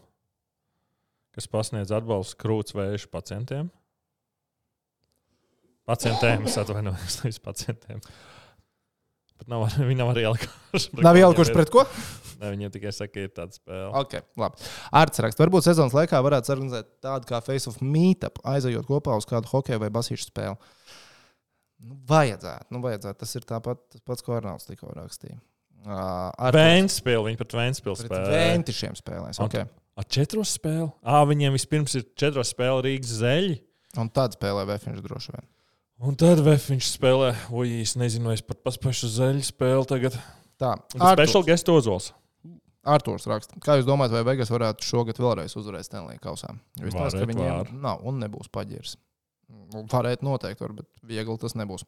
[1.35, 3.73] kas pasniedz atbalstu krūts vēža pacientiem.
[5.85, 8.01] Pacientiem, es atvainojos, nevis pacientiem.
[9.41, 10.93] Pat nav, viņi nav arī ielikuši.
[11.05, 11.85] Nav ielikuši pret ko?
[12.41, 13.89] Ne, viņiem tikai saka, ka ir tāda spēle.
[14.01, 14.67] Ok, labi.
[15.01, 19.27] Ārts raksta, varbūt sezonas laikā varētu sarunāt tādu kā Face of Meetup, aizejot kopā uz
[19.31, 20.57] kādu hokeju vai basīšu spēli.
[21.85, 23.19] Nu, vajadzētu, nu, vajadzētu.
[23.21, 25.37] Tas ir tāpat, tas pats, ko Arnolds tikko rakstīja.
[25.85, 28.39] Uh, ar Vēnspils, viņi pret Vēnspils pret spēlē.
[28.55, 29.41] Ventišiem spēlēs.
[29.41, 29.67] Un- Okay.
[29.95, 30.89] Ar četros spēli?
[31.07, 33.61] Ā, viņiem vispirms ir četros spēle Rīgas zeļi.
[34.03, 35.45] Un tad spēlē Vēfiņš droši vien.
[36.05, 40.19] Un tad viņš spēlē, oi, es nezinu, es pat paspēju uz zeļu spēli tagad.
[40.61, 42.11] Tā, Un Special guest Ozols.
[42.85, 46.51] Arktūrs raksta, kā jūs domājat, vai Vegas varētu šogad vēlreiz uzvarēt Stanley kausā?
[46.77, 47.71] Jo es domāju, ka viņiem var.
[47.87, 48.99] nav un nebūs paģirs.
[49.73, 51.87] Nu, Varētu noteikti, var, bet viegli tas nebūs.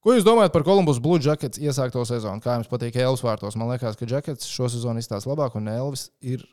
[0.00, 2.40] Ko jūs domājat par Columbus Blue Jackets iesākto sezonu?
[2.40, 3.58] Kā jums patīk Elvis vārtos?
[3.60, 6.46] Man liekas, ka Jackets šo sezonu izstāsta labāk, un Elvis ir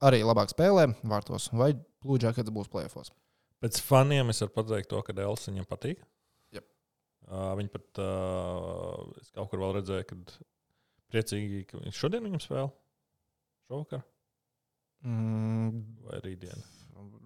[0.00, 1.50] arī labāk spēlē vārtos.
[1.52, 3.12] Vai Blue Jackets būs plēfos?
[3.60, 6.00] Pēc faniem es varu pateikt to, ka Dēls viņam patīk.
[7.24, 10.34] Uh, viņi pat, uh, es kaut kur vēl redzēju, kad
[11.14, 12.66] priecīgi, ka viņš šodien viņam spēlē.
[13.68, 14.02] Šovakar
[15.04, 16.62] Mm, vai rītdien.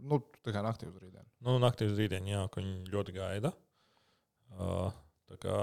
[0.09, 1.27] nu, tā kā naktī uz rītdienu.
[1.47, 3.53] Nu, naktī uz rītdienu, jā, ka viņi ļoti gaida.
[4.59, 4.91] Uh,
[5.31, 5.59] tā kā,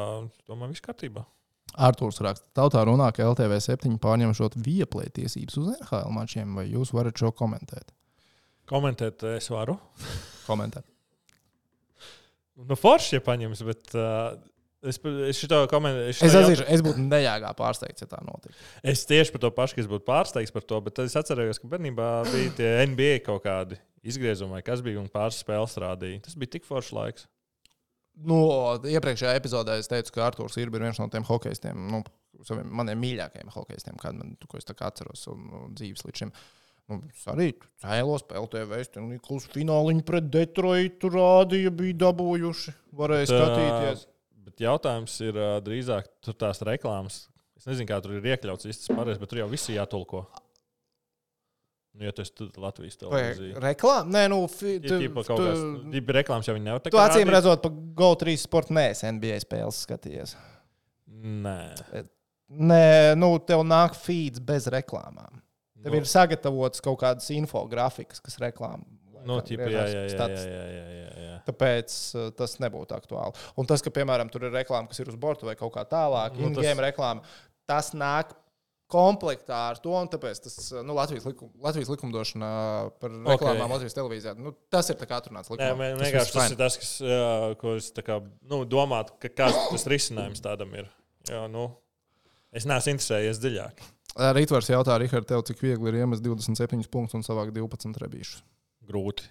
[0.47, 1.25] domāju, viss kārtībā.
[1.75, 6.93] Arktūrs raksta, tautā runā, ka LTV 7 pārņemšot vieplē tiesības uz NHL mačiem, vai jūs
[6.95, 7.91] varat šo komentēt?
[8.69, 9.75] Komentēt es varu.
[10.45, 10.87] Komentēt.
[12.55, 14.37] Nu, forši, ja paņems, bet uh,
[14.87, 14.99] es,
[15.29, 16.13] es šo komentēju.
[16.13, 18.55] Es atzīšu, es būtu nejāgā pārsteigts, ja tā notiktu.
[18.85, 21.59] Es tieši par to pašu, ka es būtu pārsteigts par to, bet tad es atceros,
[21.61, 26.23] ka bērnībā bija tie NBA kaut kādi izgriezumi, kas bija un pāris spēles rādīja.
[26.27, 27.27] Tas bija tik foršs laiks.
[28.15, 28.37] Nu,
[28.87, 31.99] iepriekšējā epizodē es teicu, ka Arthurs ir viens no tiem hokeistiem, nu,
[32.47, 36.31] saviem maniem mīļākajiem hokeistiem, kādu man, ko es atceros un, un dzīves līdz šim.
[36.85, 37.47] Nu, es arī
[37.81, 42.73] cēlos, LTV, un Niklaus fināliņu pret Detroitu rādīja, bija dabūjuši.
[42.99, 44.03] Varēja Tā- skatīties.
[44.45, 47.23] Bet jautājums ir drīzāk tur tās reklāmas.
[47.57, 50.27] Es nezinu, kā tur ir iekļauts īsti pareizi, bet tur jau viss jātulko.
[51.95, 53.55] Nu, ja tas ir Latvijas televīzija.
[53.63, 54.11] reklāma?
[54.11, 57.63] Nē, nu, tu, tīpa kaut tu, kāds divi reklāmas jau viņi nevar tu acīm redzot,
[57.63, 60.35] pa GO3 sporta neesi NBA spēles skatījies.
[61.07, 62.03] Nē.
[62.51, 65.39] Nē, nu, tev nāk feeds bez reklāmām.
[65.85, 66.01] Tev no.
[66.01, 68.89] ir sagatavotas kaut kādas infografikas, kas reklāmas.
[69.25, 71.35] No, nu, tipa, jā, jā, jā, jā, jā, jā, jā.
[71.47, 73.45] Tāpēc uh, tas nebūtu aktuāli.
[73.57, 76.37] Un tas, ka, piemēram, tur ir reklāma, kas ir uz borta vai kaut kā tālāk,
[76.37, 76.83] nu, in-game tas...
[76.85, 77.25] reklāma,
[77.65, 78.35] tas nāk
[78.91, 82.51] komplektā ar to, un tāpēc tas uh, nu, Latvijas, likum, Latvijas likumdošana
[83.01, 83.73] par reklāmām okay.
[83.73, 85.71] Latvijas televīzijā, nu, tas ir atrunāts likumā.
[85.71, 87.25] Nē, man, vienkārši tas ir tas, kas, jā,
[87.61, 90.93] ko es kā, nu, domāju, ka kāds tas risinājums tādam ir.
[91.31, 91.71] Jā, nu,
[92.53, 93.85] es neesmu interesējies dziļāk.
[94.15, 98.43] Rītvars jautā, Rihard, tev cik viegli ir iemest 27 punktus un savākt 12 rebīšus?
[98.87, 99.27] Grūti.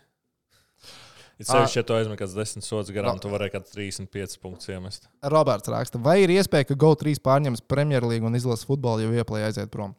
[1.40, 5.08] Ir sevišķi, ja tu aizmet kāds desmit sods garām, tu varēji kāds 35 punktus iemest.
[5.32, 9.72] Roberts raksta, vai ir iespēja, ka GO3 pārņems Premjerlīgu un izlases futbolu, ja vieplē aiziet
[9.72, 9.96] prom?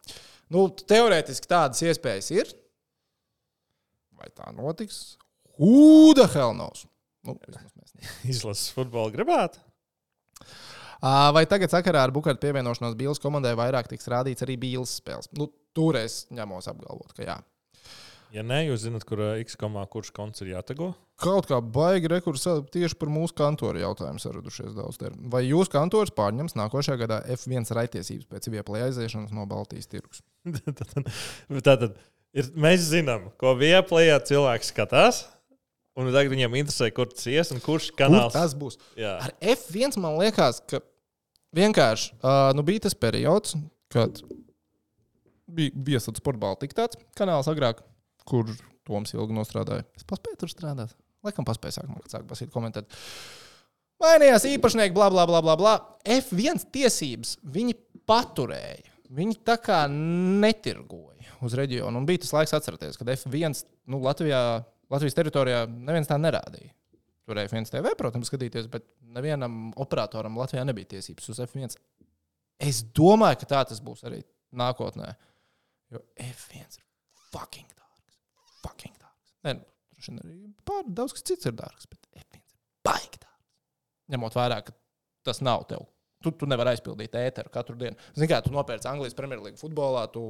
[0.53, 2.53] Nu, teorētiski tādas iespējas ir.
[4.15, 5.17] Vai tā notiks?
[6.37, 6.85] Hell knows?
[7.27, 7.35] Nu.
[8.31, 9.59] Izlases futbolu gribētu.
[11.01, 15.31] Vai tagad sakarā ar Bukārtu pievienošanos Bīles komandai vairāk tiks rādīts arī Bīles spēles?
[15.35, 17.39] Nu, tur es ņemos apgalvot, ka jā.
[18.35, 20.89] Ja nē, jūs zināt, kur ā, X komā kurš konts ir jātago.
[21.21, 24.97] Kaut kā baigi rekursā tieši par mūsu kantoru jautājumu saradušies daudz.
[24.99, 25.13] Ter.
[25.31, 30.19] Vai jūs kantors pārņems nākošajā gadā F1 raitiesības pēc vieplē aiziešanas no Baltijas tirgus?
[31.69, 31.95] Tātad
[32.35, 35.23] ir, mēs zinām, ko vieplējā cilvēks skatās.
[35.95, 38.33] Un tagad viņam interesē, kur tas ies un kurš Kur kanāls.
[38.35, 38.75] tas būs?
[38.99, 40.81] Jā, Ar F1 man liekas, ka
[41.55, 43.55] vienkārši uh, nu bija tas periods,
[43.93, 44.19] kad
[45.55, 47.79] bija viesot sporta baltika tāds kanāls agrāk,
[48.27, 48.49] kur
[48.85, 49.81] Toms ilgi nostrādāja.
[49.97, 50.91] Es paspēju tur strādāt.
[51.25, 52.91] Laikam paspēju sākumā, kad sāk basīt komentēt.
[54.03, 55.71] Mainījās īpašnieki, bla, bla, bla, bla, bla.
[56.05, 57.73] F1 tiesības viņi
[58.05, 58.91] paturēja.
[59.15, 61.97] Viņi tā kā netirgoja uz reģionu.
[61.97, 63.57] Un bija tas laiks, atcerieties, kad F1
[63.89, 64.41] nu, Latvijā,
[64.95, 66.71] Latvijas teritorijā neviens tā nerādīja.
[67.25, 68.85] Tur F1 TV, protams, skatīties, bet
[69.15, 71.73] nevienam operatoram Latvijā nebija tiesības uz F1.
[72.61, 74.21] Es domāju, ka tā tas būs arī
[74.55, 75.09] nākotnē.
[75.93, 76.85] Jo F1 ir
[77.31, 78.19] fucking dārgs.
[78.61, 79.33] Fucking dārgs.
[79.45, 79.65] Nē, nu,
[79.95, 80.37] droši vien arī
[80.69, 83.49] pār daudz kas cits ir dārgs, bet F1 ir baigi dārgs.
[84.13, 84.77] Ņemot vērā, ka
[85.25, 85.89] tas nav tev.
[86.23, 87.97] Tu, tu nevari aizpildīt ēteru katru dienu.
[88.15, 90.23] Zini, kā tu nopērci Anglijas Premjerlīgu futbolā, tu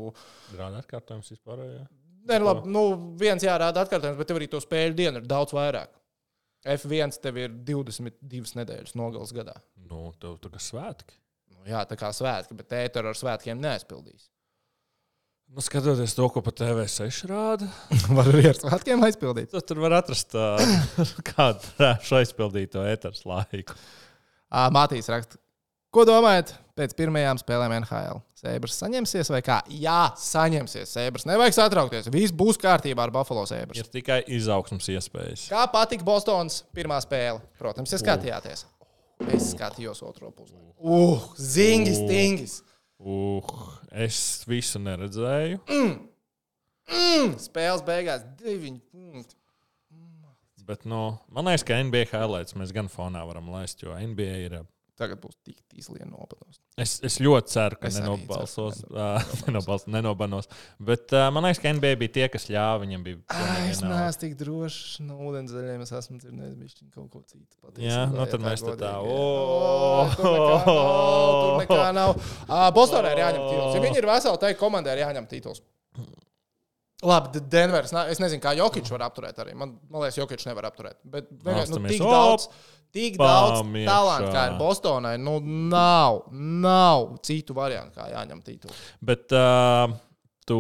[0.51, 1.61] grāmatā atkārtojums vispār.
[1.69, 1.85] Jā.
[2.25, 2.83] Nē, nu labi, nu,
[3.19, 5.91] viens jārāda atkārtojums, bet tev arī to spēļu dienu ir daudz vairāk.
[6.65, 9.53] F1 tev ir 22 nedēļas nogales gadā.
[9.85, 11.19] Nu, tev tā kā svētki.
[11.53, 14.31] Nu, jā, tā kā svētki, bet ēteru ar svētkiem neaizpildīs.
[15.53, 17.69] Nu, skatoties to, ko pa TV6 rāda,
[18.17, 19.51] Var arī ar svētkiem aizpildīt.
[19.53, 20.57] tad tur var atrast uh,
[21.29, 23.77] kādu trāšu aizpildīto ēteru laiku.
[24.73, 25.37] Mātīs raksta,
[25.93, 28.21] ko domājat pēc pirmajām spēlēm NHL?
[28.39, 29.59] Sēbras saņemsies vai kā?
[29.71, 30.91] Jā, saņemsies.
[30.97, 32.09] Sēbras nevajag satraukties.
[32.13, 33.79] Viss būs kārtībā ar Buffalo sēbras.
[33.81, 35.47] Ir tikai izaugsmas iespējas.
[35.51, 37.41] Kā patika Bostonas pirmā spēle?
[37.61, 38.65] Protams, ja skatījāties.
[39.31, 40.57] Es skatījos otro pusi.
[40.75, 42.59] Uh, zingis, tingis.
[42.99, 43.55] Uh,
[43.95, 45.63] es visu neredzēju.
[46.85, 49.37] Mm, spēles beigās divi punkti.
[50.65, 54.55] Bet, nu, man liekas, ka NBA highlights mēs gan fonā varam laist, jo NBA ir.
[54.95, 56.61] Tagad būs tik tīzlien nopados.
[56.79, 58.77] Es, es ļoti ceru, ka nenobalsos.
[58.79, 60.47] ceru, Uh, nenobals, nenobanos.
[60.79, 63.03] Bet uh, man liekas, ka NBA bija tie, kas ļāva viņam.
[63.03, 65.83] Bija pilnīgi es neesmu tik drošs no ūdenzēļiem.
[65.83, 67.51] Es esmu dzirdējis kaut ko citu.
[67.59, 68.93] patiesībā, Jā, nu ja tad mēs tā,
[71.59, 72.15] nekā nav,
[72.75, 73.75] Bostonā ir jāņem tituls.
[73.75, 75.63] Ja viņi ir veseli, tad komandai ir jāņem tituls.
[77.05, 77.91] Labi, Denveris.
[78.09, 79.53] Es nezinu, kā Jokic var apturēt arī.
[79.57, 80.97] Man, man liekas, Jokic nevar apturēt.
[81.03, 82.45] Bet vienkārši nu, tik Op!
[82.95, 83.85] Tik daudz Pam, iekšā.
[83.91, 85.13] talantu, kā ir Bostonai.
[85.21, 88.79] Nu, nav, nav citu variantu, kā jāņem tituls.
[89.03, 89.91] Bet uh,
[90.47, 90.59] tu.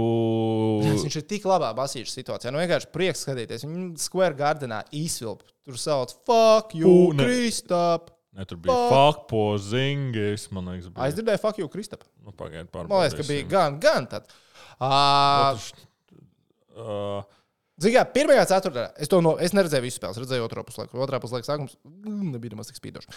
[0.85, 2.51] Viņš ir tik labā basīča situācijā.
[2.53, 3.63] Nu, vienkārši prieks skatīties.
[3.69, 5.41] Viņu Square Gardenā izvilp.
[5.65, 7.13] Tur sauc, fuck you.
[7.17, 8.11] Kristap.
[8.35, 9.29] Ne, tur bija Fuck.
[9.31, 10.49] pozingis.
[10.51, 11.05] Man liekas, bija.
[11.07, 12.01] Aizdzirdēju, fuck you, Kristap.
[12.19, 13.51] Nu, pagaid, Man liekas, ka bija pārbaudīsim.
[13.55, 14.27] gan, gan tad.
[14.75, 15.55] Uh,
[16.75, 17.23] Uh,
[17.81, 20.99] Zinām, pirmajā ceturtajā es to no, es neredzēju visu spēli, redzēju otro puslaiku.
[21.03, 23.09] Otrā puslaika sākums mm, nebija nemaz tik spīdošs.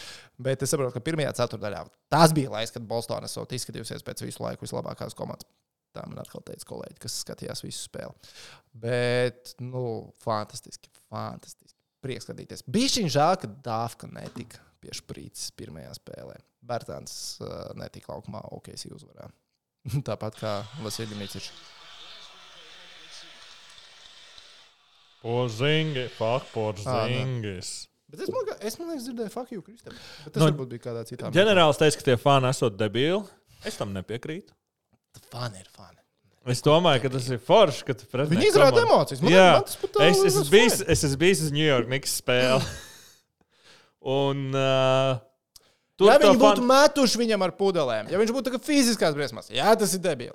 [0.42, 4.42] Bet es saprotu, ka pirmajā ceturtajā tas bija laiks, kad Bostonā esot izskatījusies pēc visu
[4.42, 5.46] laiku vislabākās komandas.
[5.94, 8.34] Tā man atkal teica kolēģi, kas skatījās visu spēli.
[8.82, 9.84] Bet, nu,
[10.24, 11.76] fantastiski, fantastiski.
[12.04, 12.66] Prieks skatīties.
[12.70, 16.36] Bija šī žēl, ka Dāvka netika pie šprīces pirmajā spēlē.
[16.68, 19.34] Bērtāns uh, netika laukumā, ok, es uzvarēju.
[20.08, 20.54] Tāpat kā
[20.84, 21.50] Vasiljs Micičs.
[25.22, 27.70] Pozingi, fuck pozingis.
[28.08, 29.96] Bet es, man, es man liekas, dzirdēju, fuck you, Kristēn.
[30.24, 31.28] Bet tas no, varbūt bija kādā citā.
[31.34, 33.24] Ģenerālis teica, ka tie fani esot debīli.
[33.68, 34.54] Es tam nepiekrītu.
[35.32, 35.98] Fani ir fani.
[36.48, 39.20] Es domāju, ka tas ir forši, ka tu pretinieki Viņi izrāda emocijas.
[39.20, 41.90] Man, Jā, man tas pat es liekas esmu bijis, es esmu bijis uz New York
[41.90, 42.70] Knicks spēli.
[44.14, 45.18] Un uh,
[45.98, 49.50] tur Ja to viņi būtu fan- metuši viņam ar pudelēm, ja viņš būtu fiziskās briesmās,
[49.52, 50.32] jā, tas ir debili.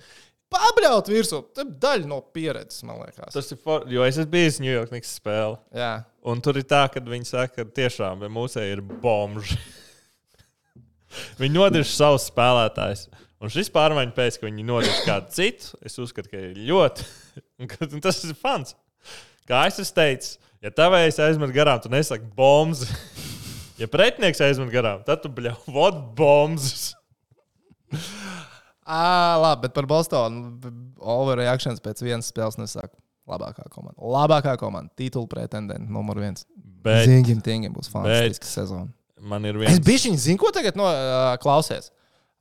[0.53, 3.33] Pabļaut virsū, tā ir daļa no pieredzes, man liekas.
[3.33, 5.57] Tas ir for, jo es esmu bijis New York Knicks spēle.
[5.73, 5.93] Jā,
[6.23, 9.57] Un tur ir tā, ka viņi saka, ka tiešām mūsēji ir bomži.
[11.41, 13.09] viņi nodirž savus spēlētājus.
[13.43, 17.07] Un šis pārmaiņu pēc, ka viņi nodirž kādu citu, es uzskatu, ka ir ļoti.
[17.91, 18.77] un Tas ir fans.
[19.49, 22.85] Kā es teicis, ja tavējais aizmet garām, tu nesaki bombas.
[23.81, 26.93] ja pretinieks aizmet garām, tad tu bļauj vod bombas.
[28.84, 30.57] À, labi, bet par Bostonu
[30.99, 32.91] overreakcijas pēc vienas spēles nesaka.
[33.29, 33.95] Labākā komanda.
[34.03, 34.91] Labākā komanda.
[34.99, 36.43] Titula pretendenta numur viens.
[36.84, 38.89] Bet Zingim, tingim būs fantastiska sezona.
[39.23, 39.86] man ir Es viens.
[39.88, 41.88] biju viņa, zinu, ko tagad no, uh, klausies.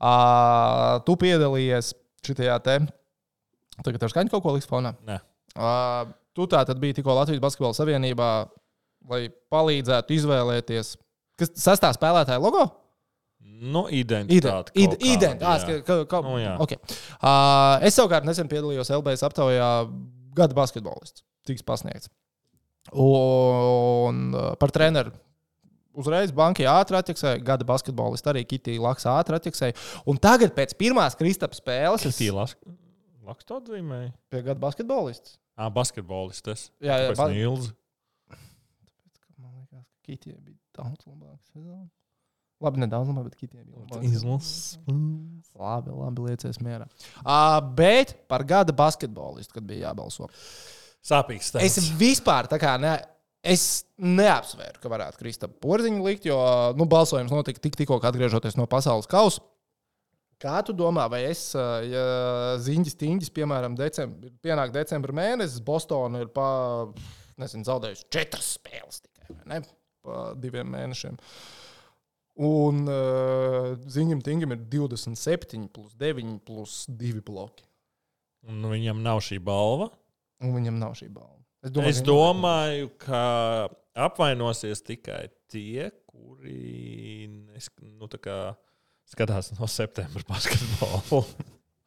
[0.02, 1.92] Uh, tu piedalījies
[2.26, 2.80] šajā te.
[3.86, 4.96] Tagad ar skaņu kaut ko liks fonā.
[5.06, 5.20] Nē.
[5.54, 8.30] Uh, tu tā tad biji tikko Latvijas Basketbola Savienībā,
[9.12, 10.96] lai palīdzētu izvēlēties.
[11.38, 12.66] Kas sastāv spēlētāja logo?
[13.44, 14.72] Nu, identitāte.
[14.74, 15.68] Ide- kaut kāda, Identitāte.
[15.76, 15.82] jā.
[15.86, 16.56] Ka, ka, ka, Nu, jā.
[16.64, 16.78] okay.
[17.22, 19.68] uh, es savukārt nesen piedalījos LBS aptaujā
[20.34, 21.22] gada basketbolists.
[21.46, 22.08] Tiks pasniegts.
[22.92, 25.12] Un uh, par treneru.
[25.92, 29.76] Uzreiz bankai ātri attiksēja, gada basketbolists arī Kitija Laks ātri attiksēja.
[30.08, 32.46] Un tagad pēc pirmās Kristapa spēles es Kristīna
[33.28, 34.10] Laksta to atzīmēja.
[34.32, 35.36] pie gada basketbolists.
[35.54, 36.42] Ah, basketbolists.
[36.42, 37.68] Tas Jā, jā, ba- Nils.
[39.36, 41.86] Man liekas, ka Kitija bija daudz labāka sezona.
[42.62, 44.02] Labi, nedaudz labāk, bet Kitija bija labāka.
[44.06, 44.76] Izlases.
[45.58, 46.86] Labi, labi, liecies mierā.
[47.22, 50.28] Uh, bet par gada basketbolistu, kad bija jābalso.
[51.02, 51.90] Sāpīgs Es stāsts.
[51.98, 52.96] vispār tā kā ne.
[53.42, 56.36] Es neapsvēru, ka varētu Kristapam porziņu likt, jo
[56.78, 59.42] nu, balsojums notika tik, tikko atgriežoties no pasaules kausa.
[60.42, 62.04] Kā tu domā, vai es, ja
[62.62, 66.46] ziņģis, tīņģis, piemēram, decembr, pienāk decembra mēnesis, Bostonā ir pa,
[67.42, 69.60] nezinu, zaudējusi četras spēles tikai ne?
[70.02, 71.18] pa diviem mēnešiem.
[72.40, 77.66] Un uh, ziņam, tīņģim ir 27, plus 9, plus 2 bloki.
[78.48, 79.90] Un viņam nav šī balva.
[80.42, 81.36] Un viņam nav šī balva.
[81.62, 88.08] Es Es viņa- domāju, ka apvainosies tikai tie, kuri nu,
[89.12, 91.24] skatās no septembra basketbolu.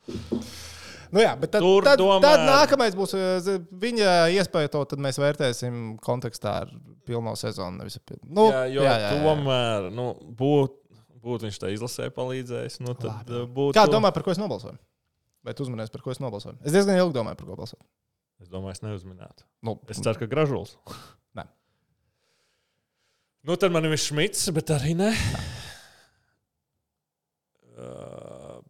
[1.13, 3.13] Nu jā, bet tad, Tur tad, tomēr- tad nākamais būs
[3.45, 6.71] z- viņa iespēja to, mēs vērtēsim kontekstā ar
[7.05, 7.77] pilno sezonu.
[7.83, 9.21] Nevis, nu, jā, jo jā, jā, jā.
[9.21, 10.07] tomēr nu,
[10.39, 10.81] būtu
[11.25, 12.79] būt viņš tā izlasē palīdzējis.
[12.85, 13.73] Nu, tad uh, būtu.
[13.73, 14.77] Kā domā, par ko es nobalsoju?
[15.45, 16.59] Vai tu uzmanījies, par ko es nobalsoju?
[16.65, 17.81] Es diezgan ilgi domāju, par ko balsot.
[18.41, 19.45] Es domāju, es neuzminētu.
[19.65, 20.75] Nu, Es ceru, ka gražulis.
[21.37, 21.45] Nē.
[23.45, 25.09] Nu, tad man ir šmits, bet arī ne.
[27.75, 28.61] Uh,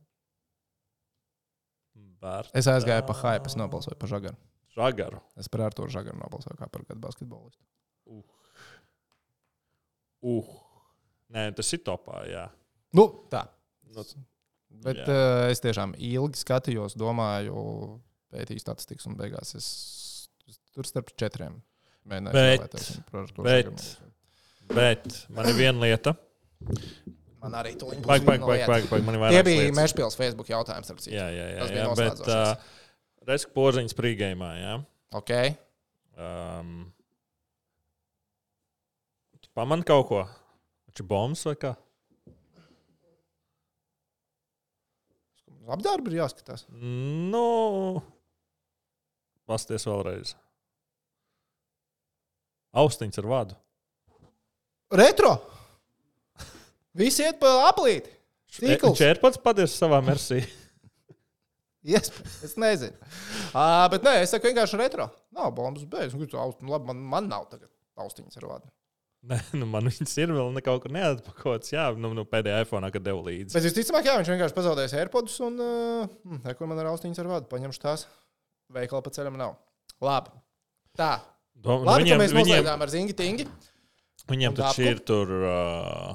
[2.26, 2.52] Bērta.
[2.58, 4.38] es aizgāju pa hype, es nobalsoju par Žagaru.
[4.76, 5.22] Žagaru.
[5.40, 7.62] Es par Arthuru Žagaru nobalsoju kā par gadu basketbolistu.
[10.26, 10.48] Uh.
[11.36, 12.48] Nē, tas ir topā, jā.
[12.96, 13.46] Nu, tā.
[13.94, 14.04] Nu,
[14.84, 15.06] Bet Jā.
[15.08, 17.62] uh, es tiešām ilgi skatījos, domāju,
[18.34, 19.68] pētīju statistikas, un beigās es,
[20.50, 21.62] es tur starp četriem
[22.06, 22.76] Bet-
[23.08, 24.12] par Arturu bet- Žagaru.
[24.76, 26.16] bet man ir viena lieta.
[27.46, 28.08] Man arī tur bija.
[28.08, 29.06] Paga, paga, paga, paga, paga.
[29.06, 29.78] Man bija lietas.
[29.78, 30.90] Mešpils Facebook jautājums.
[31.06, 31.62] Jā, jā, jā.
[31.62, 32.74] Tas bija jā bet uh,
[33.26, 34.74] Reizes porziņš prīgējumā, jā.
[35.18, 35.32] Ok.
[36.18, 36.74] Um,
[39.56, 40.24] pamani kaut ko?
[40.90, 41.76] Viņš ir bombs vai kā?
[45.66, 46.68] Apdarbi ir jāskatās.
[46.70, 48.02] Nu,
[49.50, 50.36] pasties vēlreiz.
[52.78, 53.58] Austiņas ar vadu.
[54.94, 55.38] Retro!
[56.96, 58.14] Visi iet pa aplīti.
[58.56, 58.96] Tīkls.
[58.96, 60.40] Viņš ir pats padies savā mersī.
[61.86, 63.10] Iespējams, es nezinu.
[63.52, 65.10] Uh, bet nē, es saku vienkārši retro.
[65.36, 66.16] Nav bombas beigas.
[66.18, 67.70] Nu, Labi, man, man nav tagad
[68.02, 68.72] austiņas ar vārdu.
[69.26, 71.74] Nē, nu man viņas ir vēl ne kaut kur neatpakots.
[71.74, 73.54] Jā, nu, nu pēdējā iPhone, kad devu līdzi.
[73.58, 77.50] Bet visticamāk, jā, viņš vienkārši pazaudēs AirPods un uh, neko man ar austiņas ar vārdu.
[77.52, 78.08] Paņemšu tās.
[78.74, 79.56] Veikala pa ceļam nav.
[80.06, 80.34] Labi.
[80.98, 81.16] Tā.
[81.54, 83.48] Dom, nu, Labi, viņiem, ka mēs viņiem, noslēdzām ar zingi tingi.
[84.30, 86.14] viņiem taču ir tur uh,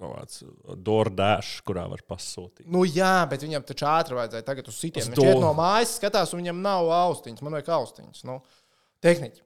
[0.00, 0.42] kaut kāds
[0.88, 2.66] DoorDash, kurā var pasūtīt.
[2.72, 5.14] Nu jā, bet viņam taču ātri vajadzēja tagad uz Uz sitienu.
[5.14, 5.22] to.
[5.22, 7.44] Viņš iet no mājas, skatās, un viņam nav austiņas.
[7.44, 8.24] Man vajag austiņas.
[8.28, 8.40] Nu,
[9.04, 9.44] tehniķi.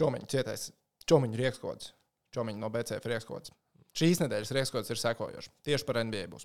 [0.00, 0.66] Čomiņš cietais.
[1.06, 1.92] Čomiņš riekskods.
[2.36, 3.52] Čomiņš no BCF riekskods.
[3.96, 5.48] Šīs nedēļas riekskods ir sekojošs.
[5.64, 6.44] Tieši par NBA būs.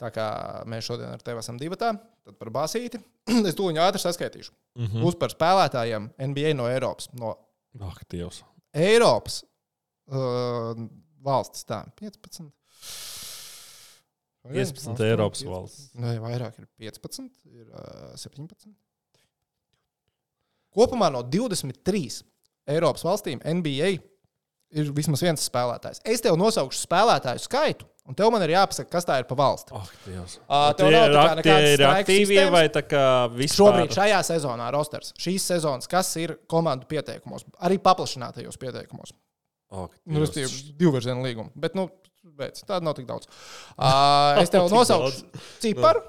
[0.00, 0.28] Tā kā
[0.72, 2.00] mēs šodien ar tevi esam divi tad
[2.38, 3.00] par basīti.
[3.48, 4.54] es tūlīt ātri saskaitīšu.
[4.78, 5.04] Mm -hmm.
[5.04, 7.10] Būs par spēlētājiem NBA no Eiropas.
[7.12, 7.36] No
[7.80, 8.40] Ak, Dievs.
[8.72, 9.42] Eiropas
[10.08, 10.72] uh,
[11.28, 11.66] valsts.
[11.68, 12.48] Tā, 15.
[14.48, 15.88] 15 Eiropas valsts.
[15.98, 18.70] Nē, vairāk ir 15, ir uh, 17.
[20.74, 22.22] Kopumā no 23
[22.68, 23.96] Eiropas valstīm NBA
[24.78, 26.02] ir vismaz viens spēlētājs.
[26.04, 29.72] Es tev nosaukšu spēlētāju skaitu, un tev man ir jāpasaka, kas tā ir pa valsti.
[29.72, 32.52] Ā, tev Tie nav kā tie ir aktīvie sistēmas?
[32.52, 33.56] vai tā kā vispār?
[33.56, 39.16] Šobrīd šajā sezonā rosters, šīs sezonas, kas ir komandu pieteikumos, arī paplašinātajos pieteikumos.
[39.68, 40.30] Ak, Nu, Dievs.
[40.30, 41.50] Restīvi, divu virzienu līgumu.
[41.60, 41.88] Bet, nu,
[42.38, 43.28] beidz, tāda nav tik daudz.
[43.78, 45.28] Uh, es tev nosaukšu
[45.62, 46.00] ciparu.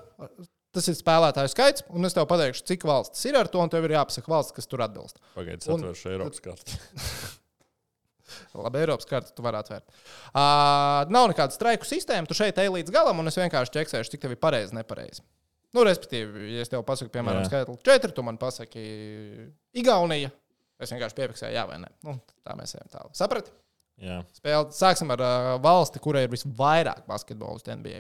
[0.74, 3.88] Tas ir spēlētāju skaits, un es tev pateikšu, cik valsts ir ar to, un tev
[3.88, 5.18] ir jāpasaka valsts, kas tur atbilst.
[5.34, 6.78] Pagaidiet, Un- atvēršu Eiropas karti.
[8.60, 9.88] Labi, Eiropas kartu tu vari atvērt.
[10.30, 14.22] Uh, nav nekāda straiku sistēma, tu šeit ej līdz galam, un es vienkārši ķeksēšu, cik
[14.28, 15.24] tev ir pareizi, nepareizi.
[15.74, 18.84] Nu, respektīvi, ja es tev pasaku, piemēram, skaitli 4, tu man pasaki
[19.78, 20.30] Igaunija.
[20.80, 21.89] Es vienkārši piefiksēju, jā vai nē.
[22.07, 22.15] Nu,
[22.45, 23.15] tā mēs ejam tālāk.
[23.19, 23.51] Saprati?
[23.99, 24.21] Jā.
[24.32, 27.99] Spēle, sāksim ar uh, valsti, kurai ir visvairāk basketbolistu NBA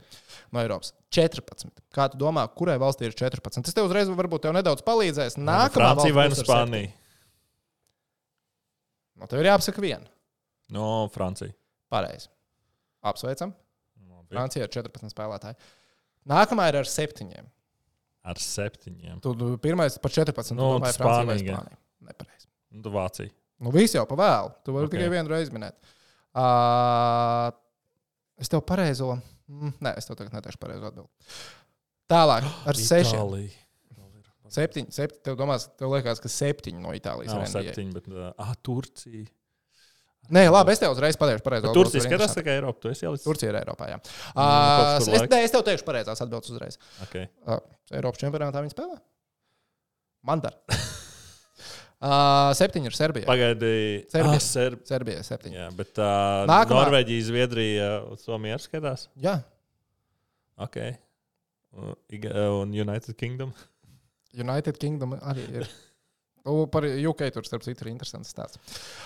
[0.55, 0.93] no Eiropas.
[1.11, 1.73] 14.
[1.95, 3.65] Kā tu domā, kurai valstī ir 14?
[3.67, 5.35] Tas tev uzreiz varbūt tev nedaudz palīdzēs.
[5.41, 6.93] Nākamā Francija vai nu Spānija?
[9.19, 10.07] No tev ir jāpasaka viena.
[10.71, 11.51] No Francija.
[11.91, 12.29] Pareizi.
[13.03, 13.51] Apsveicam.
[14.07, 14.31] Labi.
[14.31, 15.59] Francija ir 14 spēlētāji.
[16.31, 17.27] Nākamā ir ar 7.
[18.29, 19.19] Ar septiņiem.
[19.23, 20.55] Tu tu pirmais par 14.
[20.55, 21.59] Nu, domāji Francija vai Spānija.
[21.59, 21.81] Spānija.
[22.07, 22.38] Nepareizi.
[22.69, 23.31] Nu, Vācija.
[23.59, 24.51] Nu, viss jau pa vēlu.
[24.63, 24.91] Tu vari Ok.
[24.91, 24.99] okay.
[24.99, 25.95] tikai vienu reizi minēt.
[26.37, 27.49] Uh,
[28.39, 29.15] es tev pareizo.
[29.49, 31.09] Mm, nē, es tev tagad neteikšu pareizo atbildību.
[32.09, 33.17] Tālāk, ar sešiem.
[33.17, 33.65] Itālija.
[34.49, 35.23] Septiņi, septiņi.
[35.27, 39.27] Tev, domās, tev liekas, ka septiņi no Itālijas ir septiņi, bet uh, Turcija.
[40.33, 42.83] Nē, labi, es tev uzreiz pateikšu pareizo atbildi, Turcija skatās tikai Eiropu.
[42.85, 43.89] Tu līdz Turcija ir Eiropā.
[43.89, 43.97] Jā.
[44.33, 46.77] Uh, kur es, nē, es tev teikšu pareizās atbildes uzreiz.
[47.07, 47.29] Okay.
[47.49, 47.61] Uh,
[47.97, 48.99] Eiropas čempionātā viņi spēlē?
[50.29, 50.57] Man dar.
[52.03, 53.27] uh, septiņi ir Serbijā.
[53.29, 53.71] Pagaidi.
[54.11, 54.39] Serbija.
[54.39, 54.81] Ah, Serb...
[54.87, 55.57] Serbijā septiņi.
[55.59, 56.85] Jā, bet uh, Nākamā.
[56.85, 57.89] Norvēģija, Zviedrija
[58.21, 59.07] Somija arī skatās.
[59.23, 59.39] Jā.
[60.59, 60.79] Ok.
[61.79, 63.53] Un United Kingdom.
[64.35, 65.69] United Kingdom arī ir.
[66.73, 68.57] Par UK tur, starp citu, ir interesants stāsts.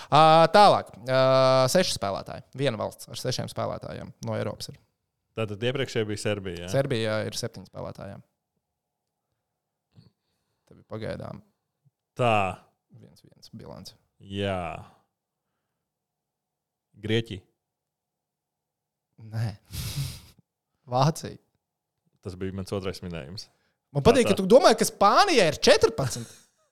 [0.06, 2.46] Uh, tālāk, uh, seši spēlētāji.
[2.56, 4.70] Viena valsts ar sešiem spēlētājiem no Eiropas.
[4.72, 4.78] Ir.
[5.34, 6.62] Tātad iepriekšējā bija Serbija.
[6.62, 6.70] Jā.
[6.72, 8.20] Serbijā ir septiņi spēlētāji.
[10.70, 11.42] Tev ir pagaidām
[12.14, 12.34] Tā.
[13.00, 13.94] Viens, viens bilants.
[14.20, 14.84] Jā.
[17.04, 17.42] Grieķija.
[19.30, 19.54] Nē,
[20.94, 21.38] Vācija.
[22.24, 23.48] Tas bija mans otrais minējums.
[23.94, 26.24] Man patīk, ka tu domā, ka Spānijā ir 14.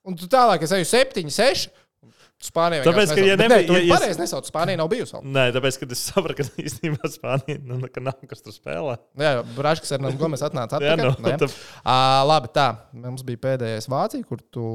[0.03, 1.69] Un tu tālāk, es eju 7, 6.
[2.43, 3.67] Spānija Tāpēc, ka, ja nebija.
[3.71, 4.47] Nē, ja- pareizi nesauc.
[4.49, 5.15] Spānija nav bijusi.
[5.23, 8.97] Nē, tāpēc, ka es sapratu, ka īstenībā Spānija nu, ka nav kas tur spēlē.
[9.17, 11.19] Jā, Braškas ar Gomes atnāca Jā, atpakaļ.
[11.19, 11.37] nu, Nē.
[11.39, 11.49] tā-
[11.85, 11.97] Ā,
[12.27, 12.67] labi, tā.
[12.93, 14.65] Mums bija pēdējais Vācija, kur tu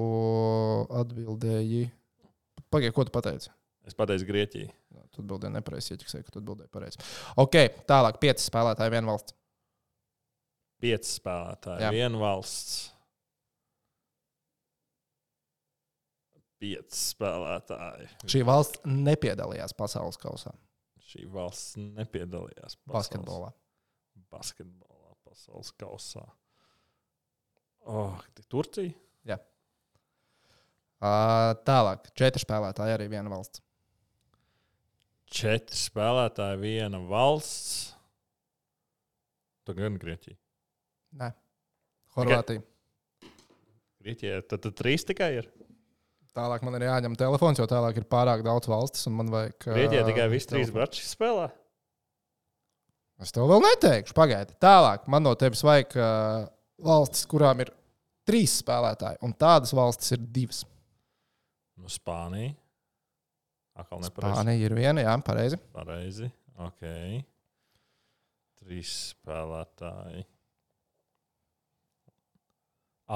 [1.03, 1.91] atbildēji.
[2.72, 3.49] Pagaid, ko tu pateici?
[3.87, 4.70] Es pateicu Grieķiju.
[5.14, 6.99] Tu atbildēji nepareizi, ieķiksēji, ka tu atbildēji pareizi.
[7.41, 7.57] Ok,
[7.89, 9.35] tālāk, pieci spēlētāji, viena valsts.
[10.79, 11.91] Pieci spēlētāji, Jā.
[11.91, 12.91] viena valsts.
[16.59, 18.09] Pieci spēlētāji.
[18.27, 20.51] Šī valsts nepiedalījās pasaules kausā,
[21.09, 23.53] Šī valsts nepiedalījās pasaules- basketbolā.
[24.33, 26.25] basketbolā, pasaules kausā.
[27.87, 28.93] Oh, Turcija?
[31.01, 33.61] Ā, Tālāk, četri spēlētāji, arī viena valsts.
[35.31, 37.95] Četri spēlētāji, viena valsts.
[39.65, 40.35] Tu gan Grieķija.
[41.21, 41.29] Nē,
[42.17, 42.65] Horvātija.
[44.03, 45.49] Grieķijā tad, tad trīs tikai ir.
[46.39, 49.09] Tālāk man ir jāņem telefons, jo tālāk ir pārāk daudz valstis.
[49.11, 49.57] un Man vajag.
[49.64, 51.49] Grieķijā tikai visi trīs brači spēlē.
[53.18, 54.55] Es tev vēl neteikšu, pagaidi.
[54.62, 56.45] Tālāk man no tevis vajag uh,
[56.86, 57.72] valstis, kurām ir
[58.28, 60.62] trīs spēlētāji, un tādas valstis ir divas.
[61.78, 62.55] Nu, Spānija.
[63.78, 64.34] Atkal nepareizi.
[64.36, 65.59] Spānija ir viena, jā, pareizi.
[65.74, 66.30] Pareizi.
[66.62, 66.86] Ok.
[68.62, 70.24] Trīs spēlētāji.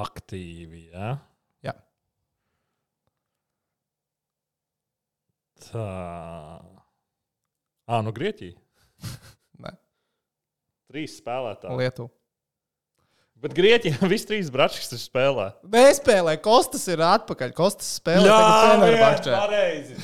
[0.03, 1.13] Aktīvi, jā.
[1.13, 1.32] Jā.
[5.69, 5.87] Tā.
[7.87, 8.57] Ah, nu Grieķija.
[9.63, 9.73] Nē.
[10.93, 11.79] Trīs spēlētāji.
[11.83, 12.13] Lietuva.
[13.43, 15.49] Bet Grieķijā viss trīs bračs tur spēlē.
[15.73, 17.55] Nespēlē, Kostas ir atpakaļ.
[17.57, 19.33] Kostas spēlē Fenerbahčē.
[19.35, 19.99] pareizi.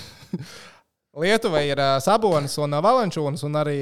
[1.22, 3.78] Lietuvai ir uh, Sabonis un uh, Valančūns un arī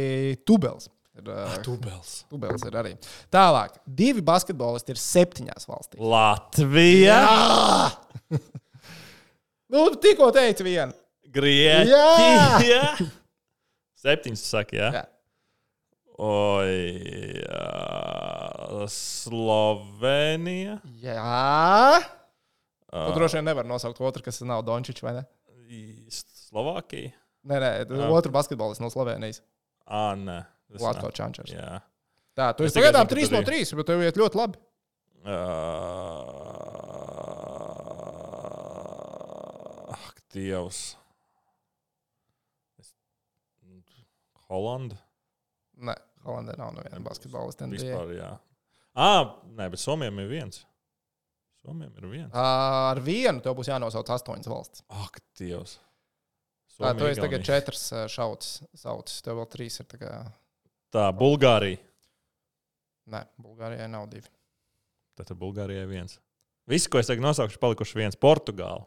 [0.49, 0.91] Tubels.
[1.17, 2.19] Ir, uh, Tubels.
[2.33, 2.93] Tubels ir arī.
[3.33, 6.01] Tālāk, divi basketbolisti ir septiņās valstīs.
[6.01, 7.19] Latvija.
[9.73, 10.93] Nu, tikko teici vienu.
[11.37, 12.83] Grieķija.
[14.03, 14.89] Septiņas saka, jā.
[15.01, 15.05] Jā.
[16.17, 16.77] Oi,
[17.43, 18.87] jā.
[18.93, 20.79] Slovenija.
[21.03, 22.01] Jā.
[22.87, 25.25] Uh, droši vien nevar nosaukt otru, kas nav Dončičs, vai ne?
[26.47, 27.11] Slovākija.
[27.47, 28.07] Nē, nē, Jā.
[28.11, 29.43] otru basketbolistu no Slovenijas.
[29.87, 30.41] Ah, nē.
[30.81, 31.13] nav.
[31.15, 31.53] Čančers.
[31.55, 31.81] Jā.
[32.37, 33.47] Tā, tu Es esi pagaidām zinu, ka 3 tur no ir.
[33.51, 34.59] 3, bet tev iet ļoti labi.
[38.97, 40.81] Uh, ak, Dievs.
[42.81, 42.95] Es-
[44.53, 44.99] Holanda.
[45.87, 45.95] Nē,
[46.27, 47.69] Holandē nav neviena basketbolista.
[47.71, 48.31] Vispār, jā.
[48.97, 50.63] Ah, nē, bet Somijam ir viens.
[51.61, 52.31] Somijam ir viens.
[52.37, 54.85] Ar vienu tev būs jānosauc astoņas valsts.
[55.03, 55.79] Ak, Dievs.
[56.77, 57.83] Tā, tu esi tagad četras
[58.13, 59.23] šauts, saucis.
[59.25, 59.89] Tev vēl trīs ir.
[59.89, 60.13] tā Kā...
[60.93, 61.81] Tā, Bulgārija.
[63.13, 64.29] Nē, Bulgārijai nav divi.
[65.17, 66.19] Tad Bulgārijai viens.
[66.69, 68.19] Visi, ko es tagad nosaukšu, palikuši viens.
[68.21, 68.85] Portugāla.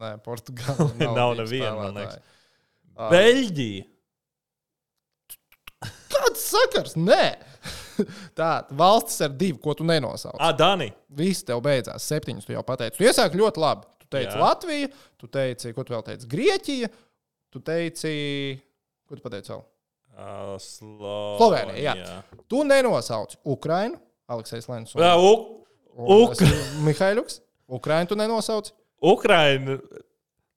[0.00, 2.10] Nē, Portugāla nav, Nav neviena,
[3.10, 3.86] Beļģija.
[6.20, 6.94] Kāds sakars?
[7.00, 7.24] Nē,
[8.38, 10.36] tā valstis ir divi, ko tu nenosauc.
[10.40, 10.90] Ah, Dani.
[11.16, 12.06] Viss tev beidzās.
[12.10, 12.98] Septiņas tu jau pateici.
[13.00, 13.88] Tu iesāki ļoti labi.
[14.02, 14.40] Tu teici Jā.
[14.42, 14.90] Latvija,
[15.20, 16.28] tu teici, ko tu vēl teici?
[16.30, 16.90] Grieķija,
[17.52, 18.14] tu teici,
[19.08, 19.62] ko tu pateici vēl?
[20.20, 21.14] Uh, Slo...
[21.40, 22.18] Slovēnija, jā.
[22.50, 23.96] Tu nenosauc Ukrainu,
[24.30, 25.30] Aleksis un, Jā, U
[25.96, 26.50] un Ukra-
[26.86, 27.40] Mihaiļuks.
[27.70, 28.72] Ukrainu tu nenosauc.
[29.00, 29.78] Ukraina.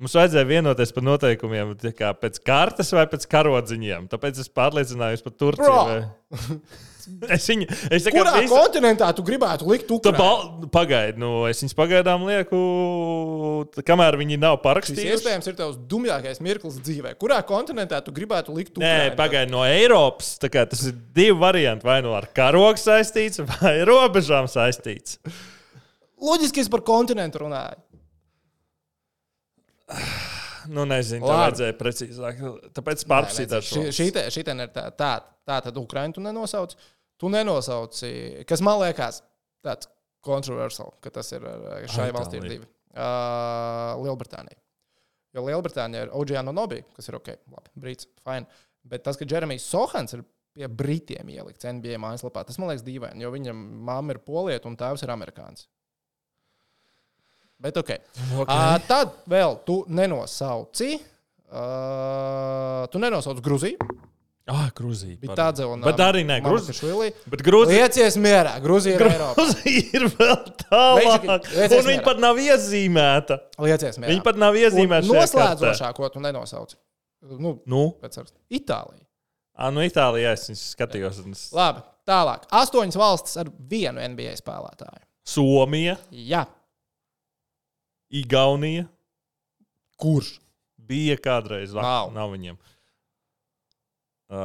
[0.04, 4.10] Mums vajadzēja vienoties par noteikumiem kā pēc kartes vai pēc karodziņiem.
[4.12, 6.01] Tāpēc es pārliecinājos par Turciju.
[7.04, 8.54] Es viņu, es tā kā Kurā visu...
[8.54, 10.20] kontinentā tu gribētu likt Tu Ukrainu?
[10.22, 10.70] bal...
[10.72, 12.60] Pagaidi, nu, es viņus pagaidām lieku,
[13.84, 15.10] kamēr viņi nav parakstījuši.
[15.18, 17.12] iespējams ir tavs dumjākais mirklis dzīvē.
[17.20, 19.18] Kurā kontinentā tu gribētu likt Nē, Ukrainu?
[19.20, 20.36] pagaidi, no Eiropas.
[20.47, 21.84] kā Tas ir divi varianti.
[21.88, 25.20] Vai nu ar karogu saistīts, vai robežām saistīts.
[26.24, 27.82] Loģiski es par kontinentu runāju.
[30.71, 32.38] Nu, nezinu, tā vajadzēja precīzāk.
[32.77, 33.81] Tāpēc pārpusītāšu.
[33.91, 35.09] Šī šī ir tā, tā,
[35.43, 36.75] tā tad Ukraiņu tu nenosauc.
[37.19, 38.11] Tu nenosauci,
[38.47, 39.19] kas man liekas
[39.63, 39.89] tāds
[40.23, 42.67] kontroversiāls, ka tas ir ar- šai Ai, valstī ir divi.
[42.93, 44.59] Uh, Lielbritānija.
[45.34, 48.47] Jo Lielbritānija ir Oģiāna Nobī, kas ir ok, labi, brīts, fine.
[48.88, 50.23] Bet tas, ka Jeremijs Sohans ir
[50.53, 54.77] pie Britiem ielikts NBA mājaslapā, tas man liekas dīvaini, jo viņam mamma ir polieta un
[54.77, 55.65] tēvs ir amerikānis.
[57.64, 57.91] Bet ok.
[58.43, 58.45] Okay.
[58.45, 60.97] Uh, tad vēl tu nenosauci.
[61.53, 63.78] Uh, tu nenosauc Grūziju.
[64.51, 65.16] Ah, Grūzija.
[65.22, 67.14] Bija tāda un Bet arī ne, Grūzija.
[67.32, 67.86] Bet Grūzija.
[67.86, 69.06] Liecies mierā, Grūzija ir.
[69.38, 71.48] Grūzija ir vēl tālāk.
[71.53, 73.38] Lieciet Un viņa pat nav iezīmēta.
[73.64, 74.11] Liecies mierā.
[74.11, 75.07] Viņa pat nav iezīmēta.
[75.07, 76.76] Noslēdzošā, ko tu nenosauci.
[77.40, 78.35] Nu, Nu, pēc saraksta.
[78.52, 79.06] Itālija.
[79.56, 81.23] ah, nu Itālijā es skatījos.
[81.23, 82.44] un Labi, Tālāk.
[82.52, 85.06] Astoņas valstis ar vienu NBA spēlētāju.
[85.23, 86.44] Somija, Jā.
[88.14, 88.85] Igaunija.
[89.98, 90.35] Kurš?
[90.77, 91.73] Bija kādreiz.
[91.73, 92.11] Nav.
[92.14, 92.57] nav viņiem.
[94.34, 94.40] Uh,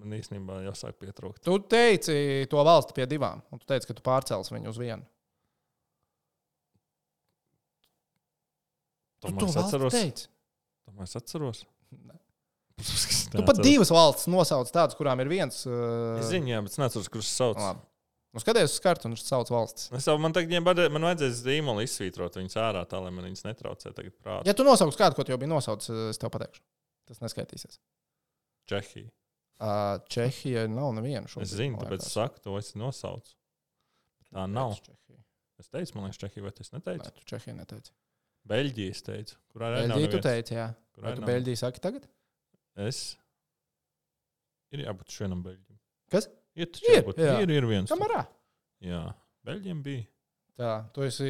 [0.00, 1.42] man īstenībā jāsāk pietrūkt.
[1.46, 2.14] Tu teici
[2.50, 5.04] to valsti pie divām, un tu teici, ka tu pārcēlies viņu uz vienu.
[9.20, 9.94] Tu to es atceros.
[10.88, 11.66] Tomēr es atceros.
[11.92, 12.16] Ne.
[13.30, 15.62] Tu pat divas valstis nosauc tādas, kurām ir viens.
[15.68, 16.16] Uh...
[16.18, 17.60] Es zinu, jā, bet es neatceros, kurš sauc.
[17.60, 17.89] Labi.
[18.30, 19.88] Nu, skaties uz kartu, un viņš sauc valsts.
[19.96, 23.42] Es jau man tagad, ja man vajadzēs zīmolu izsvītrot viņus ārā, tā lai man viņas
[23.48, 24.44] netraucē tagad prātā.
[24.46, 26.62] Ja tu nosauc kādu, ko tu jau biji nosaucis, es tev pateikšu.
[27.10, 27.80] Tas neskaitīsies.
[28.70, 29.10] Čehija.
[29.60, 31.48] Uh, Čehija nav neviena šobrīd.
[31.48, 33.34] Es zinu, tāpēc es saku, to es nosaucu.
[34.30, 34.76] Tā nav.
[34.78, 35.18] Čehija?
[35.60, 37.10] Es teicu, man liekas, Čehija, bet es neteicu.
[37.10, 37.92] Nē, tu Čehija neteici.
[38.48, 39.40] Beļģija, es teicu.
[39.50, 40.70] Kurā nav Beļģija tu teici, jā.
[40.94, 41.32] Kur Vai arī tu nav.
[41.34, 42.06] Beļģiju saki tagad?
[42.86, 43.02] Es.
[44.70, 45.80] Ir jābūt vienam beļģim.
[46.14, 46.30] Kas?
[46.58, 47.34] Ir, Ir, jā.
[47.44, 47.90] ir, ir viens.
[47.90, 48.24] Kamerā.
[48.84, 49.04] Jā,
[49.46, 50.06] beļģiem bija.
[50.60, 51.28] Tā, tu esi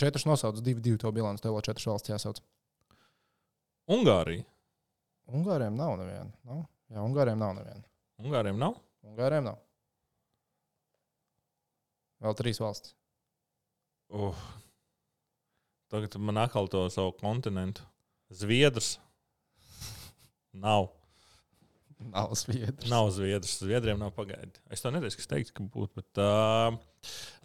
[0.00, 2.40] četrus nosaucis, divi, divi to bilanci, tev vēl četras valsts jāsauc.
[3.94, 4.44] Ungārija.
[5.32, 6.28] Ungāriem nav neviena.
[6.46, 6.64] Nav?
[6.92, 7.82] Jā, Ungāriem nav neviena.
[8.22, 8.76] Ungāriem nav.
[9.06, 9.56] Ungāriem nav.
[12.22, 12.94] Vēl trīs valstis.
[14.12, 14.36] Uh.
[15.92, 17.84] Tagad man atkal to savu kontinentu.
[18.34, 18.96] Zviedrs.
[20.56, 20.88] Nav.
[21.98, 22.90] Nav Zviedrijas.
[22.92, 23.58] Nav Zviedrs.
[23.62, 24.60] Zviedriem nav pagaidi.
[24.72, 26.02] Es to kas teikt, ka būtu.
[26.02, 26.76] Bet, uh,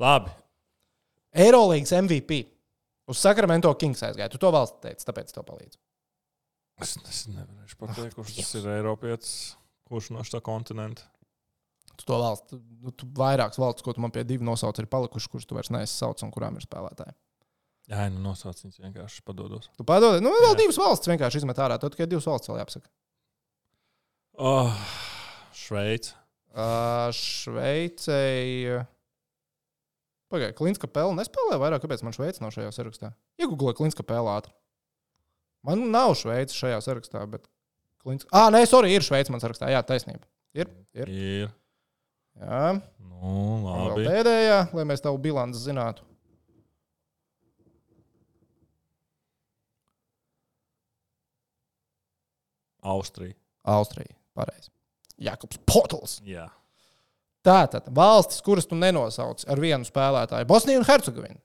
[0.02, 0.34] labi.
[1.32, 2.44] Eirolandes MVP.
[3.11, 4.30] Uz Sakramento Kings aizgāja.
[4.32, 5.80] Tu to valsts teici, tāpēc tev palīdzu.
[6.82, 9.34] Es, es nevarēšu pateikt, kurš tas ir Eiropietis.
[9.88, 11.07] Kurš no šā kontinenta?
[11.99, 15.30] Tu to valsts, nu, tu vairākas valsts, ko tu man pie divi nosauc, ir palikušas,
[15.32, 17.14] kuras tu vairs neesi sauc un kurām ir spēlētāji.
[17.91, 19.68] Jā, nu nosauc viņus vienkārši padodos.
[19.76, 20.60] Tu padod, nu, vēl Jā.
[20.61, 21.76] divas valstis vienkārši izmet ārā.
[21.82, 22.88] Tad tikai divas valstis vēl jāapsaka.
[24.40, 24.72] Oh,
[25.53, 26.16] Šveice.
[26.52, 28.82] Uh, Šveicei.
[30.32, 33.12] Pagaidiet, Klinska Pēle nespēlē vairāk, kāpēc man Šveice nav šajā sarakstā?
[33.40, 34.53] Iegūlē Klinska Pēle ātri.
[35.68, 37.48] Man nav Šveice šajā sarakstā, bet.
[38.02, 38.32] Klinska...
[38.34, 39.68] Ah, nē, sorry, ir Šveice man sarakstā.
[39.70, 40.24] Jā, taisnība.
[40.58, 40.72] Ir.
[40.98, 41.12] ir.
[41.12, 41.52] Ir.
[42.41, 42.64] Jā,
[42.98, 44.06] Nu, un vēl labi.
[44.08, 46.02] pēdējā, lai mēs tavu bilanci zinātu.
[52.82, 53.34] Austrija.
[53.64, 54.16] Austrija.
[54.38, 54.72] Pareizi.
[55.22, 56.18] Jakobs Potls.
[56.26, 56.48] Jā.
[57.45, 61.40] Tātad valstis, kuras tu nenosauc ar vienu spēlētāju, Bosnija un Hercegovina.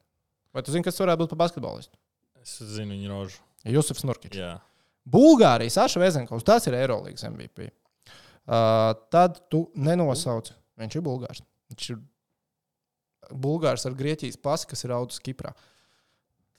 [0.53, 1.97] Vai tu zini, kas varētu būt par basketbolistu?
[2.41, 3.41] Es zinu viņu rožu.
[3.67, 4.39] Jusufs Nurkičs.
[4.39, 4.53] Jā.
[5.07, 7.71] Bulgārija, Saša Vezenkovs, tas ir Eirolandes MVP.
[8.47, 11.43] Uh, tad tu nenosauc, viņš ir Bulgārs.
[11.73, 12.01] Viņš ir
[13.33, 15.53] Bulgārs ar Grieķijas pasi, kas ir audzis Kiprā.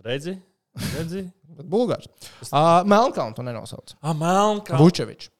[0.03, 0.35] Redzi?
[0.95, 1.23] Redzi?
[1.75, 2.09] Bulgārs.
[2.49, 3.95] Uh, Melnkalnu tu nenosauc.
[4.01, 4.81] Ah, Melnkalne.
[4.81, 5.31] Vučevičs.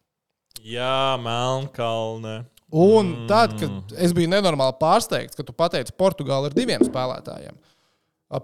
[0.66, 2.46] Jā, Melnkalne.
[2.72, 3.28] Un Mm.
[3.30, 7.56] tad, kad es biju nenormāli pārsteigts, ka tu pateici, ka Portugāla ir diviem spēlētājiem.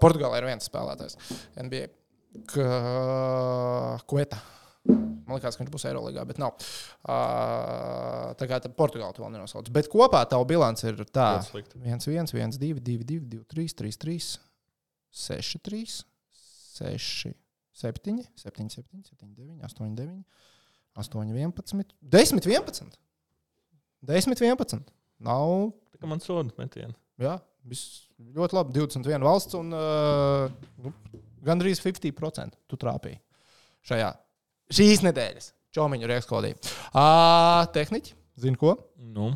[0.00, 1.16] Portugāla ir viens spēlētājs.
[1.60, 1.88] NBA.
[4.06, 4.38] Kueta.
[4.84, 6.56] Man liekas, ka viņš būs Eirolandā, bet nav.
[7.08, 9.70] Uh, tā kā Portugāla to vēl nenosauc.
[9.72, 11.38] Bet kopā tā bilance ir tā.
[11.38, 11.78] Ļoti slikti.
[11.80, 14.38] 1, 1, 1, 2, 2, 2, 2, 3, 3, 3,
[15.24, 16.04] 6, 3,
[16.76, 17.32] 6,
[17.72, 20.24] 7, 7, 7, 7, 9, 8, 9,
[20.94, 22.98] 8, 11, 10, 11.
[24.04, 24.92] 10, 11.
[25.24, 25.72] Nav.
[25.94, 26.94] Tā kā man soda metieni.
[27.22, 28.04] Jā, viss
[28.34, 28.74] ļoti labi.
[28.76, 30.50] 21 valsts un uh,
[30.84, 30.92] nu,
[31.46, 33.20] gandrīz 50% tu trāpīji
[33.84, 34.10] šajā
[34.74, 36.52] šīs nedēļas čomiņu rēkskodī.
[36.94, 38.76] Uh, tehniķi, zini ko?
[38.98, 39.32] Nu,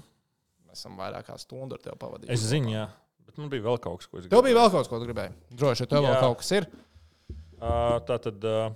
[0.68, 2.34] Mēs esam vairāk kā stundu ar tevi pavadījuši.
[2.34, 2.84] es zinu, jā.
[3.26, 5.08] Bet man bija vēl kaut kas, ko es Tev bija vēl kaut kas, ko tu
[5.08, 5.34] gribēji.
[5.58, 6.20] Droši vien tev vēl Jā.
[6.22, 6.68] kaut kas ir.
[7.58, 8.68] Uh, tā tad uh,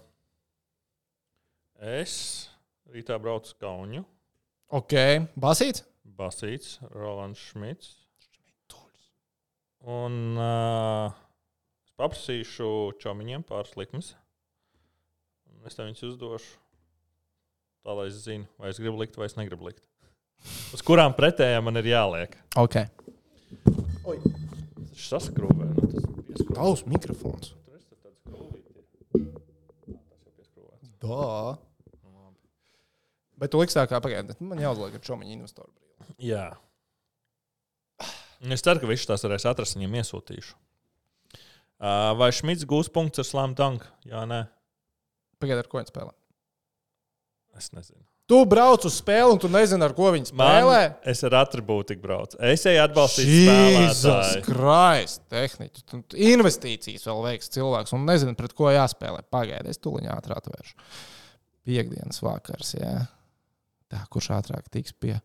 [1.95, 2.15] es
[2.95, 4.05] rītā braucu uz Kaunu.
[4.73, 4.95] Ok,
[5.41, 5.85] basīts.
[6.19, 7.99] Basīts, Rolands Šmits.
[9.83, 11.11] Un uh,
[11.83, 12.67] es paprasīšu
[13.03, 14.13] čomiņiem pāris likmes.
[15.67, 16.59] Es tev viņus uzdošu.
[17.83, 19.83] Tā lai es zinu, vai es gribu likt, vai es negribu likt.
[20.75, 22.37] Uz kurām pretējām man ir jāliek.
[22.59, 22.79] Ok.
[24.05, 25.67] Tas saskrūvē.
[25.75, 26.47] Nu, tas.
[26.53, 27.53] Tavs mikrofons.
[27.67, 28.87] Tur es tāds skrūvīti ir.
[29.83, 30.95] Tā, Tas jau pieskrūvēts.
[31.03, 31.27] Tā.
[31.99, 32.39] Nu, labi.
[33.43, 34.37] Bet tu liks tā kā pagaidi.
[34.47, 36.15] Man jāuzliek ar čomiņu investoru brīdi.
[36.31, 36.47] Jā.
[38.43, 40.55] Es ceru, ka viņš tās varēs atrast, viņam iesūtīšu.
[41.83, 43.89] Uh, vai Šmits gūs punktus ar slāmu tanku?
[44.07, 44.45] Jā, nē.
[45.43, 46.15] Pagaidi, ar ko viņi spēlē.
[47.59, 48.03] Es nezinu.
[48.31, 50.77] Tu brauc uz spēli un tu nezini, ar ko viņi spēlē.
[50.87, 52.39] Man, es ar atribūtiku braucu.
[52.47, 54.45] Es eju atbalstīt spēlētāju.
[54.47, 56.01] Kristus, tu
[56.31, 59.25] Investīcijas vēl veiks cilvēks un nezinu, pret ko jāspēlē.
[59.35, 60.79] Pagaidi, es tuliņā atvēršu.
[61.67, 62.95] Piektdienas vakars, jā.
[63.93, 65.19] Tā, kurš ātrāk tiks pie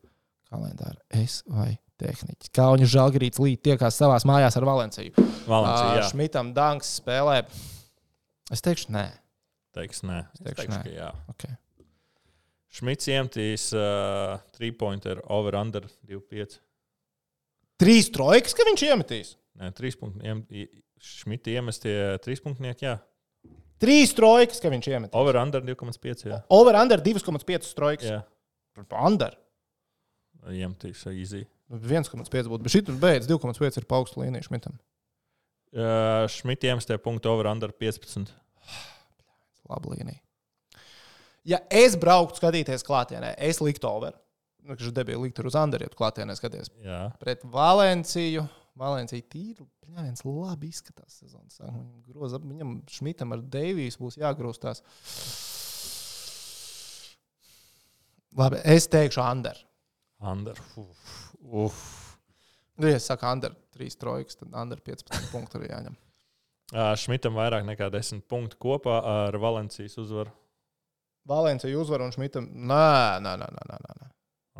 [0.51, 0.99] kalendāra?
[1.15, 2.51] Es vai tehniķis?
[2.55, 5.13] Kaunis Žalgarīts līdz tiekās savās mājās ar Valenciju.
[5.47, 6.09] Valencija, jā.
[6.11, 7.39] Šmitam Danks spēlē.
[8.51, 9.05] Es teikšu, nē.
[9.77, 10.19] Teiks, nē.
[10.35, 10.81] Es teikšu teikšu, nē.
[10.83, 11.09] ka jā.
[11.31, 11.55] Okay.
[12.77, 16.59] Šmits iemetīs uh, 3-pointer over under 2-5.
[17.79, 19.35] Trīs trojkas, ka viņš iemetīs.
[19.57, 20.67] Nē, 3 punkti.
[20.97, 21.95] Šmita iemestie
[22.25, 22.97] 3 punktnieki, jā.
[23.79, 25.15] Trīs trojkas, ka viņš iemetīs.
[25.15, 26.27] Over under 2,5.
[26.27, 26.41] Jā.
[26.53, 28.09] Over under 2,5 trojkas.
[28.11, 28.25] jā.
[28.85, 29.37] Under.
[30.47, 31.45] Iemetīs easy.
[31.73, 32.63] 1,5 būtu.
[32.63, 34.77] Bet šī tur beidz 2,5 ir pa augstu līniju Šmitam.
[35.75, 38.31] Uh, Šmita iemestie punkti over under 15.
[39.67, 40.21] Laba līnija.
[41.47, 44.15] Ja es brauktu skatīties klātienē, es liktu over.
[44.63, 46.71] Nu, Viņš debija likt uz Andriju klātienē skaties.
[46.83, 47.07] Jā.
[47.21, 48.47] Pret Valenciju.
[48.77, 51.55] Valencija tīri, viens labi izskatās sezonas.
[51.57, 52.03] sākumā.
[52.05, 54.83] Viņam viņam Šmitam ar Deivijas būs jāgrūstās.
[58.37, 59.57] Labi, es teikšu Andru.
[60.21, 60.57] Under.
[60.77, 61.05] Uf.
[61.41, 61.79] Uf.
[62.77, 65.97] Nu, ja es saku Andru, 3 trojkas, tad Andru 15 punktu arī jāņem.
[66.99, 70.33] Šmitam vairāk nekā 10 punktu kopā ar Valencijas uzvaru.
[71.27, 72.47] Valencija uzvar un Šmitam.
[72.47, 73.63] Nē, nē, nē, nē.
[73.67, 74.09] nē, nē.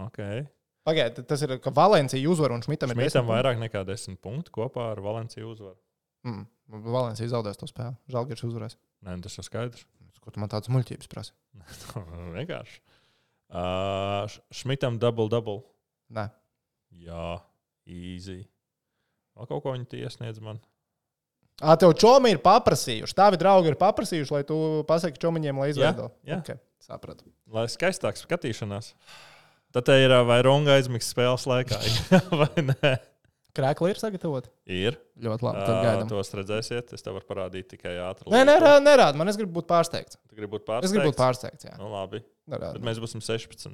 [0.07, 0.45] Okay.
[0.87, 4.53] Pagaidiet, tas ir, ka Valencija uzvar un Šmitam ir Šmitam 10 vairāk nekā 10 punktu
[4.55, 5.79] kopā ar Valenciju uzvaru.
[6.27, 6.45] Mm.
[6.87, 7.95] Valencija zaudēs to spēli.
[8.11, 8.77] Žalgiris uzvarēs.
[9.07, 9.85] Nē, tas ir skaidrs.
[10.23, 11.35] Ko tu man tādas muļķības prasa?
[12.37, 12.81] Vienkārši.
[13.47, 15.61] Uh, Šmitam double double.
[16.11, 16.27] Nē.
[17.03, 17.37] Jā,
[17.87, 18.41] easy.
[19.37, 20.59] Vēl kaut ko viņi iesniedz man.
[21.57, 23.15] Ā, tev čomi ir paprasījuši.
[23.17, 24.57] Tavi draugi ir paprasījuši, lai tu
[24.89, 26.11] pasaki čomiņiem, lai izveido.
[26.27, 26.37] jā.
[26.43, 27.25] Okay, sapratu.
[27.49, 28.91] Lai skaistāks skatīšanās.
[29.73, 31.79] Tad te ir vai runga aizmigs spēles laikā.
[32.41, 32.93] vai nē?
[33.57, 34.51] Krēkli ir sagatavoti.
[34.69, 34.97] Ir.
[35.25, 35.65] Ļoti labi.
[35.65, 36.09] Tad gaidām.
[36.11, 36.93] Tos redzēsiet.
[36.93, 38.29] Es tev varu parādīt tikai ātri.
[38.33, 39.17] Nē, nerād, nerād.
[39.17, 40.19] Man es gribu būt pārsteigts.
[40.29, 40.93] Tu gribi būt Es pārsteigts?
[40.95, 41.67] gribu būt pārsteigts.
[41.71, 41.75] Jā.
[41.81, 42.21] Nu, labi.
[42.53, 42.77] Nerād.
[42.77, 43.73] Tad mēs būsim 16.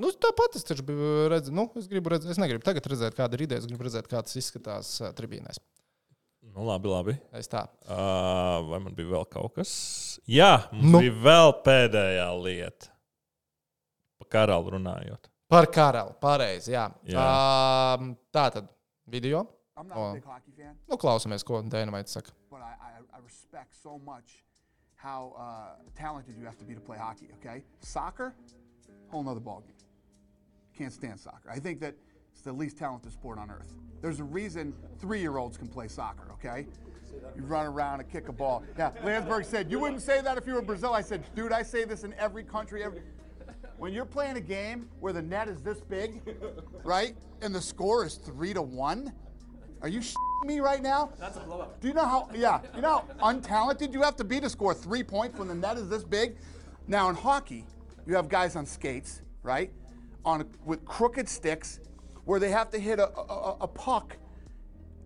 [0.00, 0.84] Nu, tāpat es taču
[1.32, 1.52] redzējis.
[1.56, 3.60] Nu, es gribu redzēt, es negribu tagad redzēt, kāda ir ideja.
[3.64, 5.60] Es gribu redzēt, kā tas izskatās uh, tribīnēs.
[6.52, 7.14] Nu, labi, labi.
[7.38, 7.64] Es tā.
[7.88, 9.72] Uh, vai man bija vēl kaut kas?
[10.28, 11.00] Jā, mums Nu.
[11.04, 12.90] bija vēl pēdējā lieta.
[14.20, 15.28] Par karalu runājot.
[15.52, 16.14] Par karalu.
[16.20, 16.72] Pareizi.
[16.72, 16.86] Jā.
[17.08, 17.24] Jā.
[18.00, 18.68] Um, tā tad
[19.08, 19.48] video.
[19.76, 22.30] I'm not a big hockey fan, Nu, klausamies, ko Dēnamaits saka.
[22.50, 24.44] but I, I, I respect so much
[24.96, 27.64] how uh, talented you have to be to play hockey, okay?
[27.80, 28.34] Soccer,
[29.08, 29.72] whole nother ballgame.
[30.76, 31.50] Can't stand soccer.
[31.50, 31.94] I think that
[32.32, 33.74] it's the least talented sport on earth.
[34.00, 36.66] There's a reason three year olds can play soccer, okay?
[37.36, 38.62] You run around and kick a ball.
[38.78, 40.92] Yeah, Landsberg said, You wouldn't say that if you were Brazil.
[40.94, 42.82] I said, Dude, I say this in every country.
[42.82, 43.02] Every...
[43.82, 46.22] When you're playing a game where the net is this big,
[46.84, 49.12] right, and the score is three to one,
[49.80, 50.00] are you
[50.44, 51.10] me right now?
[51.18, 51.80] That's a blowout.
[51.80, 52.28] Do you know how?
[52.32, 55.56] Yeah, you know how untalented you have to be to score three points when the
[55.56, 56.36] net is this big.
[56.86, 57.66] Now in hockey,
[58.06, 59.72] you have guys on skates, right,
[60.24, 61.80] on with crooked sticks,
[62.24, 64.16] where they have to hit a, a, a- puck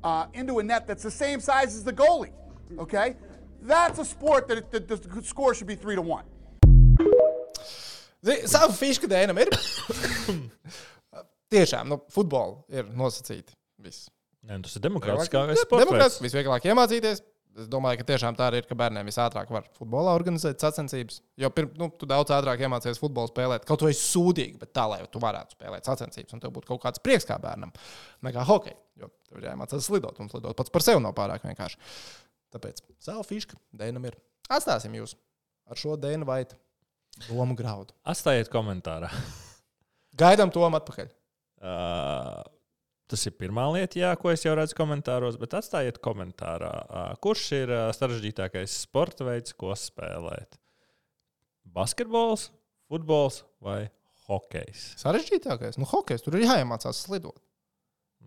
[0.05, 2.33] uh, into a net that's the same size as the goalie.
[2.79, 3.17] Okay,
[3.63, 6.25] that's a sport that, that the score should be three to one.
[8.51, 9.53] Savu fišku dēnam ir.
[11.53, 13.55] Tiešām, nu, futbolu ir nosacīti.
[13.83, 14.09] Viss.
[14.47, 15.85] Nē, tas ir demokrātiskākais sports.
[15.85, 17.23] Demokrātiski visvieglāk iemācīties.
[17.57, 21.23] Es domāju, ka tiešām tā arī ir, ka bērniem visātrāk var futbolā organizēt sacensības.
[21.41, 23.65] Jo pirms nu, tu daudz ātrāk iemācījies futbolu spēlēt.
[23.69, 27.01] Kaut vai sūdīgi, bet tā, lai tu varētu spēlēt sacensības, un tev būtu kaut kāds
[27.01, 27.73] prieks kā bērnam,
[28.29, 28.77] nekā hokeja.
[29.01, 31.81] Jo tev ir jāiemācās slidot, un slidot pats par sevi nav pārāk vienkārši.
[32.53, 34.21] Tāpēc savu fišku dēnam ir.
[34.53, 35.17] Atstāsim jūs
[35.67, 36.43] ar šo dēnu vai
[37.25, 37.95] domu graudu.
[38.07, 39.11] Atstājiet komentārā.
[40.21, 41.09] Gaidām to atpakaļ.
[41.57, 42.43] Uh,
[43.11, 47.47] tas ir pirmā lieta, jā, ko es jau redzu komentāros, bet atstājiet komentārā, uh, kurš
[47.57, 50.59] ir uh, sarežģītākais sporta veids, ko spēlēt.
[51.77, 52.51] Basketbols,
[52.91, 53.87] futbols vai
[54.27, 54.93] hokejs?
[55.03, 55.81] Sarežģītākais.
[55.81, 57.41] Nu, hokejs tur ir jāiemācās slidot.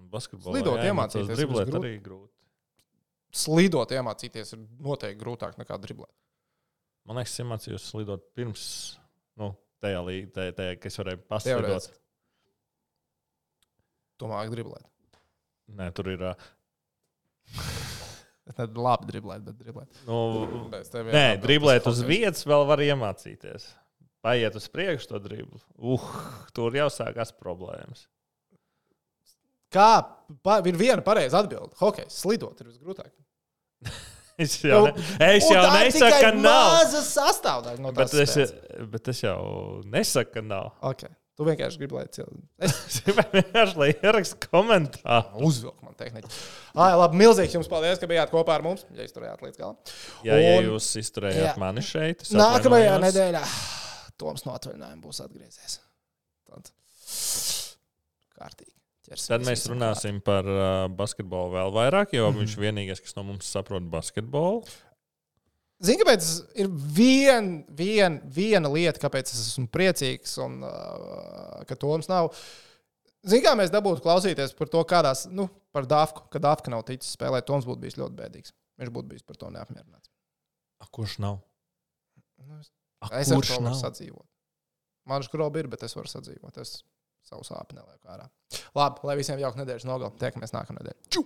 [0.10, 2.34] Basketbolā Slidot iemācīties, driblēt arī grūti.
[3.36, 6.14] Slidot iemācīties ir noteikti grūtāk nekā driblēt.
[7.08, 8.64] Man liekas, es iemācījos slidot pirms,
[9.40, 11.30] nu, tajā līnijā, kas varēja Teorētiski.
[11.32, 12.00] paslidot.
[14.30, 14.86] Māki driblēt.
[15.80, 16.26] Nē, tur ir.
[16.34, 16.50] Uh,
[18.50, 20.00] Es nezinu, labi driblēt, bet driblēt.
[20.08, 20.16] nu,
[21.14, 23.68] Nē, driblēt uz vietas vēl var iemācīties.
[24.26, 25.62] Paiet uz priekšu to driblu.
[25.78, 26.08] Uh,
[26.58, 28.08] tur jau sākās problēmas.
[29.70, 30.02] Kā
[30.42, 31.78] pa, ir viena pareiza atbilde?
[31.80, 33.14] Hokejs slidot ir visgrūtāk.
[34.40, 34.94] Es jau, ne,
[35.36, 36.74] es jau tā ir nesaku, ka nav.
[36.78, 38.36] Maza sastāvdaļa no Bet tās.
[38.46, 38.54] es,
[38.94, 39.40] bet es jau
[39.92, 40.70] nesaku, ka nav.
[40.94, 41.12] Okay.
[41.40, 42.42] Tu vienkārši gribi, lai cilvēki.
[42.68, 45.44] Es Es vienkārši lai ierakstu komentāru.
[45.48, 46.28] uzvilku man tehniku.
[46.76, 48.84] Ai, labi, milzīgs jums paldies, ka bijāt kopā ar mums.
[48.96, 49.78] Ja izturējāt līdz galam.
[50.28, 51.54] Jā, ja Un jūs izturējāt Jā.
[51.62, 53.44] mani šeit, Nākamajā nedēļā
[54.20, 55.80] Toms no atvaļinājuma būs atgriezies.
[56.50, 56.72] Tad
[58.36, 58.76] kārtīgi.
[59.10, 62.40] Tad mēs runāsim par uh, basketbolu vēl vairāk, jo mm -hmm.
[62.44, 64.64] viņš ir vienīgais, kas no mums saprot basketbolu.
[65.80, 66.30] Zini, kāpēc
[66.60, 72.34] ir vien, vien, viena lieta, kāpēc es esmu priecīgs un uh, ka Toms nav.
[73.24, 77.16] Zini, kā mēs dabūtu klausīties par to, kādās, nu, par Dāfku, ka Dāfka nav ticis
[77.16, 78.54] spēlēt, Toms būtu bijis ļoti bēdīgs.
[78.80, 80.12] Viņš būtu bijis par to neapmierināts.
[80.80, 81.40] A, kurš nav?
[82.38, 84.28] Nu, es A, es ar to varu sadzīvot.
[85.08, 86.60] Man škrobi ir, bet es varu sadzīvot.
[86.60, 86.82] Es
[87.30, 88.30] savu sāpju nelieku ārā.
[88.78, 90.16] Labi, lai visiem jauka nedēļas nogalē.
[90.22, 91.12] Tiekamies nākamā nedēļa.
[91.14, 91.26] Ču!